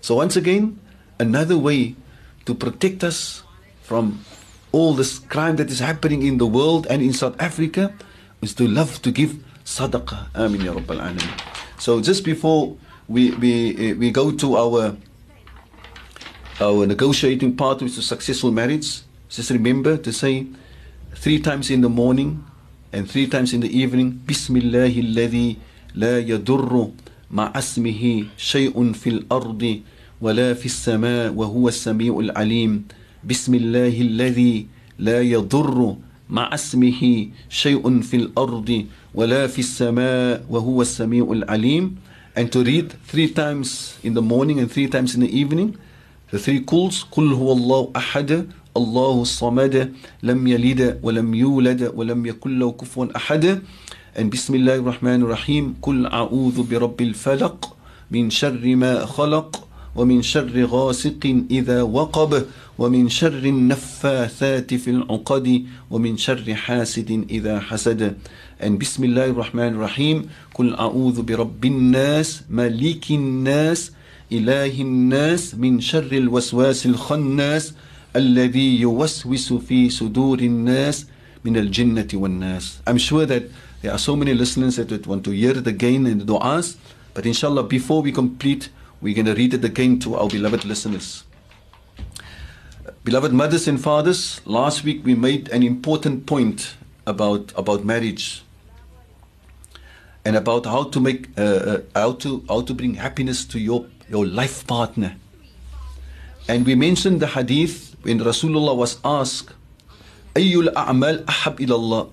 So 0.00 0.16
once 0.16 0.36
again, 0.36 0.78
another 1.18 1.56
way 1.58 1.96
to 2.46 2.54
protect 2.54 3.04
us 3.04 3.42
from 3.82 4.24
all 4.72 4.92
this 4.94 5.18
crime 5.18 5.56
that 5.56 5.70
is 5.70 5.80
happening 5.80 6.22
in 6.22 6.38
the 6.38 6.46
world 6.46 6.86
and 6.88 7.02
in 7.02 7.12
South 7.12 7.36
Africa 7.40 7.92
is 8.40 8.54
to 8.54 8.68
love 8.68 9.00
to 9.02 9.10
give 9.10 9.36
sadaqah. 9.64 10.28
Amin 10.36 10.60
ya 10.60 10.72
Rabbal 10.72 11.00
Alamin. 11.00 11.28
So 11.80 12.00
just 12.00 12.24
before 12.24 12.76
we, 13.08 13.32
we, 13.36 13.92
we 13.94 14.10
go 14.10 14.30
to 14.32 14.56
our 14.56 14.96
our 16.60 16.86
negotiating 16.86 17.56
part 17.56 17.82
with 17.82 17.96
a 17.98 18.02
successful 18.02 18.50
marriage, 18.50 19.02
just 19.28 19.50
remember 19.50 19.96
to 19.96 20.12
say 20.12 20.46
three 21.14 21.38
times 21.38 21.70
in 21.70 21.80
the 21.80 21.88
morning 21.88 22.44
and 22.92 23.08
three 23.08 23.26
times 23.26 23.52
in 23.52 23.60
the 23.60 23.70
evening, 23.70 24.20
Bismillah 24.26 24.88
alladhi 24.88 25.56
la 25.94 26.18
yadurru 26.20 26.92
مع 27.30 27.52
اسمه 27.56 28.24
شيء 28.38 28.92
في 28.92 29.08
الأرض 29.10 29.80
ولا 30.20 30.54
في 30.54 30.66
السماء 30.66 31.32
وهو 31.34 31.68
السميع 31.68 32.18
العليم 32.18 32.84
بسم 33.24 33.54
الله 33.54 34.00
الذي 34.00 34.66
لا 34.98 35.20
يضر 35.22 35.96
مع 36.30 36.54
اسمه 36.54 37.28
شيء 37.48 37.84
في 38.00 38.16
الأرض 38.16 38.84
ولا 39.14 39.46
في 39.46 39.58
السماء 39.58 40.44
وهو 40.50 40.82
السميع 40.82 41.24
العليم 41.32 41.96
and 42.36 42.48
to 42.52 42.64
read 42.64 42.92
three 43.04 43.28
times 43.28 43.98
in 44.02 44.14
the 44.14 44.22
morning 44.22 44.58
and 44.60 44.72
three 44.72 44.88
times 44.88 45.14
in 45.14 45.20
the 45.20 45.28
evening 45.28 45.76
the 46.33 46.39
three 46.39 46.61
calls 46.61 47.05
قل 47.11 47.33
هو 47.33 47.53
الله 47.53 47.91
أحد 47.95 48.47
الله 48.77 49.21
الصمد 49.21 49.93
لم 50.23 50.47
يلد 50.47 50.99
ولم 51.03 51.33
يولد 51.33 51.91
ولم 51.95 52.25
يكن 52.25 52.59
له 52.59 52.71
كفوا 52.71 53.07
أحد. 53.15 53.61
And 54.17 54.29
بسم 54.33 54.55
الله 54.55 54.75
الرحمن 54.75 55.21
الرحيم 55.21 55.75
قل 55.81 56.05
أعوذ 56.05 56.63
برب 56.63 57.01
الفلق 57.01 57.75
من 58.11 58.29
شر 58.29 58.75
ما 58.75 59.05
خلق 59.05 59.67
ومن 59.95 60.21
شر 60.21 60.65
غاسق 60.65 61.43
إذا 61.51 61.81
وقب 61.81 62.45
ومن 62.77 63.09
شر 63.09 63.43
النفاثات 63.45 64.73
في 64.73 64.89
العقد 64.89 65.65
ومن 65.91 66.17
شر 66.17 66.55
حاسد 66.55 67.25
إذا 67.29 67.59
حسد. 67.59 68.17
And 68.61 68.81
بسم 68.81 69.03
الله 69.03 69.25
الرحمن 69.25 69.67
الرحيم 69.77 70.29
قل 70.55 70.75
أعوذ 70.75 71.21
برب 71.21 71.65
الناس 71.65 72.43
ملك 72.49 73.11
الناس 73.11 73.91
إله 74.32 74.80
الناس 74.80 75.54
من 75.54 75.80
شر 75.80 76.12
الوسواس 76.12 76.86
الخناس 76.86 77.72
الذي 78.16 78.80
يوسوس 78.80 79.52
في 79.52 79.90
صدور 79.90 80.38
الناس 80.38 81.06
من 81.44 81.56
الجنة 81.56 82.08
والناس 82.14 82.80
I'm 82.86 82.98
sure 82.98 83.26
that 83.26 83.42
there 83.82 83.92
are 83.92 83.98
so 83.98 84.16
many 84.16 84.34
listeners 84.34 84.76
that 84.76 85.06
want 85.06 85.24
to 85.24 85.30
hear 85.30 85.56
it 85.56 85.66
again 85.66 86.06
in 86.06 86.18
the 86.18 86.24
du'as 86.24 86.76
but 87.14 87.26
inshallah 87.26 87.62
before 87.62 88.02
we 88.02 88.12
complete 88.12 88.68
we're 89.00 89.14
going 89.14 89.26
to 89.26 89.34
read 89.34 89.54
it 89.54 89.64
again 89.64 89.98
to 89.98 90.14
our 90.16 90.28
beloved 90.28 90.64
listeners 90.64 91.24
Beloved 93.08 93.32
mothers 93.32 93.66
and 93.66 93.80
fathers, 93.80 94.42
last 94.44 94.84
week 94.84 95.02
we 95.02 95.14
made 95.14 95.48
an 95.48 95.62
important 95.62 96.26
point 96.26 96.74
about 97.06 97.52
about 97.56 97.82
marriage 97.82 98.42
and 100.26 100.36
about 100.36 100.66
how 100.66 100.84
to 100.84 101.00
make 101.00 101.28
uh, 101.38 101.42
uh, 101.42 101.80
how 101.94 102.12
to 102.12 102.44
how 102.50 102.60
to 102.60 102.74
bring 102.74 102.94
happiness 102.94 103.46
to 103.46 103.58
your 103.58 103.86
your 104.09 104.25
life 104.25 104.65
partner. 104.67 105.15
And 106.47 106.65
we 106.65 106.75
mentioned 106.75 107.21
the 107.21 107.27
hadith 107.27 107.95
when 108.01 108.19
Rasulullah 108.19 108.75
was 108.75 108.99
asked, 109.03 109.53
Ayyul 110.35 110.73
a'mal 110.73 111.23
ahab 111.27 111.59
ilallah. 111.59 112.09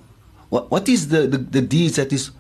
What, 0.51 0.71
what 0.71 0.89
is 0.89 1.09
the, 1.09 1.27
the, 1.27 1.39
the 1.39 1.63
deeds 1.63 1.97
that 1.97 2.13
is 2.13 2.31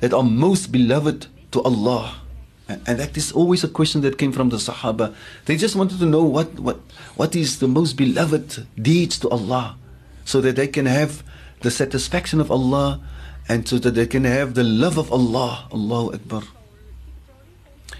that 0.00 0.12
are 0.12 0.22
most 0.22 0.70
beloved 0.72 1.26
to 1.52 1.62
Allah? 1.62 2.20
And, 2.68 2.82
and 2.86 2.98
that 3.00 3.16
is 3.16 3.32
always 3.32 3.64
a 3.64 3.68
question 3.68 4.00
that 4.02 4.18
came 4.18 4.32
from 4.32 4.50
the 4.50 4.56
Sahaba. 4.56 5.14
They 5.46 5.56
just 5.56 5.76
wanted 5.76 5.98
to 5.98 6.06
know 6.06 6.24
what, 6.24 6.60
what, 6.60 6.78
what 7.16 7.34
is 7.34 7.58
the 7.58 7.68
most 7.68 7.94
beloved 7.94 8.66
deeds 8.80 9.18
to 9.20 9.28
Allah 9.30 9.76
so 10.24 10.40
that 10.40 10.56
they 10.56 10.68
can 10.68 10.86
have 10.86 11.24
the 11.62 11.70
satisfaction 11.70 12.40
of 12.40 12.50
Allah 12.50 13.00
and 13.48 13.66
so 13.66 13.78
that 13.78 13.92
they 13.92 14.06
can 14.06 14.24
have 14.24 14.54
the 14.54 14.62
love 14.62 14.98
of 14.98 15.10
Allah. 15.12 15.66
Allahu 15.72 16.14
Akbar. 16.14 16.42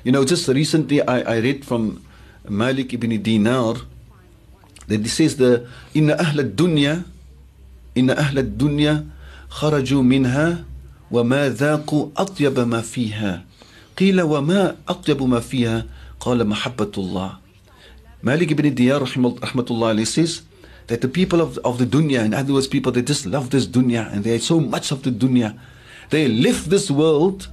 You 0.02 0.12
know, 0.12 0.24
just 0.24 0.48
recently 0.48 1.02
I, 1.02 1.20
I 1.20 1.36
read 1.40 1.64
from 1.64 2.02
Malik 2.48 2.94
ibn 2.94 3.12
Dinar 3.20 3.76
that 4.88 5.00
he 5.00 5.08
says 5.08 5.36
the 5.36 5.68
Inna 5.92 6.16
Ahl 6.16 6.40
Dunya 6.48 7.04
Inna 7.94 8.14
Ahl 8.16 8.40
Dunya 8.42 9.04
خرجوا 9.50 10.02
minha, 10.02 10.64
وما 11.10 11.48
ذاقوا 11.48 12.10
أطيب 12.16 12.60
ما 12.60 12.80
فيها 12.80 13.44
قيل 13.98 14.22
وما 14.22 14.76
أطيب 14.88 15.22
ما 15.22 15.40
فيها 15.40 15.86
قال 16.20 16.46
محبة 16.46 16.92
الله 16.96 17.36
Malik 18.22 18.52
ibn 18.52 18.74
Dinar 18.74 19.00
rahmatullah 19.00 20.06
says 20.06 20.42
that 20.86 21.00
the 21.00 21.08
people 21.08 21.40
of, 21.40 21.58
of 21.58 21.78
the 21.78 21.86
dunya, 21.86 22.24
in 22.24 22.34
other 22.34 22.52
words, 22.52 22.66
people 22.66 22.92
that 22.92 23.06
just 23.06 23.24
love 23.26 23.50
this 23.50 23.66
dunya 23.66 24.12
and 24.12 24.24
they 24.24 24.32
had 24.32 24.42
so 24.42 24.60
much 24.60 24.92
of 24.92 25.02
the 25.02 25.10
dunya, 25.10 25.58
they 26.10 26.28
left 26.28 26.68
this 26.68 26.90
world 26.90 27.48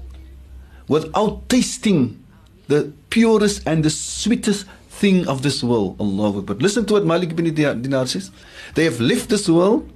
without 0.88 1.48
tasting 1.48 2.22
the 2.68 2.92
purest 3.10 3.64
and 3.66 3.84
the 3.84 3.90
sweetest 3.90 4.66
thing 4.90 5.28
of 5.28 5.42
this 5.42 5.64
world. 5.64 5.96
Allah 6.00 6.42
But 6.42 6.62
listen 6.62 6.86
to 6.86 6.94
what 6.94 7.06
Malik 7.06 7.32
ibn 7.32 7.54
Dinar 7.54 8.08
says. 8.08 8.32
They 8.76 8.84
have 8.86 9.00
left 9.00 9.30
this 9.30 9.48
world 9.48 9.90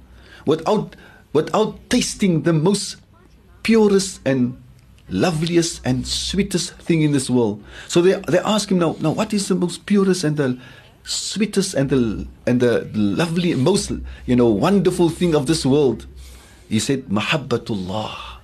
without 0.46 0.96
without 1.32 1.78
tasting 1.88 2.42
the 2.42 2.52
most 2.52 2.96
purest 3.62 4.20
and 4.24 4.56
loveliest 5.08 5.80
and 5.84 6.06
sweetest 6.06 6.74
thing 6.76 7.02
in 7.02 7.12
this 7.12 7.28
world. 7.28 7.62
So 7.88 8.00
they, 8.02 8.20
they 8.28 8.38
ask 8.38 8.70
him 8.70 8.78
now, 8.78 8.96
now 9.00 9.12
what 9.12 9.32
is 9.32 9.48
the 9.48 9.54
most 9.54 9.86
purest 9.86 10.24
and 10.24 10.36
the 10.36 10.58
sweetest 11.04 11.74
and 11.74 11.90
the 11.90 12.26
and 12.46 12.60
the 12.60 12.88
lovely 12.94 13.54
most 13.54 13.90
you 14.24 14.36
know 14.36 14.48
wonderful 14.48 15.08
thing 15.10 15.34
of 15.34 15.46
this 15.46 15.66
world? 15.66 16.06
He 16.68 16.78
said, 16.78 17.06
Mahabbatullah. 17.08 18.40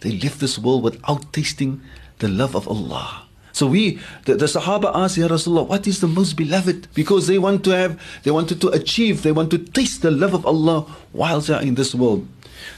They 0.00 0.18
left 0.18 0.38
this 0.40 0.58
world 0.58 0.82
without 0.82 1.32
tasting 1.32 1.80
the 2.18 2.28
love 2.28 2.54
of 2.54 2.68
Allah. 2.68 3.26
So 3.52 3.66
we, 3.66 3.98
the, 4.24 4.34
the 4.36 4.46
Sahaba 4.46 4.90
asked 4.94 5.16
Ya 5.18 5.28
Rasulullah, 5.28 5.66
what 5.68 5.86
is 5.86 6.00
the 6.00 6.08
most 6.08 6.34
beloved? 6.34 6.88
Because 6.94 7.26
they 7.26 7.38
want 7.38 7.64
to 7.64 7.70
have, 7.70 8.00
they 8.22 8.30
wanted 8.30 8.60
to 8.62 8.68
achieve, 8.68 9.22
they 9.22 9.32
want 9.32 9.50
to 9.50 9.58
taste 9.58 10.02
the 10.02 10.10
love 10.10 10.34
of 10.34 10.46
Allah 10.46 10.82
while 11.12 11.40
they 11.40 11.54
are 11.54 11.62
in 11.62 11.74
this 11.74 11.94
world. 11.94 12.26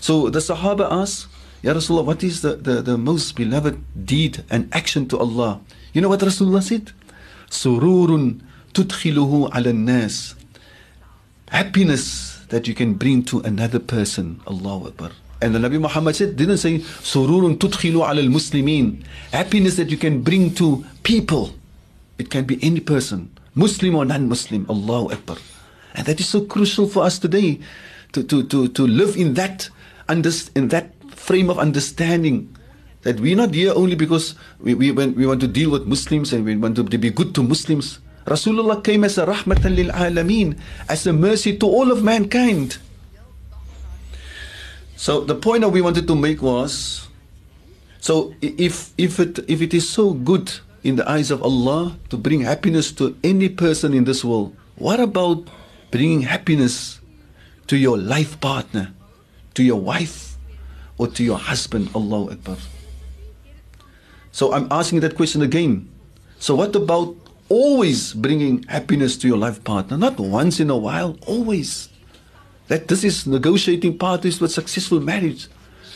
So 0.01 0.31
the 0.31 0.41
Sahaba 0.41 0.91
asked, 0.91 1.29
Ya 1.63 1.73
Rasulullah, 1.73 2.05
what 2.05 2.23
is 2.23 2.43
the, 2.43 2.57
the, 2.57 2.83
the 2.83 2.99
most 2.99 3.37
beloved 3.37 3.81
deed 4.05 4.45
and 4.51 4.69
action 4.75 5.09
to 5.09 5.19
Allah? 5.19 5.61
You 5.93 6.01
know 6.01 6.09
what 6.09 6.21
Rasulullah 6.21 6.63
said? 6.63 6.93
Sururun 7.49 8.41
tudkhiluhu 8.75 9.55
ala 9.55 9.73
nas. 9.73 10.35
Happiness 11.51 12.45
that 12.49 12.67
you 12.67 12.75
can 12.75 12.95
bring 12.95 13.23
to 13.23 13.41
another 13.41 13.79
person. 13.79 14.41
Allahu 14.47 14.89
Akbar. 14.89 15.11
And 15.43 15.55
the 15.55 15.59
Nabi 15.59 15.81
Muhammad 15.81 16.17
said, 16.17 16.37
didn't 16.37 16.59
say 16.59 16.79
sururun 16.79 17.59
tudkhilu 17.59 17.97
ala 17.97 18.23
al-muslimin. 18.23 19.05
Happiness 19.33 19.77
that 19.77 19.91
you 19.91 19.97
can 19.97 20.23
bring 20.23 20.55
to 20.55 20.85
people. 21.03 21.55
It 22.19 22.31
can 22.31 22.45
be 22.45 22.63
any 22.63 22.81
person, 22.81 23.31
Muslim 23.55 23.97
or 23.97 24.05
non-Muslim. 24.05 24.67
Allahu 24.71 25.13
Akbar. 25.13 25.37
And 25.95 26.07
that 26.07 26.21
is 26.21 26.29
so 26.29 26.45
crucial 26.45 26.89
for 26.89 27.05
us 27.05 27.19
today 27.19 27.61
to, 28.13 28.23
to, 28.23 28.45
to, 28.45 28.69
to 28.69 28.87
live 28.87 29.17
in 29.17 29.35
that, 29.35 29.69
in 30.09 30.23
that 30.69 30.93
frame 31.11 31.51
of 31.51 31.59
understanding 31.59 32.55
that 33.03 33.21
we're 33.21 33.37
not 33.37 33.53
here 33.55 33.73
only 33.75 33.95
because 33.95 34.35
we, 34.61 34.75
we, 34.75 34.91
we 34.91 35.27
want 35.27 35.41
to 35.41 35.49
deal 35.49 35.71
with 35.71 35.87
Muslims 35.87 36.33
and 36.33 36.45
we 36.45 36.57
want 36.57 36.77
to, 36.77 36.85
to 36.85 36.99
be 36.99 37.11
good 37.11 37.35
to 37.35 37.43
Muslims. 37.43 37.99
Rasulullah 38.27 38.83
came 38.83 39.05
as 39.05 39.19
a 39.19 39.27
rahmatan 39.27 39.77
lil 39.77 39.91
alameen, 39.91 40.59
as 40.89 41.07
a 41.07 41.13
mercy 41.13 41.57
to 41.59 41.67
all 41.67 41.93
of 41.93 42.03
mankind. 42.03 42.79
So 44.97 45.21
the 45.21 45.35
point 45.35 45.63
that 45.63 45.71
we 45.71 45.83
wanted 45.83 46.07
to 46.09 46.15
make 46.15 46.41
was, 46.43 47.09
so 48.01 48.35
if 48.41 48.93
if 48.99 49.19
it 49.19 49.39
if 49.49 49.61
it 49.61 49.75
is 49.75 49.89
so 49.89 50.15
good 50.15 50.53
in 50.83 50.97
the 50.97 51.09
eyes 51.09 51.31
of 51.31 51.43
Allah 51.43 51.97
to 52.11 52.17
bring 52.17 52.43
happiness 52.43 52.93
to 53.01 53.17
any 53.25 53.49
person 53.49 53.95
in 53.95 54.05
this 54.05 54.25
world, 54.25 54.55
what 54.77 55.01
about 55.01 55.49
bringing 55.91 56.23
happiness 56.23 57.01
to 57.67 57.77
your 57.77 57.97
life 57.97 58.41
partner, 58.41 58.93
to 59.55 59.63
your 59.63 59.81
wife, 59.81 60.37
or 60.99 61.07
to 61.09 61.25
your 61.25 61.39
husband. 61.39 61.91
Allahu 61.95 62.31
Akbar. 62.33 62.57
So 64.33 64.53
I'm 64.53 64.67
asking 64.71 65.01
that 65.01 65.15
question 65.17 65.43
again. 65.43 65.89
So 66.39 66.55
what 66.55 66.75
about 66.75 67.15
always 67.49 68.13
bringing 68.13 68.65
happiness 68.65 69.17
to 69.19 69.29
your 69.29 69.39
life 69.39 69.63
partner? 69.63 69.97
Not 69.97 70.19
once 70.19 70.61
in 70.61 70.71
a 70.71 70.77
while, 70.77 71.17
always. 71.27 71.89
That 72.69 72.89
this 72.89 73.05
is 73.05 73.27
negotiating 73.27 73.99
parties 73.99 74.41
with 74.41 74.53
successful 74.53 75.01
marriage. 75.01 75.49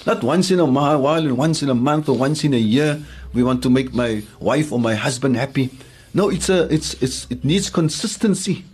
Not 0.06 0.22
once 0.22 0.50
in 0.50 0.60
a 0.60 0.64
while 0.64 1.26
and 1.26 1.36
once 1.36 1.62
in 1.62 1.68
a 1.68 1.74
month 1.74 2.08
or 2.08 2.16
once 2.16 2.44
in 2.44 2.54
a 2.54 2.58
year. 2.58 3.02
We 3.32 3.42
want 3.42 3.62
to 3.62 3.70
make 3.70 3.92
my 3.94 4.22
wife 4.40 4.72
or 4.72 4.78
my 4.78 4.94
husband 4.94 5.36
happy. 5.36 5.70
No, 6.14 6.30
it's 6.30 6.48
a 6.48 6.72
it's 6.72 6.94
it's 7.02 7.26
it 7.30 7.44
needs 7.44 7.70
consistency. 7.70 8.64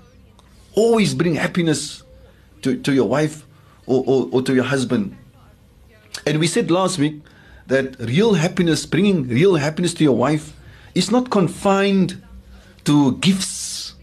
Always 0.75 1.15
bring 1.15 1.35
happiness 1.35 2.03
to, 2.63 2.77
to 2.83 2.93
your 2.93 3.09
wife 3.09 3.47
or, 3.87 4.03
or, 4.07 4.29
or 4.33 4.43
to 4.43 4.55
your 4.55 4.65
husband. 4.65 5.17
And 6.27 6.39
we 6.39 6.47
said 6.47 6.71
last 6.71 6.99
week 6.99 7.21
that 7.67 7.99
real 8.01 8.35
happiness, 8.35 8.87
bringing 8.87 9.29
real 9.29 9.57
happiness 9.57 9.95
to 9.95 10.05
your 10.05 10.17
wife, 10.17 10.53
is 10.95 11.11
not 11.11 11.31
confined 11.31 12.23
to 12.85 13.17
gifts 13.19 13.95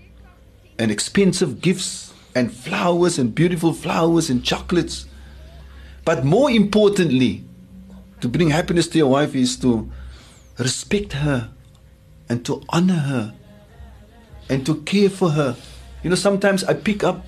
and 0.80 0.92
expensive 0.92 1.62
gifts 1.62 2.11
and 2.36 2.52
flowers 2.52 3.20
and 3.20 3.34
beautiful 3.36 3.74
flowers 3.74 4.30
and 4.30 4.44
chocolates. 4.44 5.06
But 6.06 6.26
more 6.26 6.50
importantly, 6.50 7.44
to 8.22 8.28
bring 8.28 8.50
happiness 8.50 8.88
to 8.90 8.98
your 8.98 9.12
wife 9.12 9.36
is 9.36 9.58
to 9.58 9.90
respect 10.58 11.14
her 11.14 11.50
and 12.30 12.46
to 12.46 12.64
honor 12.70 13.02
her 13.12 13.34
and 14.50 14.66
to 14.66 14.82
care 14.84 15.10
for 15.10 15.32
her. 15.32 15.56
You 16.04 16.10
know, 16.10 16.16
sometimes 16.16 16.64
I 16.64 16.74
pick 16.74 17.04
up 17.04 17.26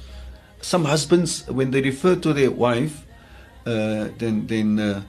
some 0.61 0.85
husbands 0.85 1.45
when 1.47 1.71
they 1.71 1.81
refer 1.81 2.15
to 2.15 2.33
their 2.33 2.51
wife 2.51 3.03
uh, 3.65 4.09
then 4.17 4.47
then 4.47 4.79
uh, 4.79 5.01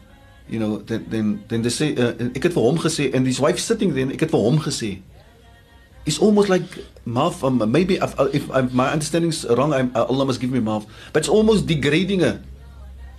you 0.49 0.59
know 0.59 0.79
then 0.79 1.07
then 1.09 1.45
then 1.49 1.63
they 1.63 1.71
say 1.71 1.95
uh, 1.97 2.15
ek 2.35 2.47
het 2.51 2.55
vir 2.55 2.63
hom 2.63 2.79
gesê 2.79 3.11
and 3.15 3.27
his 3.27 3.41
wife 3.43 3.59
sitting 3.59 3.95
there 3.95 4.11
ek 4.15 4.27
het 4.27 4.35
vir 4.35 4.45
hom 4.45 4.61
gesê 4.63 4.99
it's 6.07 6.19
almost 6.19 6.49
like 6.49 6.65
maaf 7.07 7.43
um, 7.45 7.61
maybe 7.71 7.97
if, 7.97 8.15
if, 8.33 8.49
if 8.49 8.73
my 8.73 8.91
understanding 8.91 9.31
is 9.31 9.47
wrong 9.49 9.73
I'm, 9.73 9.91
Allah 9.95 10.25
must 10.25 10.41
give 10.41 10.51
me 10.51 10.61
maaf. 10.61 10.87
But 11.13 11.21
it's 11.21 11.29
almost 11.29 11.67
degrading 11.67 12.21
her. 12.21 12.41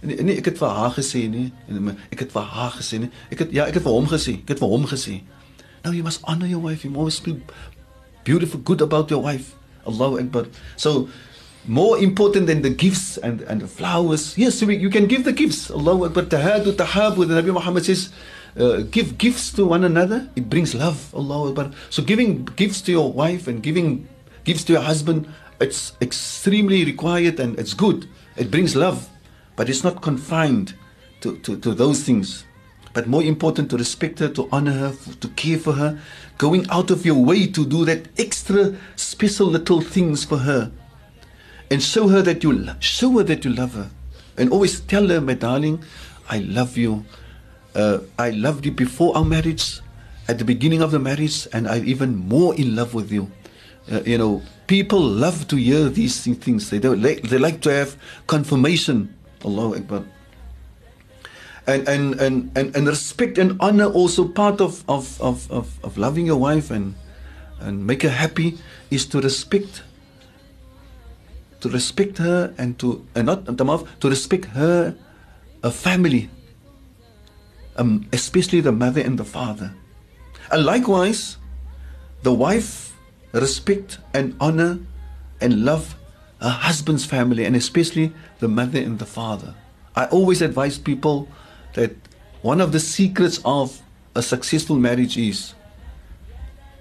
Nee, 0.05 0.21
nee 0.21 0.37
ek 0.37 0.51
het 0.53 0.59
vir 0.61 0.69
haar 0.69 0.93
gesê 0.93 1.25
nee. 1.29 1.49
Ek 2.13 2.25
het 2.25 2.33
vir 2.33 2.45
haar 2.55 2.73
gesê 2.77 2.99
nee. 3.01 3.11
Ek 3.33 3.41
het 3.45 3.53
ja 3.55 3.65
ek 3.65 3.79
het 3.79 3.85
vir 3.85 3.95
hom 3.95 4.09
gesê 4.09 4.37
ek 4.43 4.53
het 4.55 4.61
vir 4.61 4.69
hom 4.69 4.85
gesê. 4.89 5.21
Now 5.85 5.93
you 5.93 6.03
must 6.03 6.21
honor 6.25 6.49
your 6.49 6.61
wife. 6.61 6.85
You 6.85 6.91
must 6.93 7.21
speak 7.21 7.41
beautiful 8.23 8.59
good 8.59 8.81
about 8.81 9.09
your 9.09 9.21
wife. 9.21 9.53
Allahu 9.85 10.19
Akbar. 10.19 10.45
So 10.77 11.09
more 11.65 11.97
important 11.97 12.47
than 12.47 12.61
the 12.61 12.69
gifts 12.69 13.17
and, 13.17 13.41
and 13.41 13.61
the 13.61 13.67
flowers. 13.67 14.37
Yes, 14.37 14.61
we, 14.61 14.77
you 14.77 14.89
can 14.89 15.05
give 15.05 15.23
the 15.23 15.33
gifts. 15.33 15.69
Allah 15.69 16.09
Akbar. 16.09 16.25
Tahadu 16.25 16.73
tahabu. 16.73 17.27
The 17.27 17.41
Nabi 17.41 17.53
Muhammad 17.53 17.85
says, 17.85 18.09
uh, 18.57 18.81
give 18.89 19.17
gifts 19.17 19.51
to 19.53 19.65
one 19.65 19.83
another. 19.83 20.29
It 20.35 20.49
brings 20.49 20.73
love. 20.73 21.13
Allah. 21.13 21.71
So 21.89 22.03
giving 22.03 22.45
gifts 22.45 22.81
to 22.83 22.91
your 22.91 23.11
wife 23.11 23.47
and 23.47 23.61
giving 23.61 24.07
gifts 24.43 24.63
to 24.65 24.73
your 24.73 24.81
husband, 24.81 25.27
it's 25.59 25.93
extremely 26.01 26.85
required 26.85 27.39
and 27.39 27.57
it's 27.59 27.73
good. 27.73 28.07
It 28.37 28.51
brings 28.51 28.75
love. 28.75 29.09
But 29.55 29.69
it's 29.69 29.83
not 29.83 30.01
confined 30.01 30.75
to, 31.21 31.37
to, 31.39 31.57
to 31.57 31.73
those 31.73 32.03
things. 32.03 32.45
But 32.93 33.07
more 33.07 33.23
important 33.23 33.69
to 33.71 33.77
respect 33.77 34.19
her, 34.19 34.29
to 34.29 34.47
honor 34.51 34.71
her, 34.71 34.93
to 35.19 35.27
care 35.29 35.57
for 35.57 35.73
her, 35.73 35.99
going 36.37 36.69
out 36.69 36.91
of 36.91 37.05
your 37.05 37.23
way 37.23 37.47
to 37.47 37.65
do 37.65 37.85
that 37.85 38.07
extra 38.17 38.75
special 38.95 39.47
little 39.47 39.81
things 39.81 40.23
for 40.23 40.37
her 40.39 40.71
and 41.71 41.81
show 41.81 42.07
her 42.07 42.21
that 42.21 42.43
you 42.43 42.69
show 42.79 43.11
her 43.17 43.23
that 43.23 43.43
you 43.45 43.51
love 43.51 43.73
her 43.73 43.89
and 44.37 44.51
always 44.51 44.79
tell 44.81 45.07
her 45.07 45.19
my 45.21 45.33
darling 45.33 45.83
i 46.29 46.39
love 46.39 46.77
you 46.77 47.05
uh, 47.75 47.99
i 48.17 48.29
loved 48.31 48.65
you 48.65 48.71
before 48.71 49.15
our 49.15 49.25
marriage 49.25 49.79
at 50.27 50.39
the 50.39 50.45
beginning 50.45 50.81
of 50.81 50.91
the 50.91 50.99
marriage 50.99 51.47
and 51.53 51.67
i'm 51.67 51.85
even 51.85 52.15
more 52.15 52.55
in 52.55 52.75
love 52.75 52.93
with 52.93 53.11
you. 53.11 53.29
Uh, 53.91 54.01
you 54.01 54.17
know 54.17 54.41
people 54.67 54.99
love 54.99 55.47
to 55.47 55.55
hear 55.55 55.89
these 55.89 56.21
things. 56.23 56.69
They 56.69 56.79
don't 56.79 57.01
like, 57.01 57.23
they 57.23 57.37
like 57.37 57.61
to 57.61 57.73
have 57.73 57.97
confirmation. 58.27 59.13
Allah 59.43 59.77
akbar. 59.77 60.03
And, 61.67 61.87
and, 61.89 62.19
and, 62.21 62.51
and, 62.55 62.75
and 62.75 62.87
respect 62.87 63.37
and 63.37 63.57
honor 63.59 63.85
also 63.85 64.27
part 64.27 64.61
of, 64.61 64.83
of, 64.87 65.19
of, 65.19 65.49
of, 65.51 65.79
of 65.83 65.97
loving 65.97 66.25
your 66.27 66.37
wife 66.37 66.69
and, 66.69 66.93
and 67.59 67.85
make 67.85 68.03
her 68.03 68.09
happy 68.09 68.57
is 68.91 69.05
to 69.07 69.21
respect 69.21 69.83
to 71.61 71.69
respect 71.69 72.19
her 72.19 72.53
and 72.59 72.77
to 72.77 73.03
and 73.15 73.25
not 73.25 73.45
to 73.47 74.09
respect 74.09 74.45
her 74.45 74.93
a 75.63 75.71
family 75.71 76.29
um, 77.77 78.07
especially 78.13 78.61
the 78.61 78.71
mother 78.71 79.01
and 79.01 79.17
the 79.17 79.25
father 79.25 79.73
and 80.51 80.65
likewise 80.65 81.37
the 82.23 82.33
wife 82.33 82.95
respect 83.33 83.99
and 84.13 84.35
honor 84.39 84.79
and 85.41 85.65
love 85.65 85.95
her 86.41 86.49
husband's 86.49 87.05
family 87.05 87.45
and 87.45 87.55
especially 87.55 88.13
the 88.39 88.47
mother 88.47 88.79
and 88.79 88.99
the 88.99 89.05
father 89.05 89.53
i 89.95 90.05
always 90.05 90.41
advise 90.41 90.77
people 90.77 91.27
that 91.73 91.91
one 92.41 92.61
of 92.61 92.71
the 92.71 92.79
secrets 92.79 93.39
of 93.43 93.81
a 94.15 94.21
successful 94.21 94.75
marriage 94.77 95.17
is 95.17 95.53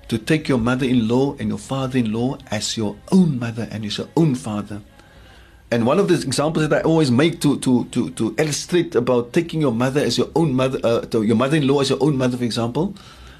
to 0.09 0.18
take 0.18 0.49
your 0.49 0.59
mother-in-law 0.59 1.36
and 1.38 1.49
your 1.49 1.59
father-in-law 1.59 2.38
as 2.51 2.76
your 2.76 2.97
own 3.11 3.38
mother 3.38 3.66
and 3.70 3.84
as 3.84 3.99
your 3.99 4.09
own 4.16 4.34
father. 4.34 4.82
And 5.75 5.87
one 5.91 5.99
of 5.99 6.07
the 6.07 6.14
examples 6.14 6.68
that 6.68 6.72
I 6.79 6.83
always 6.87 7.11
make 7.11 7.41
to, 7.41 7.59
to, 7.59 7.85
to, 7.87 8.11
to 8.11 8.33
illustrate 8.39 8.95
about 8.95 9.33
taking 9.33 9.61
your 9.61 9.72
mother 9.72 9.99
as 9.99 10.16
your 10.16 10.31
own 10.37 10.55
mother, 10.55 10.79
uh, 10.85 11.03
your 11.18 11.35
mother-in-law 11.35 11.81
as 11.81 11.91
your 11.91 11.99
own 12.01 12.16
mother, 12.16 12.37
for 12.37 12.45
example, 12.45 12.95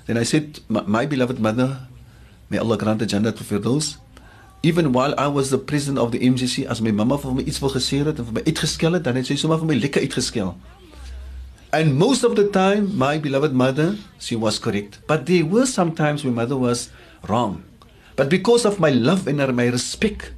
then 0.07 0.18
I 0.18 0.24
said, 0.24 0.59
my, 0.68 1.07
beloved 1.07 1.39
mother, 1.39 1.87
may 2.51 2.59
Allah 2.59 2.76
grant 2.76 2.99
the 2.99 3.07
Jannah 3.07 3.30
for 3.35 3.61
those. 3.61 3.99
Even 4.64 4.93
while 4.93 5.14
I 5.16 5.28
was 5.28 5.51
the 5.51 5.59
president 5.59 6.01
of 6.01 6.11
the 6.11 6.18
MJC, 6.18 6.66
as 6.66 6.82
my 6.82 6.91
mama 6.91 7.18
vir 7.18 7.39
my 7.39 7.47
iets 7.47 7.62
wil 7.62 7.70
gesê 7.70 8.03
het 8.03 8.18
en 8.18 8.26
vir 8.26 8.41
my 8.41 8.43
uitgeskel 8.51 8.99
het, 8.99 9.07
dan 9.07 9.14
het 9.14 9.30
sy 9.30 9.39
sommer 9.39 9.62
vir 9.62 9.70
my 9.70 9.78
lekker 9.78 10.03
uitgeskel. 10.03 10.57
And 11.70 11.95
most 11.95 12.24
of 12.26 12.35
the 12.35 12.51
time, 12.51 12.99
my 12.99 13.16
beloved 13.16 13.55
mother, 13.55 13.95
she 14.18 14.35
was 14.35 14.59
correct. 14.59 14.99
But 15.07 15.26
there 15.30 15.47
were 15.47 15.70
some 15.70 15.95
times 15.95 16.26
my 16.26 16.35
mother 16.35 16.59
was 16.59 16.89
wrong. 17.28 17.62
But 18.16 18.26
because 18.28 18.66
of 18.66 18.80
my 18.80 18.91
love 18.91 19.28
and 19.28 19.39
her 19.39 19.53
my 19.53 19.70
respect 19.70 20.32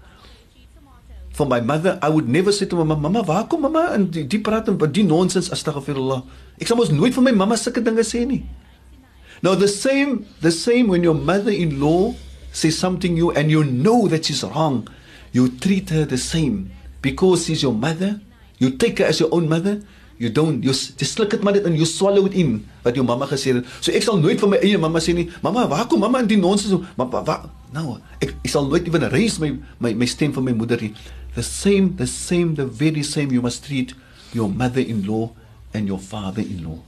for 1.37 1.45
my 1.45 1.61
mother, 1.61 1.99
I 2.01 2.09
would 2.09 2.31
never 2.33 2.51
say 2.51 2.65
to 2.65 2.77
my 2.83 2.97
mama, 2.97 3.21
waar 3.23 3.45
kom 3.45 3.61
mama 3.61 3.93
en 3.93 4.09
die, 4.09 4.25
die 4.25 4.41
praat 4.41 4.71
en 4.73 4.79
die 4.81 5.05
nonsens 5.05 5.51
astaghfirullah. 5.53 6.23
Ek 6.57 6.71
sal 6.71 6.79
mos 6.81 6.89
nooit 6.89 7.13
vir 7.13 7.27
my 7.27 7.35
mamma 7.37 7.59
sulke 7.61 7.83
dinge 7.85 8.01
sê 8.09 8.23
nie. 8.25 8.41
Now 9.45 9.53
the 9.53 9.69
same 9.69 10.25
the 10.41 10.49
same 10.49 10.89
when 10.89 11.05
your 11.05 11.13
mother-in-law 11.13 12.17
says 12.57 12.79
something 12.81 13.21
you 13.21 13.37
and 13.37 13.53
you 13.53 13.69
know 13.69 14.09
that 14.09 14.25
she's 14.25 14.41
wrong, 14.49 14.89
you 15.37 15.53
treat 15.61 15.93
her 15.93 16.07
the 16.09 16.17
same 16.17 16.73
because 17.05 17.45
she's 17.45 17.61
your 17.61 17.77
mother. 17.77 18.17
You 18.57 18.73
take 18.73 19.05
her 19.05 19.05
as 19.05 19.21
your 19.21 19.29
own 19.29 19.45
mother. 19.53 19.85
You 20.17 20.33
don't 20.33 20.65
you 20.65 20.73
just 20.73 21.13
sluk 21.13 21.37
dit 21.37 21.45
maar 21.45 21.53
dit 21.53 21.69
en 21.69 21.77
you 21.77 21.85
swallow 21.85 22.25
it 22.25 22.33
in 22.33 22.65
wat 22.81 22.97
jou 22.97 23.05
mamma 23.05 23.29
gesê 23.29 23.53
het. 23.53 23.69
So 23.85 23.93
ek 23.93 24.09
sal 24.09 24.17
nooit 24.25 24.41
vir 24.41 24.55
my 24.57 24.63
eie 24.65 24.81
mamma 24.81 25.05
sê 25.05 25.13
nie, 25.13 25.29
mamma, 25.45 25.69
waar 25.69 25.85
kom 25.85 26.01
mamma 26.01 26.25
in 26.25 26.33
die 26.33 26.41
nonsens? 26.41 26.73
Maar 26.97 27.13
waar 27.13 27.45
nou, 27.77 27.99
ek 28.25 28.33
ek 28.41 28.49
sal 28.49 28.73
nooit 28.73 28.89
ewen 28.89 29.05
raise 29.13 29.37
my 29.43 29.53
my 29.85 29.93
my 29.93 30.09
stem 30.09 30.33
vir 30.33 30.49
my 30.49 30.57
moeder 30.57 30.81
nie. 30.81 30.95
The 31.37 31.43
same 31.43 31.97
the 31.97 32.07
same 32.07 32.55
the 32.55 32.65
very 32.65 33.03
same 33.03 33.31
you 33.31 33.43
must 33.43 33.67
treat 33.67 33.93
your 34.33 34.49
mother-in-law 34.49 35.33
and 35.75 35.87
your 35.87 35.99
father-in-law. 35.99 36.79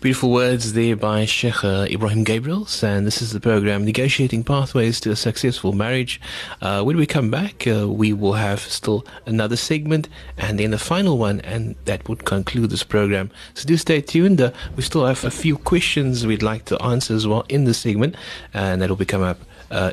Beautiful 0.00 0.30
words 0.30 0.72
there 0.72 0.96
by 0.96 1.26
Sheikh 1.26 1.62
uh, 1.62 1.84
Ebrahim 1.86 2.24
Gabriels, 2.24 2.82
and 2.82 3.06
this 3.06 3.20
is 3.20 3.32
the 3.32 3.40
program 3.40 3.84
Negotiating 3.84 4.42
Pathways 4.42 5.00
to 5.00 5.10
a 5.10 5.16
Successful 5.16 5.74
Marriage. 5.74 6.18
Uh, 6.62 6.82
when 6.82 6.96
we 6.96 7.04
come 7.04 7.30
back, 7.30 7.66
uh, 7.66 7.86
we 7.88 8.14
will 8.14 8.34
have 8.34 8.60
still 8.60 9.04
another 9.26 9.56
segment 9.56 10.08
and 10.38 10.58
then 10.58 10.70
the 10.70 10.78
final 10.78 11.18
one, 11.18 11.40
and 11.40 11.74
that 11.84 12.08
would 12.08 12.24
conclude 12.24 12.70
this 12.70 12.84
program. 12.84 13.30
So 13.52 13.66
do 13.66 13.76
stay 13.76 14.00
tuned. 14.00 14.40
Uh, 14.40 14.52
we 14.76 14.82
still 14.82 15.04
have 15.04 15.24
a 15.24 15.30
few 15.30 15.58
questions 15.58 16.26
we'd 16.26 16.42
like 16.42 16.64
to 16.66 16.82
answer 16.82 17.14
as 17.14 17.26
well 17.26 17.44
in 17.50 17.64
this 17.64 17.76
segment, 17.76 18.16
and 18.54 18.80
that'll 18.80 18.96
be 18.96 19.04
coming 19.04 19.28
up 19.28 19.40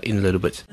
in 0.04 0.18
a 0.18 0.22
little 0.22 0.40
bit. 0.40 0.64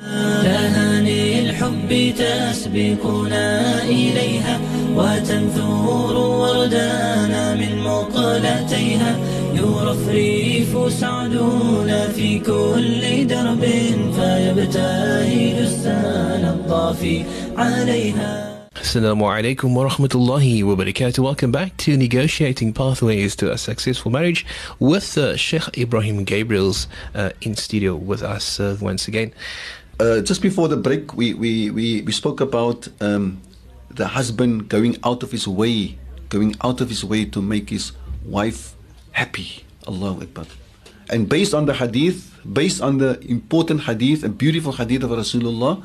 الحب 1.60 2.14
تسبقنا 2.18 3.82
إليها 3.82 4.60
وتنثور 4.96 6.16
وردانا 6.16 7.54
من 7.54 7.78
مقلتيها 7.78 9.16
يرفرف 9.54 10.92
سعدنا 10.92 12.08
في 12.08 12.38
كل 12.38 13.26
درب 13.26 13.64
فيبتهج 14.16 15.58
السال 15.58 16.44
الطافي 16.44 17.24
عليها 17.56 18.49
Assalamu 18.90 19.22
alaikum 19.22 19.72
wa 19.72 19.88
rahmatullahi 19.88 20.64
wa 20.64 20.74
barakatuh. 20.74 21.20
Welcome 21.20 21.52
back 21.52 21.76
to 21.76 21.96
Negotiating 21.96 22.72
Pathways 22.72 23.36
to 23.36 23.52
a 23.52 23.56
Successful 23.56 24.10
Marriage 24.10 24.44
with 24.80 25.16
uh, 25.16 25.36
Sheikh 25.36 25.62
Ebrahim 25.78 26.26
Gabriels 26.26 26.88
uh, 27.14 27.30
in 27.40 27.54
studio 27.54 27.94
with 27.94 28.20
us 28.24 28.58
uh, 28.58 28.76
once 28.80 29.06
again. 29.06 29.32
Uh, 30.00 30.22
just 30.22 30.42
before 30.42 30.66
the 30.66 30.76
break, 30.76 31.14
we, 31.14 31.34
we, 31.34 31.70
we, 31.70 32.02
we 32.02 32.10
spoke 32.10 32.40
about 32.40 32.88
um, 33.00 33.40
the 33.90 34.08
husband 34.08 34.68
going 34.68 34.96
out 35.04 35.22
of 35.22 35.30
his 35.30 35.46
way, 35.46 35.96
going 36.28 36.56
out 36.64 36.80
of 36.80 36.88
his 36.88 37.04
way 37.04 37.24
to 37.24 37.40
make 37.40 37.70
his 37.70 37.92
wife 38.24 38.74
happy. 39.12 39.64
Allahu 39.86 40.22
Akbar. 40.22 40.46
And 41.08 41.28
based 41.28 41.54
on 41.54 41.66
the 41.66 41.74
hadith, 41.74 42.36
based 42.52 42.82
on 42.82 42.98
the 42.98 43.20
important 43.20 43.82
hadith, 43.82 44.24
a 44.24 44.28
beautiful 44.28 44.72
hadith 44.72 45.04
of 45.04 45.10
Rasulullah, 45.10 45.80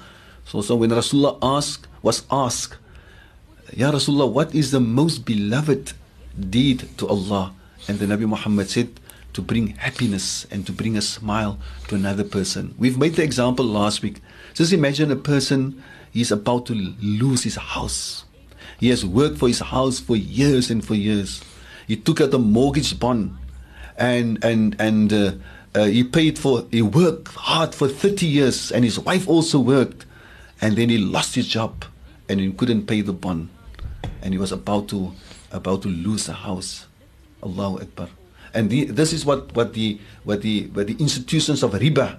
so, 0.45 0.61
so 0.61 0.75
when 0.75 0.89
Rasulullah 0.89 1.37
asked, 1.43 1.87
was 2.01 2.23
asked, 2.31 2.77
Ya 3.74 3.91
Rasulullah, 3.91 4.32
what 4.32 4.53
is 4.53 4.72
the 4.72 4.80
most 4.80 5.26
beloved 5.26 5.93
deed 6.38 6.88
to 6.97 7.07
Allah? 7.07 7.53
And 7.88 7.97
the 7.99 8.05
Nabi 8.05 8.28
Muhammad 8.28 8.70
said, 8.70 8.99
to 9.36 9.41
bring 9.41 9.76
happiness 9.76 10.47
and 10.49 10.66
to 10.66 10.72
bring 10.72 10.95
a 10.95 11.01
smile 11.01 11.59
to 11.89 11.95
another 11.95 12.24
person. 12.24 12.74
We've 12.78 12.97
made 12.97 13.16
the 13.16 13.24
example 13.24 13.66
last 13.66 14.01
week. 14.01 14.22
Just 14.53 14.72
imagine 14.72 15.11
a 15.11 15.18
person, 15.18 15.84
he's 16.11 16.32
about 16.32 16.66
to 16.68 16.74
lose 16.74 17.43
his 17.43 17.55
house. 17.55 18.24
He 18.80 18.89
has 18.89 19.05
worked 19.05 19.38
for 19.38 19.49
his 19.49 19.59
house 19.59 19.99
for 19.99 20.16
years 20.16 20.72
and 20.72 20.84
for 20.86 20.95
years. 20.95 21.43
He 21.86 21.97
took 21.97 22.22
out 22.22 22.34
a 22.34 22.38
mortgage 22.38 22.97
bond 22.97 23.36
and, 23.97 24.41
and, 24.43 24.78
and 24.80 25.11
uh, 25.11 25.32
uh, 25.76 25.84
he 25.84 26.05
paid 26.05 26.39
for, 26.39 26.66
he 26.72 26.82
worked 26.82 27.28
hard 27.36 27.76
for 27.76 27.89
30 27.89 28.26
years 28.26 28.72
and 28.72 28.86
his 28.86 28.97
wife 28.97 29.28
also 29.28 29.59
worked. 29.59 30.05
And 30.61 30.78
then 30.78 30.88
he 30.88 30.97
lost 30.97 31.36
his 31.36 31.47
job 31.49 31.84
and 32.30 32.39
he 32.39 32.53
couldn't 32.53 32.88
pay 32.88 33.01
the 33.01 33.11
bond. 33.11 33.49
And 34.21 34.33
he 34.33 34.37
was 34.37 34.51
about 34.51 34.87
to, 34.89 35.13
about 35.51 35.81
to 35.83 35.87
lose 35.89 36.25
the 36.25 36.33
house. 36.33 36.85
Allahu 37.43 37.81
Akbar. 37.81 38.09
And 38.53 38.69
the, 38.69 38.85
this 38.85 39.13
is 39.13 39.25
what, 39.25 39.53
what, 39.55 39.73
the, 39.73 39.99
what, 40.23 40.41
the, 40.41 40.67
what 40.67 40.87
the 40.87 40.95
institutions 40.99 41.61
of 41.63 41.71
riba, 41.73 42.17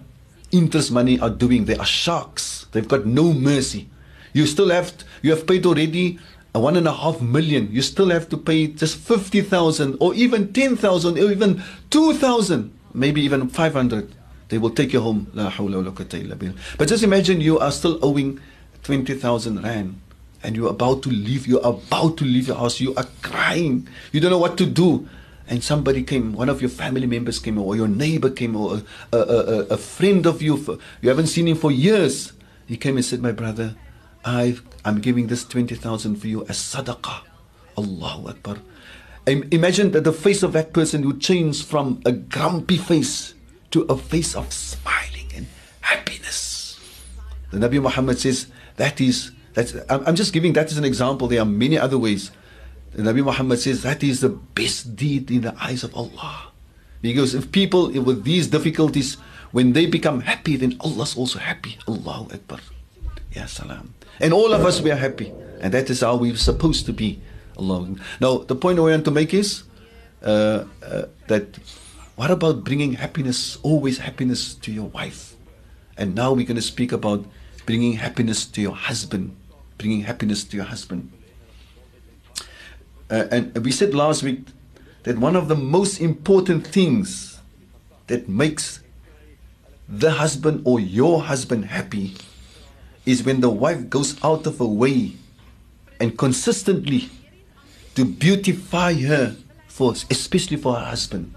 interest 0.52 0.92
money, 0.92 1.18
are 1.18 1.30
doing. 1.30 1.64
They 1.64 1.76
are 1.76 1.86
sharks. 1.86 2.66
They've 2.72 2.86
got 2.86 3.06
no 3.06 3.32
mercy. 3.32 3.88
You 4.32 4.46
still 4.46 4.68
have, 4.68 4.92
you 5.22 5.30
have 5.30 5.46
paid 5.46 5.64
already 5.64 6.18
one 6.52 6.76
and 6.76 6.86
a 6.86 6.92
half 6.92 7.20
million. 7.20 7.68
You 7.72 7.82
still 7.82 8.10
have 8.10 8.28
to 8.30 8.36
pay 8.36 8.68
just 8.68 8.96
50,000 8.98 9.96
or 10.00 10.14
even 10.14 10.52
10,000 10.52 11.18
or 11.18 11.30
even 11.30 11.62
2,000, 11.90 12.72
maybe 12.94 13.22
even 13.22 13.48
500. 13.48 14.14
They 14.48 14.58
will 14.58 14.70
take 14.70 14.92
you 14.92 15.00
home. 15.00 15.26
But 15.34 16.88
just 16.88 17.02
imagine 17.02 17.40
you 17.40 17.58
are 17.58 17.72
still 17.72 17.98
owing 18.02 18.40
20,000 18.84 19.62
rand 19.62 20.00
and 20.46 20.56
you're 20.56 20.70
about 20.70 21.02
to 21.02 21.10
leave. 21.10 21.46
You're 21.46 21.66
about 21.66 22.16
to 22.18 22.24
leave 22.24 22.46
your 22.46 22.56
house. 22.56 22.80
You 22.80 22.94
are 22.94 23.06
crying. 23.20 23.88
You 24.12 24.20
don't 24.20 24.30
know 24.30 24.38
what 24.38 24.56
to 24.58 24.66
do 24.66 25.08
and 25.48 25.62
somebody 25.62 26.02
came, 26.02 26.32
one 26.32 26.48
of 26.48 26.60
your 26.60 26.70
family 26.70 27.06
members 27.06 27.38
came, 27.38 27.58
or 27.58 27.76
your 27.76 27.88
neighbor 27.88 28.30
came, 28.30 28.56
or 28.56 28.82
a, 29.12 29.16
a, 29.16 29.20
a, 29.20 29.58
a 29.68 29.76
friend 29.76 30.26
of 30.26 30.42
you, 30.42 30.56
for, 30.56 30.78
you 31.00 31.08
haven't 31.08 31.28
seen 31.28 31.46
him 31.46 31.56
for 31.56 31.70
years, 31.70 32.32
he 32.66 32.76
came 32.76 32.96
and 32.96 33.04
said, 33.04 33.22
My 33.22 33.32
brother, 33.32 33.76
i 34.24 34.56
am 34.84 35.00
giving 35.00 35.28
this 35.28 35.44
20,000 35.44 36.16
for 36.16 36.26
you 36.26 36.44
as 36.46 36.58
sadaqah. 36.58 37.20
Allahu 37.78 38.28
Akbar. 38.28 38.56
Imagine 39.26 39.92
that 39.92 40.04
the 40.04 40.12
face 40.12 40.42
of 40.42 40.52
that 40.52 40.72
person 40.72 41.06
would 41.06 41.20
change 41.20 41.64
from 41.64 42.00
a 42.04 42.12
grumpy 42.12 42.76
face 42.76 43.34
to 43.70 43.82
a 43.82 43.96
face 43.96 44.34
of 44.34 44.52
smiling 44.52 45.28
and 45.34 45.46
happiness. 45.80 46.80
The 47.50 47.58
Nabi 47.58 47.82
Muhammad 47.82 48.18
says 48.18 48.46
that 48.76 49.00
is, 49.00 49.32
that's, 49.56 49.74
I'm 49.88 50.14
just 50.14 50.34
giving 50.34 50.52
that 50.52 50.70
as 50.70 50.76
an 50.76 50.84
example. 50.84 51.28
There 51.28 51.40
are 51.40 51.48
many 51.48 51.78
other 51.78 51.96
ways. 51.96 52.30
Nabi 52.94 53.24
Muhammad 53.24 53.58
says 53.58 53.82
that 53.82 54.04
is 54.04 54.20
the 54.20 54.28
best 54.28 54.94
deed 54.94 55.30
in 55.30 55.40
the 55.40 55.56
eyes 55.58 55.82
of 55.82 55.96
Allah. 55.96 56.52
Because 57.00 57.34
if 57.34 57.50
people 57.52 57.88
with 57.88 58.24
these 58.24 58.48
difficulties, 58.48 59.16
when 59.52 59.72
they 59.72 59.86
become 59.86 60.20
happy, 60.20 60.56
then 60.56 60.76
Allah's 60.80 61.16
also 61.16 61.38
happy. 61.38 61.78
Allahu 61.88 62.34
Akbar. 62.34 62.60
Ya 63.32 63.46
salam. 63.46 63.94
And 64.20 64.34
all 64.34 64.52
of 64.52 64.60
us, 64.66 64.82
we 64.82 64.90
are 64.90 65.00
happy. 65.00 65.32
And 65.60 65.72
that 65.72 65.88
is 65.88 66.02
how 66.02 66.16
we're 66.16 66.36
supposed 66.36 66.84
to 66.86 66.92
be. 66.92 67.22
Allah. 67.56 67.96
Now, 68.20 68.44
the 68.44 68.54
point 68.54 68.78
I 68.78 68.82
want 68.82 69.06
to 69.06 69.10
make 69.10 69.32
is 69.32 69.64
uh, 70.20 70.68
uh, 70.84 71.08
that 71.28 71.56
what 72.16 72.30
about 72.30 72.62
bringing 72.62 72.92
happiness, 73.00 73.56
always 73.62 74.04
happiness 74.04 74.52
to 74.56 74.70
your 74.70 74.92
wife? 74.92 75.34
And 75.96 76.14
now 76.14 76.34
we're 76.34 76.44
going 76.44 76.60
to 76.60 76.62
speak 76.62 76.92
about 76.92 77.24
bringing 77.64 77.94
happiness 77.94 78.44
to 78.52 78.60
your 78.60 78.76
husband. 78.76 79.34
Bringing 79.78 80.02
happiness 80.02 80.44
to 80.44 80.56
your 80.56 80.66
husband. 80.66 81.12
Uh, 83.10 83.24
and 83.30 83.64
we 83.64 83.70
said 83.70 83.94
last 83.94 84.22
week 84.22 84.46
that 85.04 85.18
one 85.18 85.36
of 85.36 85.48
the 85.48 85.54
most 85.54 86.00
important 86.00 86.66
things 86.66 87.40
that 88.08 88.28
makes 88.28 88.80
the 89.88 90.10
husband 90.12 90.62
or 90.64 90.80
your 90.80 91.22
husband 91.22 91.66
happy 91.66 92.16
is 93.04 93.22
when 93.22 93.40
the 93.40 93.50
wife 93.50 93.88
goes 93.88 94.16
out 94.24 94.46
of 94.46 94.58
her 94.58 94.66
way 94.66 95.12
and 96.00 96.18
consistently 96.18 97.08
to 97.94 98.04
beautify 98.04 98.92
her 98.94 99.36
for 99.68 99.92
especially 100.10 100.56
for 100.56 100.74
her 100.74 100.84
husband 100.84 101.32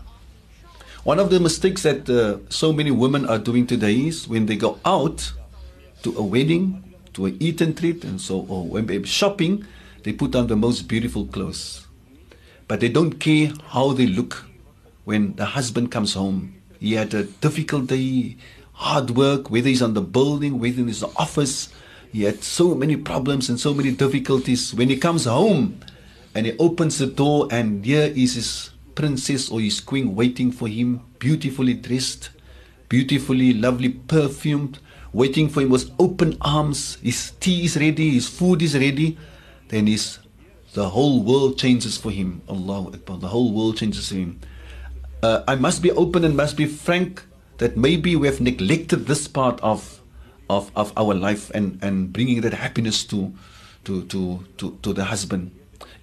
one 1.03 1.19
of 1.19 1.29
the 1.29 1.39
mistakes 1.39 1.83
that 1.83 2.09
uh, 2.09 2.39
so 2.49 2.73
many 2.73 2.91
women 2.91 3.25
are 3.25 3.37
doing 3.37 3.65
today 3.65 4.07
is 4.07 4.27
when 4.27 4.47
they 4.47 4.55
go 4.55 4.79
out 4.83 5.31
to 6.03 6.17
a 6.17 6.23
wedding 6.23 6.83
to 7.13 7.27
a 7.27 7.33
eat 7.39 7.61
and 7.61 7.77
treat 7.77 8.03
and 8.03 8.19
so 8.21 8.45
or 8.47 8.65
when 8.65 8.85
they're 8.85 9.05
shopping 9.05 9.65
they 10.03 10.13
put 10.13 10.35
on 10.35 10.47
the 10.47 10.55
most 10.55 10.87
beautiful 10.87 11.25
clothes. 11.25 11.87
but 12.69 12.79
they 12.79 12.87
don't 12.87 13.19
care 13.19 13.51
how 13.69 13.91
they 13.93 14.05
look 14.05 14.45
when 15.03 15.35
the 15.35 15.45
husband 15.57 15.91
comes 15.91 16.13
home. 16.13 16.53
He 16.79 16.93
had 16.93 17.13
a 17.15 17.23
difficult 17.23 17.87
day, 17.87 18.37
hard 18.73 19.09
work, 19.17 19.49
whether 19.49 19.67
he's 19.67 19.81
on 19.81 19.95
the 19.95 20.01
building, 20.01 20.59
whether 20.59 20.79
in 20.79 20.87
his 20.87 21.03
office. 21.03 21.69
He 22.13 22.23
had 22.23 22.43
so 22.43 22.75
many 22.75 22.95
problems 22.95 23.49
and 23.49 23.59
so 23.59 23.73
many 23.73 23.91
difficulties. 23.91 24.71
When 24.73 24.89
he 24.89 24.97
comes 24.97 25.25
home 25.25 25.79
and 26.35 26.45
he 26.45 26.55
opens 26.59 26.99
the 26.99 27.07
door, 27.07 27.47
and 27.49 27.83
here 27.83 28.13
is 28.15 28.35
his 28.35 28.69
princess 28.93 29.49
or 29.49 29.59
his 29.59 29.79
queen 29.79 30.13
waiting 30.13 30.51
for 30.51 30.67
him, 30.67 31.01
beautifully 31.17 31.73
dressed, 31.73 32.29
beautifully, 32.87 33.51
lovely 33.53 33.89
perfumed, 33.89 34.77
waiting 35.13 35.49
for 35.49 35.61
him 35.61 35.69
with 35.69 35.91
open 35.99 36.37
arms. 36.41 36.97
His 37.01 37.31
tea 37.39 37.65
is 37.65 37.77
ready, 37.77 38.11
his 38.11 38.27
food 38.27 38.61
is 38.61 38.77
ready. 38.77 39.17
Then 39.69 39.87
his 39.87 40.19
the 40.73 40.89
whole 40.89 41.23
world 41.23 41.57
changes 41.57 41.97
for 41.97 42.11
him. 42.11 42.41
Allah 42.47 42.87
Akbar. 42.93 43.17
The 43.17 43.27
whole 43.27 43.51
world 43.51 43.77
changes 43.77 44.09
for 44.09 44.15
him. 44.15 44.39
Uh, 45.21 45.43
I 45.47 45.55
must 45.55 45.81
be 45.81 45.91
open 45.91 46.23
and 46.23 46.37
must 46.37 46.55
be 46.55 46.65
frank 46.65 47.23
that 47.57 47.75
maybe 47.75 48.15
we 48.15 48.27
have 48.27 48.39
neglected 48.39 49.07
this 49.07 49.27
part 49.27 49.59
of 49.61 49.99
of, 50.49 50.71
of 50.75 50.91
our 50.97 51.13
life 51.13 51.51
and, 51.53 51.77
and 51.81 52.11
bringing 52.11 52.41
that 52.41 52.53
happiness 52.53 53.03
to, 53.05 53.31
to, 53.85 54.03
to, 54.05 54.43
to, 54.57 54.77
to 54.81 54.93
the 54.93 55.05
husband. 55.05 55.51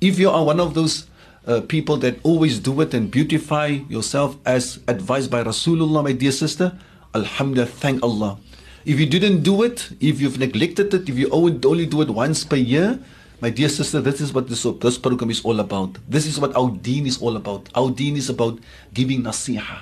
If 0.00 0.18
you 0.18 0.30
are 0.30 0.44
one 0.44 0.60
of 0.60 0.74
those 0.74 1.06
uh, 1.46 1.62
people 1.62 1.96
that 1.98 2.20
always 2.22 2.60
do 2.60 2.80
it 2.80 2.94
and 2.94 3.10
beautify 3.10 3.66
yourself 3.88 4.36
as 4.46 4.78
advised 4.88 5.30
by 5.30 5.42
Rasulullah, 5.42 6.04
my 6.04 6.12
dear 6.12 6.32
sister, 6.32 6.78
Alhamdulillah, 7.14 7.66
thank 7.68 8.02
Allah. 8.02 8.38
If 8.86 9.00
you 9.00 9.06
didn't 9.06 9.42
do 9.42 9.64
it, 9.68 9.90
if 10.00 10.20
you've 10.20 10.38
neglected 10.38 10.94
it, 10.94 11.08
if 11.10 11.18
you 11.18 11.28
only 11.30 11.86
do 11.86 12.00
it 12.02 12.10
once 12.10 12.44
per 12.44 12.54
year, 12.56 13.00
my 13.42 13.50
dear 13.50 13.68
sister, 13.68 14.00
this 14.00 14.20
is 14.20 14.32
what 14.32 14.48
this, 14.48 14.62
this 14.80 14.96
program 14.96 15.28
is 15.28 15.42
all 15.44 15.58
about. 15.58 15.98
This 16.08 16.24
is 16.24 16.38
what 16.38 16.54
our 16.54 16.70
deen 16.70 17.04
is 17.06 17.20
all 17.20 17.34
about. 17.36 17.68
Our 17.74 17.90
deen 17.90 18.16
is 18.16 18.30
about 18.30 18.60
giving 18.94 19.24
nasiha. 19.24 19.78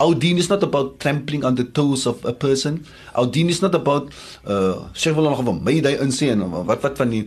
Our 0.00 0.14
deen 0.14 0.36
is 0.38 0.48
not 0.48 0.62
about 0.62 1.00
trampling 1.00 1.44
on 1.44 1.54
the 1.54 1.64
toes 1.64 2.06
of 2.06 2.24
a 2.24 2.32
person. 2.32 2.84
Our 3.14 3.26
deen 3.26 3.48
is 3.48 3.60
not 3.62 3.74
about 3.74 4.12
uh 4.44 4.88
sê 4.92 5.12
wel 5.16 5.24
nog 5.24 5.40
van 5.44 5.60
my 5.64 5.80
daai 5.80 5.96
insê 6.04 6.28
en 6.34 6.42
wat 6.68 6.82
wat 6.84 6.98
van 7.00 7.08
die 7.14 7.22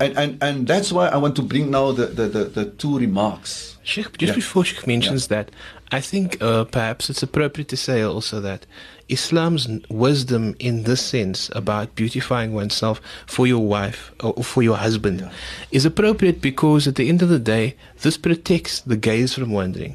and 0.00 0.16
and 0.16 0.30
and 0.40 0.66
that's 0.66 0.90
why 0.96 1.08
I 1.12 1.18
want 1.24 1.36
to 1.36 1.42
bring 1.42 1.68
now 1.70 1.92
the 1.92 2.06
the 2.06 2.26
the, 2.36 2.44
the 2.56 2.64
two 2.80 2.96
remarks. 2.98 3.76
Sheikh, 3.84 4.16
just 4.16 4.32
Yeah. 4.32 4.40
before 4.40 4.64
Sheikh 4.64 4.86
mentions 4.86 5.28
that, 5.28 5.50
I 5.92 6.00
think 6.00 6.40
uh, 6.40 6.64
perhaps 6.64 7.10
it's 7.10 7.22
appropriate 7.22 7.68
to 7.68 7.76
say 7.76 8.00
also 8.00 8.40
that 8.40 8.64
Islam's 9.08 9.68
wisdom 9.88 10.56
in 10.58 10.82
this 10.82 11.00
sense 11.00 11.50
about 11.54 11.94
beautifying 11.94 12.52
oneself 12.52 13.00
for 13.26 13.46
your 13.46 13.64
wife 13.66 14.12
or 14.22 14.42
for 14.42 14.62
your 14.62 14.76
husband 14.76 15.20
Yeah. 15.20 15.30
is 15.70 15.84
appropriate 15.86 16.40
because 16.40 16.88
at 16.88 16.96
the 16.96 17.08
end 17.08 17.22
of 17.22 17.28
the 17.28 17.38
day, 17.38 17.76
this 18.02 18.16
protects 18.16 18.80
the 18.80 18.96
gaze 18.96 19.34
from 19.34 19.52
wandering. 19.52 19.94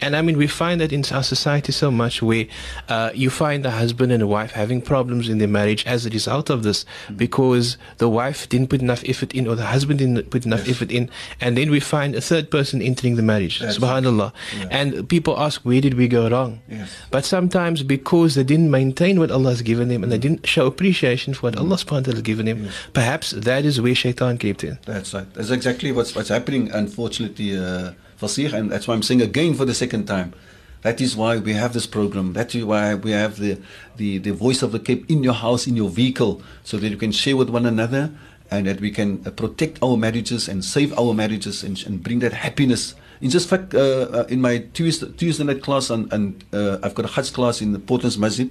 And 0.00 0.14
I 0.16 0.22
mean, 0.22 0.36
we 0.38 0.46
find 0.46 0.80
that 0.80 0.92
in 0.92 1.02
our 1.12 1.22
society 1.22 1.72
so 1.72 1.90
much 1.90 2.22
where 2.22 2.46
uh, 2.88 3.10
you 3.14 3.28
find 3.30 3.66
a 3.66 3.70
husband 3.70 4.12
and 4.12 4.22
a 4.22 4.26
wife 4.26 4.52
having 4.52 4.80
problems 4.82 5.28
in 5.28 5.38
their 5.38 5.48
marriage 5.48 5.84
as 5.86 6.06
a 6.06 6.10
result 6.10 6.48
of 6.48 6.62
this 6.62 6.84
because 7.16 7.76
the 7.98 8.08
wife 8.08 8.48
didn't 8.48 8.68
put 8.68 8.80
enough 8.80 9.02
effort 9.06 9.34
in 9.34 9.46
or 9.48 9.56
the 9.56 9.66
husband 9.66 9.98
didn't 9.98 10.30
put 10.30 10.46
enough 10.46 10.68
effort 10.68 10.90
in. 10.92 11.10
And 11.40 11.56
then 11.58 11.70
we 11.70 11.80
find 11.80 12.14
a 12.14 12.20
third 12.20 12.50
person 12.50 12.80
entering 12.82 13.16
the 13.16 13.22
marriage. 13.22 13.58
That's 13.58 13.78
Subhanallah. 13.78 14.32
Yeah. 14.56 14.68
And 14.70 15.08
people 15.08 15.38
ask, 15.38 15.62
where 15.62 15.80
did 15.80 15.94
we 15.94 16.06
go 16.08 16.28
wrong? 16.30 16.60
Yes. 16.68 16.88
But 17.10 17.24
sometimes 17.24 17.82
because 17.82 18.27
they 18.34 18.44
didn't 18.44 18.70
maintain 18.70 19.18
what 19.18 19.30
Allah 19.30 19.50
has 19.50 19.62
given 19.62 19.88
them 19.88 20.02
and 20.02 20.10
they 20.10 20.18
didn't 20.18 20.46
show 20.46 20.66
appreciation 20.66 21.34
for 21.34 21.42
what 21.42 21.56
Allah 21.56 21.76
subhanahu 21.76 21.92
wa 21.92 22.00
ta'ala 22.00 22.16
has 22.16 22.22
given 22.22 22.46
them, 22.46 22.68
perhaps 22.92 23.30
that 23.30 23.64
is 23.64 23.80
where 23.80 23.94
shaitan 23.94 24.38
crept 24.38 24.64
in. 24.64 24.78
That's 24.84 25.14
right. 25.14 25.32
That's 25.34 25.50
exactly 25.50 25.92
what's 25.92 26.14
what's 26.14 26.28
happening, 26.28 26.70
unfortunately, 26.72 27.56
uh, 27.56 27.92
Fasih, 28.20 28.52
and 28.52 28.70
that's 28.70 28.88
why 28.88 28.94
I'm 28.94 29.02
saying 29.02 29.22
again 29.22 29.54
for 29.54 29.64
the 29.64 29.74
second 29.74 30.06
time. 30.06 30.34
That 30.82 31.00
is 31.00 31.16
why 31.16 31.38
we 31.38 31.54
have 31.54 31.72
this 31.72 31.86
program. 31.86 32.34
That 32.34 32.54
is 32.54 32.64
why 32.64 32.94
we 32.94 33.10
have 33.10 33.38
the, 33.38 33.58
the, 33.96 34.18
the 34.18 34.30
voice 34.30 34.62
of 34.62 34.70
the 34.70 34.78
Cape 34.78 35.10
in 35.10 35.24
your 35.24 35.34
house, 35.34 35.66
in 35.66 35.76
your 35.76 35.90
vehicle, 35.90 36.40
so 36.62 36.76
that 36.76 36.88
you 36.88 36.96
can 36.96 37.10
share 37.10 37.36
with 37.36 37.50
one 37.50 37.66
another 37.66 38.12
and 38.50 38.66
that 38.66 38.80
we 38.80 38.90
can 38.90 39.22
uh, 39.26 39.30
protect 39.30 39.78
our 39.82 39.96
marriages 39.96 40.48
and 40.48 40.64
save 40.64 40.96
our 40.98 41.12
marriages 41.14 41.64
and, 41.64 41.84
and 41.84 42.02
bring 42.02 42.20
that 42.20 42.32
happiness. 42.32 42.94
In 43.20 43.30
just 43.30 43.48
fact, 43.48 43.74
uh, 43.74 43.78
uh, 43.78 44.24
in 44.28 44.40
my 44.40 44.58
Tuesday, 44.74 45.06
Tuesday 45.16 45.44
night 45.44 45.62
class, 45.62 45.90
and, 45.90 46.12
and 46.12 46.44
uh, 46.52 46.78
I've 46.82 46.94
got 46.94 47.04
a 47.04 47.08
Hajj 47.08 47.32
class 47.32 47.60
in 47.60 47.72
the 47.72 47.78
Portland's 47.78 48.16
Masjid, 48.18 48.48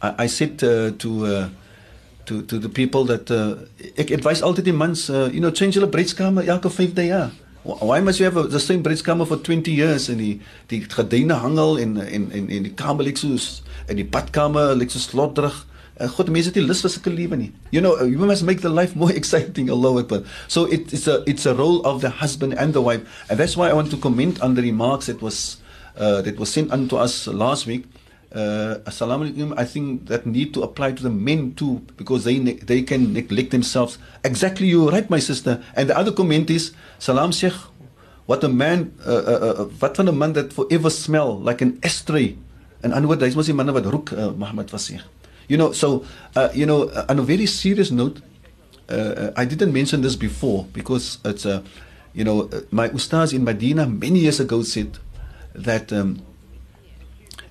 I, 0.00 0.24
I 0.24 0.26
said 0.26 0.62
uh, 0.64 0.90
to 0.98 1.10
uh, 1.26 1.48
to 2.26 2.42
to 2.42 2.58
the 2.58 2.68
people 2.68 3.04
that 3.04 3.30
uh, 3.30 3.54
ek 3.96 4.10
advise 4.10 4.40
altyd 4.42 4.64
die 4.66 4.72
mans 4.76 5.08
uh, 5.10 5.28
you 5.32 5.40
know 5.40 5.50
change 5.50 5.76
julle 5.76 5.86
breedskamer 5.92 6.42
elke 6.48 6.72
5de 6.72 7.04
jaar. 7.10 7.30
Wh- 7.62 7.82
Why 7.82 8.00
must 8.00 8.18
you 8.20 8.24
have 8.26 8.36
a, 8.36 8.48
the 8.48 8.58
same 8.60 8.82
breedskamer 8.82 9.26
for 9.26 9.36
20 9.36 9.70
years 9.70 10.08
en 10.08 10.18
die 10.18 10.40
die 10.72 10.80
gordyne 10.88 11.34
hangel 11.44 11.78
en 11.78 11.96
en 12.00 12.26
en 12.32 12.48
en 12.50 12.62
die 12.70 12.74
kamer 12.74 13.04
lyk 13.06 13.20
soos 13.20 13.62
en 13.88 14.00
die 14.00 14.08
badkamer 14.08 14.74
lyk 14.80 14.90
so 14.90 14.98
slotterig. 14.98 15.54
Uh, 15.98 16.08
God 16.16 16.28
mense 16.28 16.50
het 16.52 16.58
nie 16.60 16.66
lus 16.66 16.82
vir 16.84 16.92
sulke 16.92 17.12
lewe 17.12 17.36
nie. 17.40 17.52
You 17.72 17.80
know, 17.80 17.96
uh, 17.96 18.04
you 18.04 18.18
must 18.18 18.44
make 18.44 18.60
the 18.60 18.72
life 18.72 18.96
more 19.02 19.12
exciting 19.12 19.70
Allahu 19.70 20.04
Akbar. 20.04 20.22
So 20.48 20.66
it, 20.66 20.92
it's 20.92 21.06
a 21.08 21.22
it's 21.26 21.46
a 21.46 21.54
role 21.54 21.80
of 21.86 22.00
the 22.00 22.10
husband 22.22 22.54
and 22.54 22.74
the 22.74 22.82
wife. 22.82 23.04
And 23.30 23.38
that's 23.40 23.56
why 23.56 23.70
I 23.70 23.72
want 23.72 23.90
to 23.92 23.96
comment 23.96 24.40
on 24.40 24.54
the 24.54 24.62
remarks 24.62 25.06
that 25.06 25.22
was 25.22 25.58
uh, 25.96 26.22
that 26.22 26.38
was 26.38 26.52
sent 26.52 26.72
unto 26.72 26.96
us 26.96 27.26
last 27.26 27.66
week 27.66 27.86
uh, 28.36 28.82
assalamu 28.84 29.30
alaikum, 29.30 29.54
I 29.56 29.64
think 29.64 30.06
that 30.08 30.26
need 30.26 30.52
to 30.54 30.62
apply 30.62 30.92
to 30.92 31.02
the 31.02 31.10
men 31.10 31.54
too 31.54 31.80
because 31.96 32.24
they 32.24 32.38
ne- 32.38 32.60
they 32.60 32.82
can 32.82 33.12
neglect 33.12 33.50
themselves. 33.50 33.98
Exactly, 34.24 34.68
you're 34.68 34.90
right, 34.90 35.08
my 35.08 35.18
sister. 35.18 35.62
And 35.74 35.88
the 35.88 35.96
other 35.96 36.12
comment 36.12 36.50
is, 36.50 36.72
salam 36.98 37.32
sheikh, 37.32 37.54
what 38.26 38.44
a 38.44 38.48
man, 38.48 38.92
uh, 39.06 39.66
uh, 39.66 39.68
uh, 39.80 40.02
'n 40.02 40.18
man 40.18 40.32
that 40.34 40.52
forever 40.52 40.90
smell 40.90 41.38
like 41.38 41.62
an 41.62 41.78
ashtray. 41.82 42.36
In 42.84 42.92
ander 42.92 43.08
woorde, 43.08 43.24
hy's 43.24 43.36
mos 43.36 43.46
die 43.46 43.56
manne 43.56 43.72
wat 43.72 43.86
roek, 43.86 44.12
uh, 44.12 44.30
Mohammed 44.36 44.70
was 44.70 44.90
sê. 44.90 45.00
You 45.48 45.56
know, 45.56 45.72
so 45.72 46.04
uh, 46.34 46.48
you 46.54 46.66
know, 46.66 46.84
uh, 46.88 47.06
on 47.08 47.18
a 47.18 47.22
very 47.22 47.46
serious 47.46 47.90
note, 47.90 48.20
uh, 48.88 49.30
I 49.36 49.44
didn't 49.44 49.72
mention 49.72 50.02
this 50.02 50.16
before 50.16 50.66
because 50.72 51.18
it's 51.24 51.44
a, 51.44 51.56
uh, 51.56 51.62
you 52.14 52.24
know, 52.24 52.48
uh, 52.52 52.60
my 52.70 52.88
ustaz 52.88 53.32
in 53.32 53.44
Medina 53.44 53.86
many 53.86 54.20
years 54.20 54.40
ago 54.40 54.62
said 54.62 54.98
that. 55.54 55.92
Um, 55.92 56.22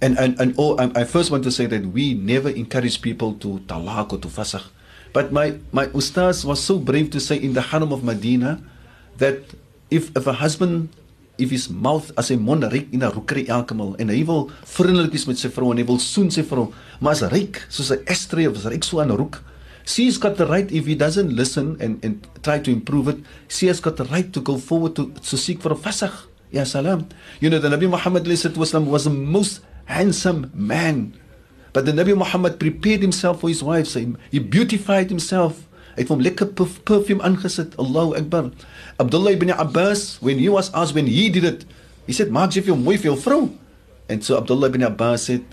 and 0.02 0.20
and 0.20 0.40
and 0.40 0.54
oh, 0.58 0.78
I, 0.78 1.06
first 1.06 1.32
want 1.32 1.44
to 1.46 1.52
say 1.52 1.66
that 1.68 1.86
we 1.88 2.14
never 2.14 2.50
encourage 2.50 3.02
people 3.02 3.34
to 3.40 3.60
talaq 3.66 4.12
or 4.12 4.20
to 4.20 4.28
fasakh. 4.28 4.68
But 5.14 5.32
my 5.32 5.58
my 5.72 5.88
ustaz 5.96 6.44
was 6.44 6.62
so 6.62 6.78
brave 6.78 7.10
to 7.12 7.20
say 7.20 7.38
in 7.38 7.54
the 7.54 7.62
haram 7.62 7.94
of 7.94 8.04
Medina 8.04 8.62
that 9.18 9.40
if 9.90 10.12
if 10.16 10.28
a 10.28 10.34
husband 10.34 10.90
if 11.38 11.50
his 11.52 11.70
mouth 11.70 12.12
as 12.18 12.30
hy 12.30 12.36
mond 12.38 12.64
ryk 12.64 12.94
in 12.94 13.04
'n 13.04 13.12
roekery 13.12 13.48
elke 13.48 13.74
maal 13.76 13.96
en 14.00 14.10
hy 14.10 14.24
wil 14.24 14.50
vriendelik 14.66 15.12
wees 15.12 15.28
met 15.28 15.38
sy 15.38 15.50
vrou 15.50 15.72
en 15.72 15.78
hy 15.78 15.86
wil 15.86 16.00
soen 16.00 16.32
sy 16.32 16.44
vrou, 16.44 16.72
maar 17.02 17.12
as 17.14 17.22
ryk 17.24 17.66
soos 17.70 17.92
'n 17.92 18.04
estree 18.08 18.48
of 18.48 18.56
as 18.58 18.66
ryk 18.66 18.84
so 18.84 19.00
aan 19.00 19.12
'n 19.12 19.18
roek. 19.18 19.42
She's 19.86 20.18
got 20.18 20.38
the 20.38 20.46
right 20.48 20.72
if 20.72 20.86
he 20.88 20.96
doesn't 20.96 21.32
listen 21.36 21.78
and 21.80 22.04
and 22.04 22.26
try 22.42 22.58
to 22.60 22.72
improve 22.72 23.08
it. 23.08 23.20
She 23.48 23.68
has 23.68 23.80
got 23.80 23.98
the 23.98 24.06
right 24.06 24.32
to 24.34 24.42
go 24.42 24.58
forward 24.58 24.96
to 24.96 25.12
to 25.30 25.38
seek 25.38 25.62
for 25.62 25.72
a 25.72 25.76
fasakh. 25.76 26.26
Ya 26.52 26.64
salam. 26.64 27.06
You 27.40 27.50
know 27.50 27.60
the 27.60 27.70
Nabi 27.70 27.90
Muhammad 27.90 28.26
wasallam 28.26 28.86
was 28.88 29.04
the 29.04 29.10
most 29.14 29.62
handsome 29.86 30.50
man. 30.56 31.14
But 31.74 31.86
the 31.86 31.92
Nabi 31.92 32.16
Muhammad 32.18 32.58
prepared 32.60 33.02
himself 33.02 33.42
for 33.42 33.50
his 33.50 33.62
wife. 33.62 33.88
So 33.88 34.00
he- 34.00 34.16
he 34.32 34.40
beautified 34.40 35.10
himself. 35.10 35.68
Hy 35.96 36.04
het 36.04 36.12
hom 36.12 36.22
lekker 36.24 36.52
perf- 36.56 36.82
perfume 36.84 37.24
aangesit. 37.24 37.76
Allahu 37.80 38.16
Akbar. 38.20 38.52
Abdullah 39.00 39.32
ibn 39.32 39.52
Abbas, 39.52 40.18
when 40.22 40.40
he 40.40 40.50
was 40.52 40.72
asked 40.74 40.96
when 40.96 41.08
he 41.08 41.30
did 41.30 41.44
it, 41.44 41.66
he 42.06 42.14
said, 42.14 42.30
maak 42.30 42.52
jy 42.56 42.62
vir 42.62 42.76
jou 42.76 42.80
mooi 42.80 42.98
vir 43.00 43.14
jou 43.14 43.20
vrou. 43.20 43.44
And 44.12 44.24
so 44.24 44.38
Abdullah 44.38 44.68
ibn 44.70 44.84
Abbas 44.84 45.32
said, 45.32 45.46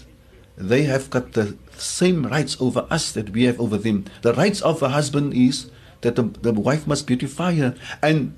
they 0.58 0.82
have 0.84 1.08
got 1.10 1.32
the 1.32 1.56
same 1.78 2.26
rights 2.26 2.58
over 2.60 2.86
us 2.90 3.12
that 3.12 3.30
we 3.30 3.44
have 3.44 3.58
over 3.58 3.78
them. 3.78 4.04
The 4.20 4.34
rights 4.34 4.60
of 4.60 4.82
a 4.82 4.90
husband 4.90 5.32
is 5.34 5.70
that 6.02 6.16
the, 6.16 6.24
the 6.42 6.52
wife 6.52 6.86
must 6.86 7.06
beautify 7.06 7.54
her. 7.54 7.74
And 8.02 8.36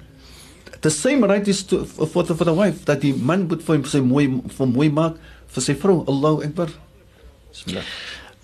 the 0.82 0.90
same 0.90 1.24
right 1.24 1.46
is 1.48 1.62
to, 1.64 1.84
for, 1.84 2.22
the, 2.22 2.34
for 2.34 2.44
the 2.44 2.55
wife, 2.55 2.84
that 2.84 3.00
die 3.00 3.12
man 3.12 3.48
moet 3.48 3.64
vir 3.64 3.80
hom 3.80 3.88
sy 3.88 4.05
mooi, 4.05 4.28
vir 4.28 4.68
mooi 4.68 4.92
maak 4.92 5.16
vir 5.57 5.64
sy 5.64 5.74
vrou. 5.74 6.05
Allahu 6.05 6.44
Akbar. 6.44 6.68
Bismillah. 7.50 7.88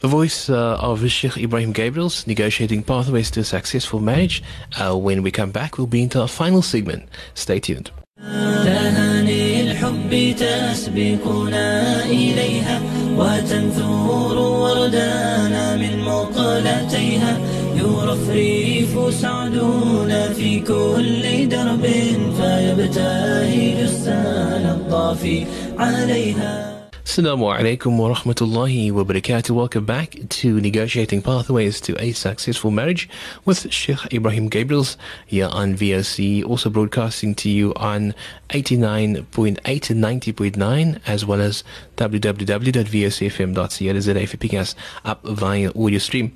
The 0.01 0.09
voice 0.09 0.49
uh, 0.49 0.79
of 0.81 1.07
Sheikh 1.11 1.33
Ebrahim 1.33 1.75
Gabriel's 1.75 2.27
Negotiating 2.27 2.85
Pathways 2.85 3.31
to 3.33 3.41
a 3.41 3.45
Successful 3.45 4.01
Marriage. 4.01 4.43
Uh, 4.75 4.97
when 4.97 5.23
we 5.23 5.31
come 5.31 5.51
back, 5.51 5.77
we'll 5.77 5.87
be 5.87 6.03
into 6.03 6.23
our 6.23 6.29
final 6.29 6.63
segment. 6.63 7.09
Stay 7.35 7.61
tuned. 7.61 7.91
يرفرف 17.81 19.27
في 20.37 20.61
كل 20.61 21.49
درب 21.49 21.87
فيبتهج 22.37 23.81
السال 23.81 24.67
الطافي 24.67 25.47
عليها 25.79 26.80
Assalamu 27.03 27.49
alaikum 27.57 27.97
wa 27.97 28.15
rahmatullahi 28.15 28.93
wa 28.93 29.05
barakatuh. 29.05 29.53
Welcome 29.53 29.87
back 29.87 30.17
to 30.29 30.61
Negotiating 30.61 31.23
Pathways 31.23 31.81
to 31.81 31.97
a 31.99 32.13
Successful 32.13 32.71
Marriage 32.71 33.09
with 33.47 33.73
Sheikh 33.73 33.97
Ebrahim 34.13 34.51
Gabriels 34.51 34.97
here 35.27 35.49
on 35.51 35.75
VOC, 35.75 36.45
also 36.45 36.69
broadcasting 36.69 37.35
to 37.37 37.49
you 37.49 37.73
on 37.75 38.15
89.8 38.51 39.91
and 39.91 40.05
90.9 40.05 41.01
as 41.07 41.25
well 41.25 41.41
as 41.41 41.65
www.vocfm.ca 41.97 43.89
if 44.23 44.33
you're 44.33 44.39
picking 44.39 44.59
us 44.59 44.75
up 45.03 45.25
via 45.25 45.71
audio 45.71 45.99
stream. 45.99 46.35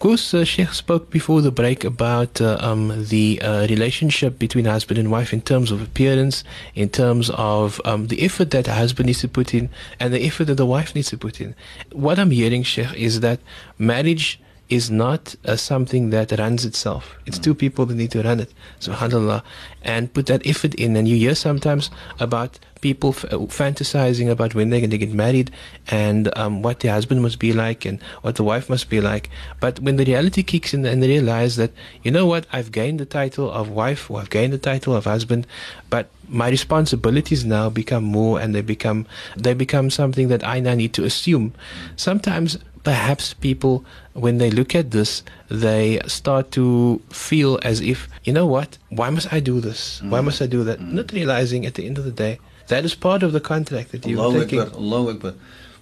Course, 0.00 0.32
uh, 0.32 0.46
Sheikh 0.46 0.72
spoke 0.72 1.10
before 1.10 1.42
the 1.42 1.50
break 1.50 1.84
about 1.84 2.40
uh, 2.40 2.56
um, 2.60 3.04
the 3.08 3.38
uh, 3.42 3.66
relationship 3.66 4.38
between 4.38 4.64
husband 4.64 4.98
and 4.98 5.10
wife 5.10 5.34
in 5.34 5.42
terms 5.42 5.70
of 5.70 5.82
appearance, 5.82 6.42
in 6.74 6.88
terms 6.88 7.28
of 7.34 7.82
um, 7.84 8.06
the 8.06 8.22
effort 8.22 8.50
that 8.52 8.66
a 8.66 8.72
husband 8.72 9.08
needs 9.08 9.20
to 9.20 9.28
put 9.28 9.52
in, 9.52 9.68
and 10.00 10.14
the 10.14 10.24
effort 10.26 10.46
that 10.46 10.54
the 10.54 10.64
wife 10.64 10.94
needs 10.94 11.10
to 11.10 11.18
put 11.18 11.38
in. 11.38 11.54
What 11.92 12.18
I'm 12.18 12.30
hearing, 12.30 12.62
Sheikh, 12.62 12.94
is 12.94 13.20
that 13.20 13.40
marriage 13.76 14.40
is 14.70 14.90
not 14.90 15.34
uh, 15.44 15.56
something 15.56 16.10
that 16.10 16.30
runs 16.38 16.64
itself. 16.64 17.16
It's 17.26 17.38
two 17.38 17.54
people 17.54 17.84
that 17.86 17.96
need 17.96 18.12
to 18.12 18.22
run 18.22 18.40
it, 18.40 18.54
subhanAllah, 18.80 19.42
and 19.82 20.12
put 20.14 20.26
that 20.26 20.46
effort 20.46 20.74
in. 20.76 20.96
And 20.96 21.08
you 21.08 21.16
hear 21.16 21.34
sometimes 21.34 21.90
about 22.20 22.58
people 22.80 23.10
f- 23.10 23.24
uh, 23.24 23.38
fantasizing 23.38 24.30
about 24.30 24.54
when 24.54 24.70
they're 24.70 24.80
going 24.80 24.90
to 24.90 24.98
get 24.98 25.12
married 25.12 25.50
and 25.88 26.36
um, 26.38 26.62
what 26.62 26.80
the 26.80 26.88
husband 26.88 27.20
must 27.20 27.38
be 27.38 27.52
like 27.52 27.84
and 27.84 28.00
what 28.22 28.36
the 28.36 28.44
wife 28.44 28.70
must 28.70 28.88
be 28.88 29.00
like. 29.00 29.28
But 29.58 29.80
when 29.80 29.96
the 29.96 30.04
reality 30.04 30.42
kicks 30.42 30.72
in 30.72 30.86
and 30.86 31.02
they 31.02 31.08
realize 31.08 31.56
that, 31.56 31.72
you 32.02 32.10
know 32.10 32.26
what, 32.26 32.46
I've 32.52 32.72
gained 32.72 33.00
the 33.00 33.06
title 33.06 33.50
of 33.50 33.70
wife 33.70 34.10
or 34.10 34.20
I've 34.20 34.30
gained 34.30 34.52
the 34.52 34.58
title 34.58 34.94
of 34.94 35.04
husband, 35.04 35.46
but 35.90 36.08
my 36.28 36.48
responsibilities 36.48 37.44
now 37.44 37.68
become 37.68 38.04
more 38.04 38.40
and 38.40 38.54
they 38.54 38.60
become 38.60 39.04
they 39.36 39.52
become 39.52 39.90
something 39.90 40.28
that 40.28 40.44
I 40.46 40.60
now 40.60 40.74
need 40.74 40.94
to 40.94 41.04
assume. 41.04 41.52
Sometimes 41.96 42.56
perhaps 42.82 43.34
people 43.34 43.84
when 44.14 44.38
they 44.38 44.50
look 44.50 44.74
at 44.74 44.90
this 44.90 45.22
they 45.48 46.00
start 46.06 46.50
to 46.52 47.00
feel 47.10 47.58
as 47.62 47.80
if 47.80 48.08
you 48.24 48.32
know 48.32 48.46
what? 48.46 48.78
Why 48.88 49.10
must 49.10 49.32
i 49.32 49.40
do 49.40 49.60
this? 49.60 50.02
Why 50.02 50.20
must 50.20 50.40
i 50.42 50.46
do 50.46 50.64
that? 50.64 50.80
Not 50.80 51.12
realizing 51.12 51.66
at 51.66 51.74
the 51.74 51.86
end 51.86 51.98
of 51.98 52.04
the 52.04 52.12
day 52.12 52.38
that 52.68 52.84
is 52.84 52.94
part 52.94 53.22
of 53.22 53.32
the 53.32 53.40
contract 53.40 53.92
that 53.92 54.06
you're 54.06 54.32
taking. 54.32 54.60
Akbar, 54.60 54.76
Allahu 54.78 55.10
Akbar. 55.10 55.34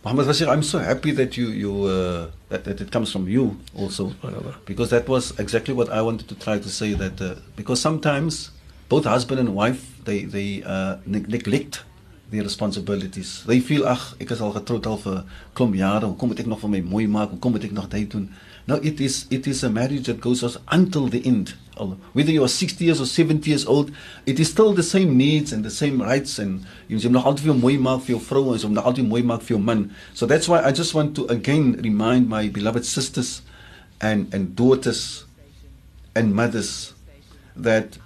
Muhammad 0.04 0.26
Fasih, 0.26 0.48
I'm 0.48 0.62
so 0.62 0.78
happy 0.78 1.10
that 1.12 1.36
you 1.36 1.48
you 1.48 1.84
uh, 1.84 2.30
that, 2.48 2.64
that 2.64 2.80
it 2.80 2.90
comes 2.90 3.12
from 3.12 3.28
you 3.28 3.58
also, 3.74 4.12
because 4.64 4.90
that 4.90 5.08
was 5.08 5.38
exactly 5.38 5.74
what 5.74 5.88
I 5.90 6.00
wanted 6.02 6.28
to 6.28 6.34
try 6.34 6.58
to 6.58 6.68
say. 6.68 6.94
That 6.94 7.20
uh, 7.20 7.34
because 7.56 7.80
sometimes 7.80 8.50
both 8.88 9.04
husband 9.04 9.38
and 9.40 9.54
wife 9.54 9.82
they 10.04 10.24
they 10.24 10.62
uh, 10.62 10.96
ne- 11.04 11.28
neglect 11.28 11.82
their 12.30 12.42
responsibilities. 12.42 13.44
They 13.46 13.60
feel 13.60 13.86
ag 13.88 14.14
ek 14.20 14.34
is 14.34 14.42
al 14.44 14.52
getroud 14.52 14.86
al 14.86 14.98
vir 15.00 15.22
klomp 15.56 15.76
jare. 15.78 16.10
Hoekom 16.10 16.32
moet 16.32 16.42
ek 16.44 16.50
nog 16.50 16.60
vir 16.60 16.72
my 16.76 16.82
mooi 16.84 17.06
maak? 17.08 17.32
Hoekom 17.32 17.56
moet 17.56 17.64
ek 17.64 17.72
nog 17.76 17.88
dit 17.92 18.10
doen? 18.12 18.28
No, 18.68 18.76
it 18.84 19.00
is 19.00 19.24
it 19.30 19.46
is 19.46 19.62
a 19.64 19.70
marriage 19.70 20.04
that 20.10 20.20
goes 20.20 20.42
us 20.44 20.58
until 20.68 21.08
the 21.08 21.24
end. 21.24 21.54
Whether 22.12 22.32
you 22.32 22.42
are 22.42 22.48
60 22.48 22.84
years 22.84 23.00
or 23.00 23.06
70 23.06 23.48
years 23.48 23.64
old, 23.64 23.92
it 24.26 24.40
is 24.40 24.50
still 24.50 24.72
the 24.74 24.82
same 24.82 25.16
needs 25.16 25.52
and 25.52 25.64
the 25.64 25.70
same 25.70 26.02
rights 26.02 26.38
and 26.38 26.66
jy 26.88 26.98
moet 26.98 27.14
nog 27.14 27.28
altyd 27.30 27.44
vir 27.44 27.52
jou 27.52 27.60
mooi 27.60 27.78
maak 27.78 28.02
vir 28.02 28.16
jou 28.16 28.20
vrou 28.26 28.42
en 28.50 28.58
jy 28.58 28.66
moet 28.66 28.80
nog 28.80 28.88
altyd 28.90 29.08
mooi 29.08 29.22
maak 29.22 29.44
vir 29.46 29.54
jou 29.54 29.60
man. 29.62 29.84
So 30.12 30.26
that's 30.26 30.50
why 30.50 30.58
I 30.58 30.72
just 30.72 30.92
want 30.92 31.14
to 31.16 31.24
again 31.30 31.78
remind 31.86 32.28
my 32.28 32.48
beloved 32.48 32.84
sisters 32.84 33.40
and 34.00 34.34
and 34.34 34.56
daughters 34.58 35.24
and 36.14 36.34
mothers 36.34 36.92
that 37.56 37.96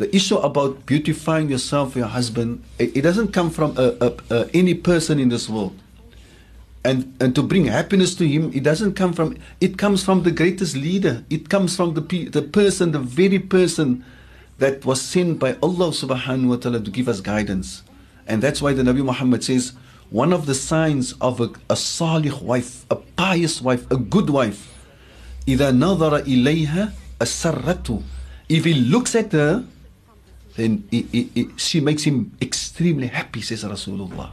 the 0.00 0.14
issue 0.14 0.36
about 0.36 0.84
beautifying 0.86 1.48
yourself 1.48 1.92
for 1.92 1.98
your 2.00 2.08
husband 2.08 2.62
it, 2.78 2.96
it 2.96 3.02
doesn't 3.02 3.32
come 3.32 3.50
from 3.50 3.76
a, 3.78 3.96
a, 4.00 4.12
a, 4.30 4.50
any 4.52 4.74
person 4.74 5.18
in 5.18 5.28
this 5.28 5.48
world 5.48 5.76
and 6.84 7.16
and 7.20 7.34
to 7.34 7.42
bring 7.42 7.64
happiness 7.64 8.14
to 8.14 8.26
him 8.28 8.50
it 8.54 8.62
doesn't 8.62 8.94
come 8.94 9.12
from 9.12 9.36
it 9.60 9.76
comes 9.78 10.04
from 10.04 10.22
the 10.22 10.30
greatest 10.30 10.76
leader 10.76 11.24
it 11.30 11.48
comes 11.48 11.74
from 11.74 11.94
the 11.94 12.02
pe- 12.02 12.26
the 12.28 12.42
person 12.42 12.92
the 12.92 12.98
very 12.98 13.38
person 13.38 14.04
that 14.58 14.84
was 14.84 15.00
sent 15.02 15.38
by 15.38 15.52
Allah 15.62 15.90
subhanahu 15.92 16.48
wa 16.48 16.56
ta'ala 16.56 16.80
to 16.80 16.90
give 16.90 17.08
us 17.08 17.20
guidance 17.20 17.82
and 18.26 18.42
that's 18.42 18.62
why 18.62 18.72
the 18.72 18.82
Nabi 18.82 19.04
Muhammad 19.04 19.44
says 19.44 19.72
one 20.10 20.32
of 20.32 20.46
the 20.46 20.54
signs 20.54 21.12
of 21.20 21.40
a, 21.40 21.50
a 21.68 21.76
salih 21.76 22.36
wife 22.40 22.86
a 22.90 22.96
pious 22.96 23.60
wife 23.60 23.90
a 23.90 23.96
good 23.96 24.30
wife 24.30 24.72
إذا 25.48 25.70
نظر 25.72 26.26
إليها 26.26 26.92
أسرته 27.20 28.02
if 28.48 28.64
he 28.64 28.74
looks 28.74 29.14
at 29.14 29.32
her 29.32 29.64
then 30.55 30.87
he, 30.91 31.01
he, 31.11 31.23
he, 31.33 31.49
she 31.57 31.79
makes 31.79 32.03
him 32.03 32.31
extremely 32.41 33.07
happy 33.07 33.41
says 33.41 33.63
Rasulullah 33.63 34.31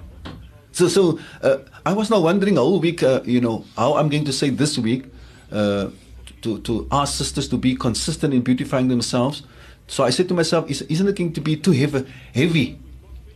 so, 0.79 0.87
so 0.87 1.19
uh, 1.43 1.59
I 1.85 1.93
was 1.93 2.09
now 2.09 2.21
wondering 2.21 2.57
all 2.57 2.79
week, 2.79 3.03
uh, 3.03 3.21
you 3.25 3.41
know, 3.41 3.65
how 3.77 3.97
I'm 3.97 4.09
going 4.09 4.25
to 4.27 4.33
say 4.33 4.51
this 4.51 4.79
week 4.79 5.07
uh, 5.51 5.89
to, 6.43 6.61
to 6.61 6.87
ask 6.93 7.19
sisters 7.19 7.49
to 7.49 7.57
be 7.57 7.75
consistent 7.75 8.33
in 8.33 8.43
beautifying 8.43 8.87
themselves. 8.87 9.43
So 9.89 10.05
I 10.05 10.11
said 10.11 10.29
to 10.29 10.35
myself, 10.35 10.71
is, 10.71 10.83
isn't 10.83 11.09
it 11.09 11.17
going 11.17 11.33
to 11.33 11.41
be 11.41 11.57
too 11.57 11.73
heavy, 11.73 12.07
heavy 12.33 12.79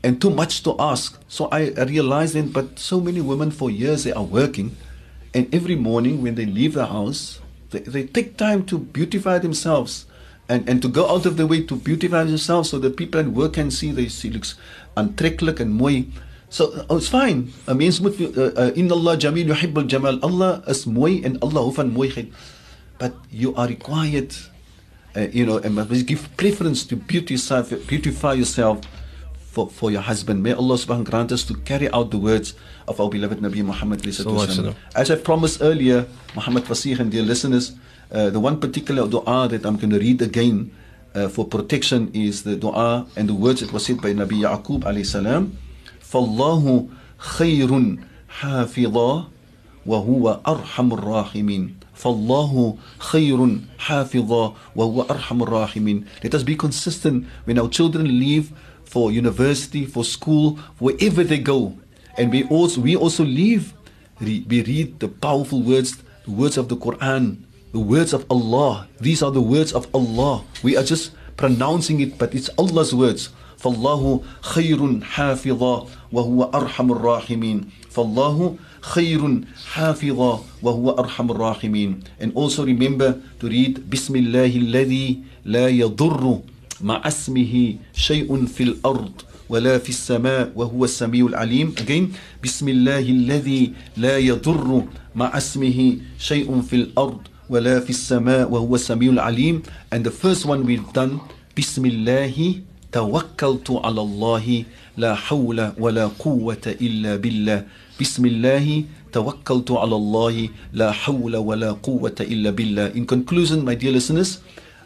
and 0.05 0.21
too 0.21 0.31
much 0.31 0.63
to 0.63 0.77
ask? 0.79 1.21
So 1.27 1.49
I 1.51 1.71
realized 1.83 2.35
then, 2.35 2.53
but 2.53 2.79
so 2.79 3.01
many 3.01 3.21
women 3.21 3.51
for 3.51 3.73
years 3.73 4.05
they 4.05 4.13
are 4.13 4.23
working, 4.23 4.77
and 5.35 5.53
every 5.53 5.75
morning 5.75 6.23
when 6.23 6.37
they 6.37 6.47
leave 6.47 6.75
the 6.75 6.87
house, 6.87 7.41
they, 7.71 7.81
they 7.81 8.05
take 8.05 8.37
time 8.37 8.65
to 8.67 8.79
beautify 8.79 9.39
themselves. 9.39 10.07
And, 10.53 10.69
and 10.69 10.79
to 10.85 10.89
go 10.89 11.09
out 11.09 11.25
of 11.25 11.35
the 11.41 11.47
way 11.49 11.65
to 11.71 11.75
beautify 11.89 12.23
yourself 12.29 12.67
so 12.69 12.77
that 12.85 12.97
people 13.01 13.21
at 13.25 13.29
work 13.33 13.57
can 13.57 13.71
see 13.71 13.89
they 13.99 14.09
see 14.13 14.29
looks 14.29 14.53
aantrekkelijk 15.01 15.63
en 15.65 15.73
mooi. 15.73 16.13
So 16.53 16.69
oh, 16.91 17.01
it's 17.01 17.09
fine. 17.09 17.49
'n 17.65 17.77
Mens 17.81 18.01
moet 18.05 18.21
uh, 18.21 18.53
uh, 18.53 18.71
inna 18.77 18.93
Allah 18.99 19.17
jamil 19.17 19.49
yuhibbul 19.49 19.89
jamal. 19.89 20.21
Allah 20.21 20.61
is 20.69 20.85
mooi 20.85 21.23
en 21.25 21.41
Allah 21.41 21.65
hou 21.65 21.73
van 21.73 21.89
mooiheid. 21.89 22.29
But 23.01 23.17
you 23.31 23.55
are 23.57 23.67
required 23.67 24.37
uh, 25.17 25.29
you 25.33 25.47
know 25.47 25.59
and 25.59 25.75
must 25.75 26.07
give 26.07 26.29
preference 26.37 26.85
to 26.85 26.97
beauty 26.97 27.35
yourself, 27.35 27.73
beautify 27.87 28.35
yourself 28.35 28.81
for, 29.53 29.69
for 29.69 29.91
your 29.91 30.01
husband. 30.01 30.43
May 30.43 30.53
Allah 30.53 30.77
subhanahu 30.77 31.05
grant 31.05 31.33
us 31.33 31.45
to 31.45 31.55
carry 31.69 31.91
out 31.93 32.11
the 32.11 32.19
words 32.19 32.55
of 32.89 33.01
our 33.01 33.09
beloved 33.09 33.39
Nabi 33.41 33.63
Muhammad 33.65 34.01
Sallallahu 34.01 34.49
alaihi 34.49 34.73
wasallam. 34.73 34.75
As 34.97 35.11
I 35.11 35.17
promised 35.17 35.61
earlier, 35.61 36.07
Muhammad 36.35 36.65
Fasih 36.65 36.99
and 36.99 37.13
dear 37.13 37.23
listeners, 37.23 37.73
uh, 38.12 38.30
the 38.30 38.40
one 38.40 38.60
particular 38.60 39.08
dua 39.08 39.48
that 39.50 39.66
I'm 39.66 39.78
going 39.78 39.90
to 39.92 40.00
read 40.00 40.22
again 40.22 40.72
uh, 41.16 41.28
for 41.28 41.46
protection 41.46 42.12
is 42.14 42.44
the 42.44 42.56
dua 42.56 43.08
and 43.16 43.28
the 43.30 43.34
words 43.34 43.62
that 43.62 43.72
was 43.74 43.86
said 43.86 44.02
by 44.02 44.14
Nabi 44.14 44.42
Yaqub 44.44 44.82
alayhi 44.84 45.06
salam. 45.06 45.58
فالله 46.08 46.88
خير 47.20 47.98
حافظا 48.30 49.28
وهو 49.86 50.40
أرحم 50.48 50.94
الراحمين 50.94 51.76
فالله 51.96 52.78
خير 53.00 53.60
حافظا 53.78 54.56
وهو 54.76 55.02
أرحم 55.02 55.44
الراحمين 55.44 56.06
Let 56.24 56.36
us 56.36 56.44
be 56.44 56.56
consistent 56.56 57.26
when 57.46 57.60
our 57.60 57.70
children 57.70 58.20
leave 58.20 58.52
for 58.86 59.12
university, 59.12 59.86
for 59.86 60.04
school, 60.06 60.58
wherever 60.80 61.24
they 61.24 61.40
go. 61.40 61.78
And 62.18 62.32
we 62.32 62.46
also, 62.46 62.82
we 62.82 62.96
also 62.96 63.24
leave, 63.26 63.74
re- 64.22 64.46
we 64.48 64.64
read 64.64 65.00
the 65.00 65.10
powerful 65.10 65.62
words, 65.62 65.98
the 66.26 66.32
words 66.32 66.58
of 66.58 66.70
the 66.70 66.78
Quran, 66.78 67.38
the 67.72 67.80
words 67.80 68.14
of 68.14 68.26
Allah. 68.30 68.88
These 69.00 69.22
are 69.22 69.32
the 69.32 69.42
words 69.42 69.74
of 69.74 69.88
Allah. 69.94 70.44
We 70.64 70.78
are 70.78 70.84
just 70.84 71.12
pronouncing 71.38 72.00
it, 72.00 72.18
but 72.18 72.34
it's 72.34 72.50
Allah's 72.58 72.94
words. 72.94 73.30
فالله 73.58 74.22
خير 74.42 75.02
حافظا 75.04 75.88
وهو 76.12 76.44
أرحم 76.44 76.92
الراحمين 76.92 77.62
فالله 77.90 78.56
خير 78.82 79.42
حافظا 79.74 80.34
وهو 80.64 80.90
أرحم 80.92 81.32
الراحمين 81.32 82.00
and 82.22 82.32
also 82.36 82.62
remember 82.66 83.18
to 83.42 83.50
read 83.50 83.82
بسم 83.90 84.16
الله 84.16 84.52
الذي 84.58 85.18
لا 85.46 85.68
يضر 85.68 86.40
مع 86.82 87.02
اسمه 87.08 87.76
شيء 87.94 88.46
في 88.46 88.64
الأرض 88.64 89.12
ولا 89.50 89.78
في 89.78 89.90
السماء 89.90 90.52
وهو 90.56 90.86
السميع 90.86 91.26
العليم 91.26 91.74
again 91.82 92.14
بسم 92.44 92.70
الله 92.70 93.00
الذي 93.00 93.74
لا 93.98 94.18
يضر 94.18 94.84
مع 95.16 95.38
اسمه 95.38 95.98
شيء 96.20 96.62
في 96.62 96.76
الأرض 96.76 97.22
ولا 97.53 97.81
في 97.85 97.91
السماء 97.91 98.49
وهو 98.49 98.75
السميع 98.75 99.13
العليم 99.13 99.63
and 99.93 100.01
the 100.09 100.11
first 100.11 100.49
one 100.49 100.65
we've 100.65 100.89
done 100.97 101.21
بسم 101.59 101.85
الله 101.87 102.61
توكلت 102.93 103.69
على 103.85 104.01
الله 104.01 104.65
لا 104.97 105.15
حول 105.15 105.73
ولا 105.79 106.07
قوة 106.17 106.65
إلا 106.81 107.17
بالله 107.17 107.65
بسم 108.01 108.25
الله 108.27 108.85
توكلت 109.13 109.71
على 109.71 109.97
الله 109.97 110.49
لا 110.73 110.93
حول 110.93 111.37
ولا 111.37 111.73
قوة 111.73 112.17
إلا 112.21 112.51
بالله 112.57 112.97
In 112.97 113.05
conclusion, 113.05 113.65
my 113.65 113.75
dear 113.75 113.93
listeners, 113.93 114.41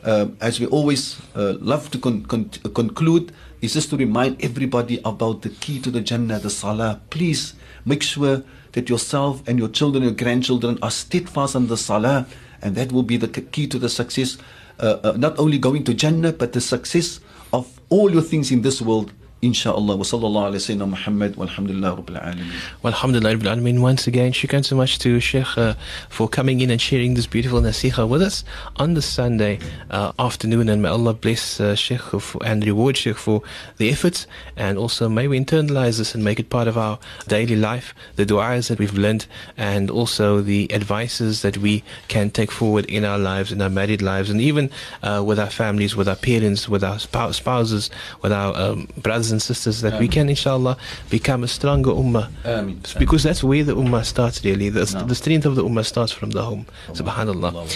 uh, 0.04 0.26
as 0.40 0.58
we 0.58 0.66
always 0.66 1.18
uh, 1.34 1.54
love 1.60 1.90
to 1.90 1.98
con- 1.98 2.22
con- 2.26 2.50
conclude, 2.74 3.30
is 3.62 3.74
just 3.74 3.90
to 3.90 3.96
remind 3.96 4.42
everybody 4.42 5.00
about 5.04 5.42
the 5.42 5.50
key 5.62 5.78
to 5.80 5.90
the 5.90 6.00
Jannah, 6.00 6.38
the 6.38 6.50
Salah. 6.50 7.00
Please 7.10 7.54
make 7.84 8.02
sure 8.02 8.42
that 8.72 8.88
yourself 8.90 9.42
and 9.46 9.58
your 9.58 9.68
children, 9.68 10.02
your 10.04 10.12
grandchildren 10.12 10.78
are 10.82 10.90
steadfast 10.90 11.56
on 11.56 11.66
the 11.66 11.76
Salah, 11.76 12.26
and 12.66 12.74
that 12.74 12.90
will 12.90 13.04
be 13.04 13.16
the 13.16 13.28
key 13.28 13.68
to 13.68 13.78
the 13.78 13.88
success, 13.88 14.36
uh, 14.80 14.98
uh, 15.04 15.12
not 15.16 15.38
only 15.38 15.56
going 15.56 15.84
to 15.84 15.94
Jannah, 15.94 16.32
but 16.32 16.52
the 16.52 16.60
success 16.60 17.20
of 17.52 17.80
all 17.90 18.10
your 18.10 18.22
things 18.22 18.50
in 18.50 18.62
this 18.62 18.82
world 18.82 19.12
inshallah 19.42 19.96
wa 19.96 20.02
sallallahu 20.02 20.50
alayhi 20.50 20.64
sayyidina 20.64 20.88
Muhammad 20.88 21.36
walhamdulillah 21.36 21.96
rabbil 21.98 22.20
alameen. 22.22 22.52
Well, 22.82 22.92
alhamdulillah, 22.92 23.34
Rabbil 23.36 23.54
Alameen. 23.56 23.80
Once 23.80 24.06
again, 24.06 24.32
shukran 24.32 24.64
so 24.64 24.76
much 24.76 24.98
to 25.00 25.20
Sheikh 25.20 25.58
uh, 25.58 25.74
for 26.08 26.28
coming 26.28 26.60
in 26.60 26.70
and 26.70 26.80
sharing 26.80 27.14
this 27.14 27.26
beautiful 27.26 27.60
nasiha 27.60 28.08
with 28.08 28.22
us 28.22 28.44
on 28.76 28.94
this 28.94 29.06
Sunday 29.06 29.58
uh, 29.90 30.12
afternoon. 30.18 30.68
And 30.68 30.82
may 30.82 30.88
Allah 30.88 31.12
bless 31.14 31.60
uh, 31.60 31.74
Sheikh 31.74 32.00
and 32.44 32.64
reward 32.64 32.96
Sheikh 32.96 33.16
for 33.16 33.42
the 33.76 33.90
efforts. 33.90 34.26
And 34.56 34.78
also, 34.78 35.08
may 35.08 35.28
we 35.28 35.38
internalize 35.38 35.98
this 35.98 36.14
and 36.14 36.24
make 36.24 36.40
it 36.40 36.48
part 36.48 36.66
of 36.66 36.78
our 36.78 36.98
daily 37.28 37.56
life, 37.56 37.94
the 38.16 38.24
du'as 38.24 38.68
that 38.68 38.78
we've 38.78 38.94
learned, 38.94 39.26
and 39.56 39.90
also 39.90 40.40
the 40.40 40.72
advices 40.72 41.42
that 41.42 41.58
we 41.58 41.84
can 42.08 42.30
take 42.30 42.50
forward 42.50 42.86
in 42.86 43.04
our 43.04 43.18
lives, 43.18 43.52
in 43.52 43.60
our 43.60 43.70
married 43.70 44.00
lives, 44.00 44.30
and 44.30 44.40
even 44.40 44.70
uh, 45.02 45.22
with 45.24 45.38
our 45.38 45.50
families, 45.50 45.94
with 45.94 46.08
our 46.08 46.16
parents, 46.16 46.68
with 46.68 46.82
our 46.82 46.96
spou- 46.96 47.34
spouses, 47.34 47.90
with 48.22 48.32
our 48.32 48.56
um, 48.56 48.88
brothers 48.96 49.25
and 49.30 49.40
sisters, 49.42 49.80
that 49.82 49.98
we 50.00 50.08
can, 50.08 50.28
inshallah, 50.28 50.76
become 51.10 51.44
a 51.44 51.48
stronger 51.48 51.90
ummah. 51.90 52.28
Ameen. 52.44 52.80
Because 52.98 53.22
that's 53.22 53.42
where 53.44 53.64
the 53.64 53.74
ummah 53.74 54.04
starts 54.04 54.44
really. 54.44 54.68
The, 54.68 54.90
No. 54.94 55.04
the 55.04 55.14
strength 55.14 55.46
of 55.46 55.56
the 55.56 55.64
ummah 55.64 55.84
starts 55.84 56.12
from 56.12 56.30
the 56.30 56.42
home. 56.42 56.66
Subhanallah. 56.88 57.52
Allah. 57.54 57.66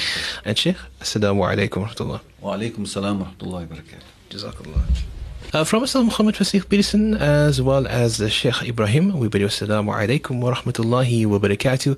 And 0.44 0.56
Sheikh, 0.56 0.76
Assalamu 1.00 1.40
alaikum 1.50 1.82
wa 1.82 1.88
rahmatullah. 1.88 2.20
Wa 2.40 2.56
alaykum 2.56 2.86
salam 2.86 3.20
wa 3.20 3.26
rahmatullahi 3.26 3.68
wa 3.68 3.76
barakatuh. 3.76 4.08
Jazakallah. 4.30 4.82
Uh, 5.52 5.64
from 5.64 5.82
Asal 5.82 6.04
Muhammad 6.04 6.36
Fasih 6.36 6.68
Peterson 6.68 7.14
as 7.14 7.60
well 7.60 7.86
as 7.88 8.20
uh, 8.20 8.28
Sheikh 8.28 8.54
Ebrahim, 8.68 9.12
we 9.18 9.26
you 9.26 9.46
assalamu 9.48 9.90
alaikum 9.92 10.40
wa 10.40 10.54
rahmatullahi 10.54 11.26
wa 11.26 11.38
barakatuh. 11.40 11.96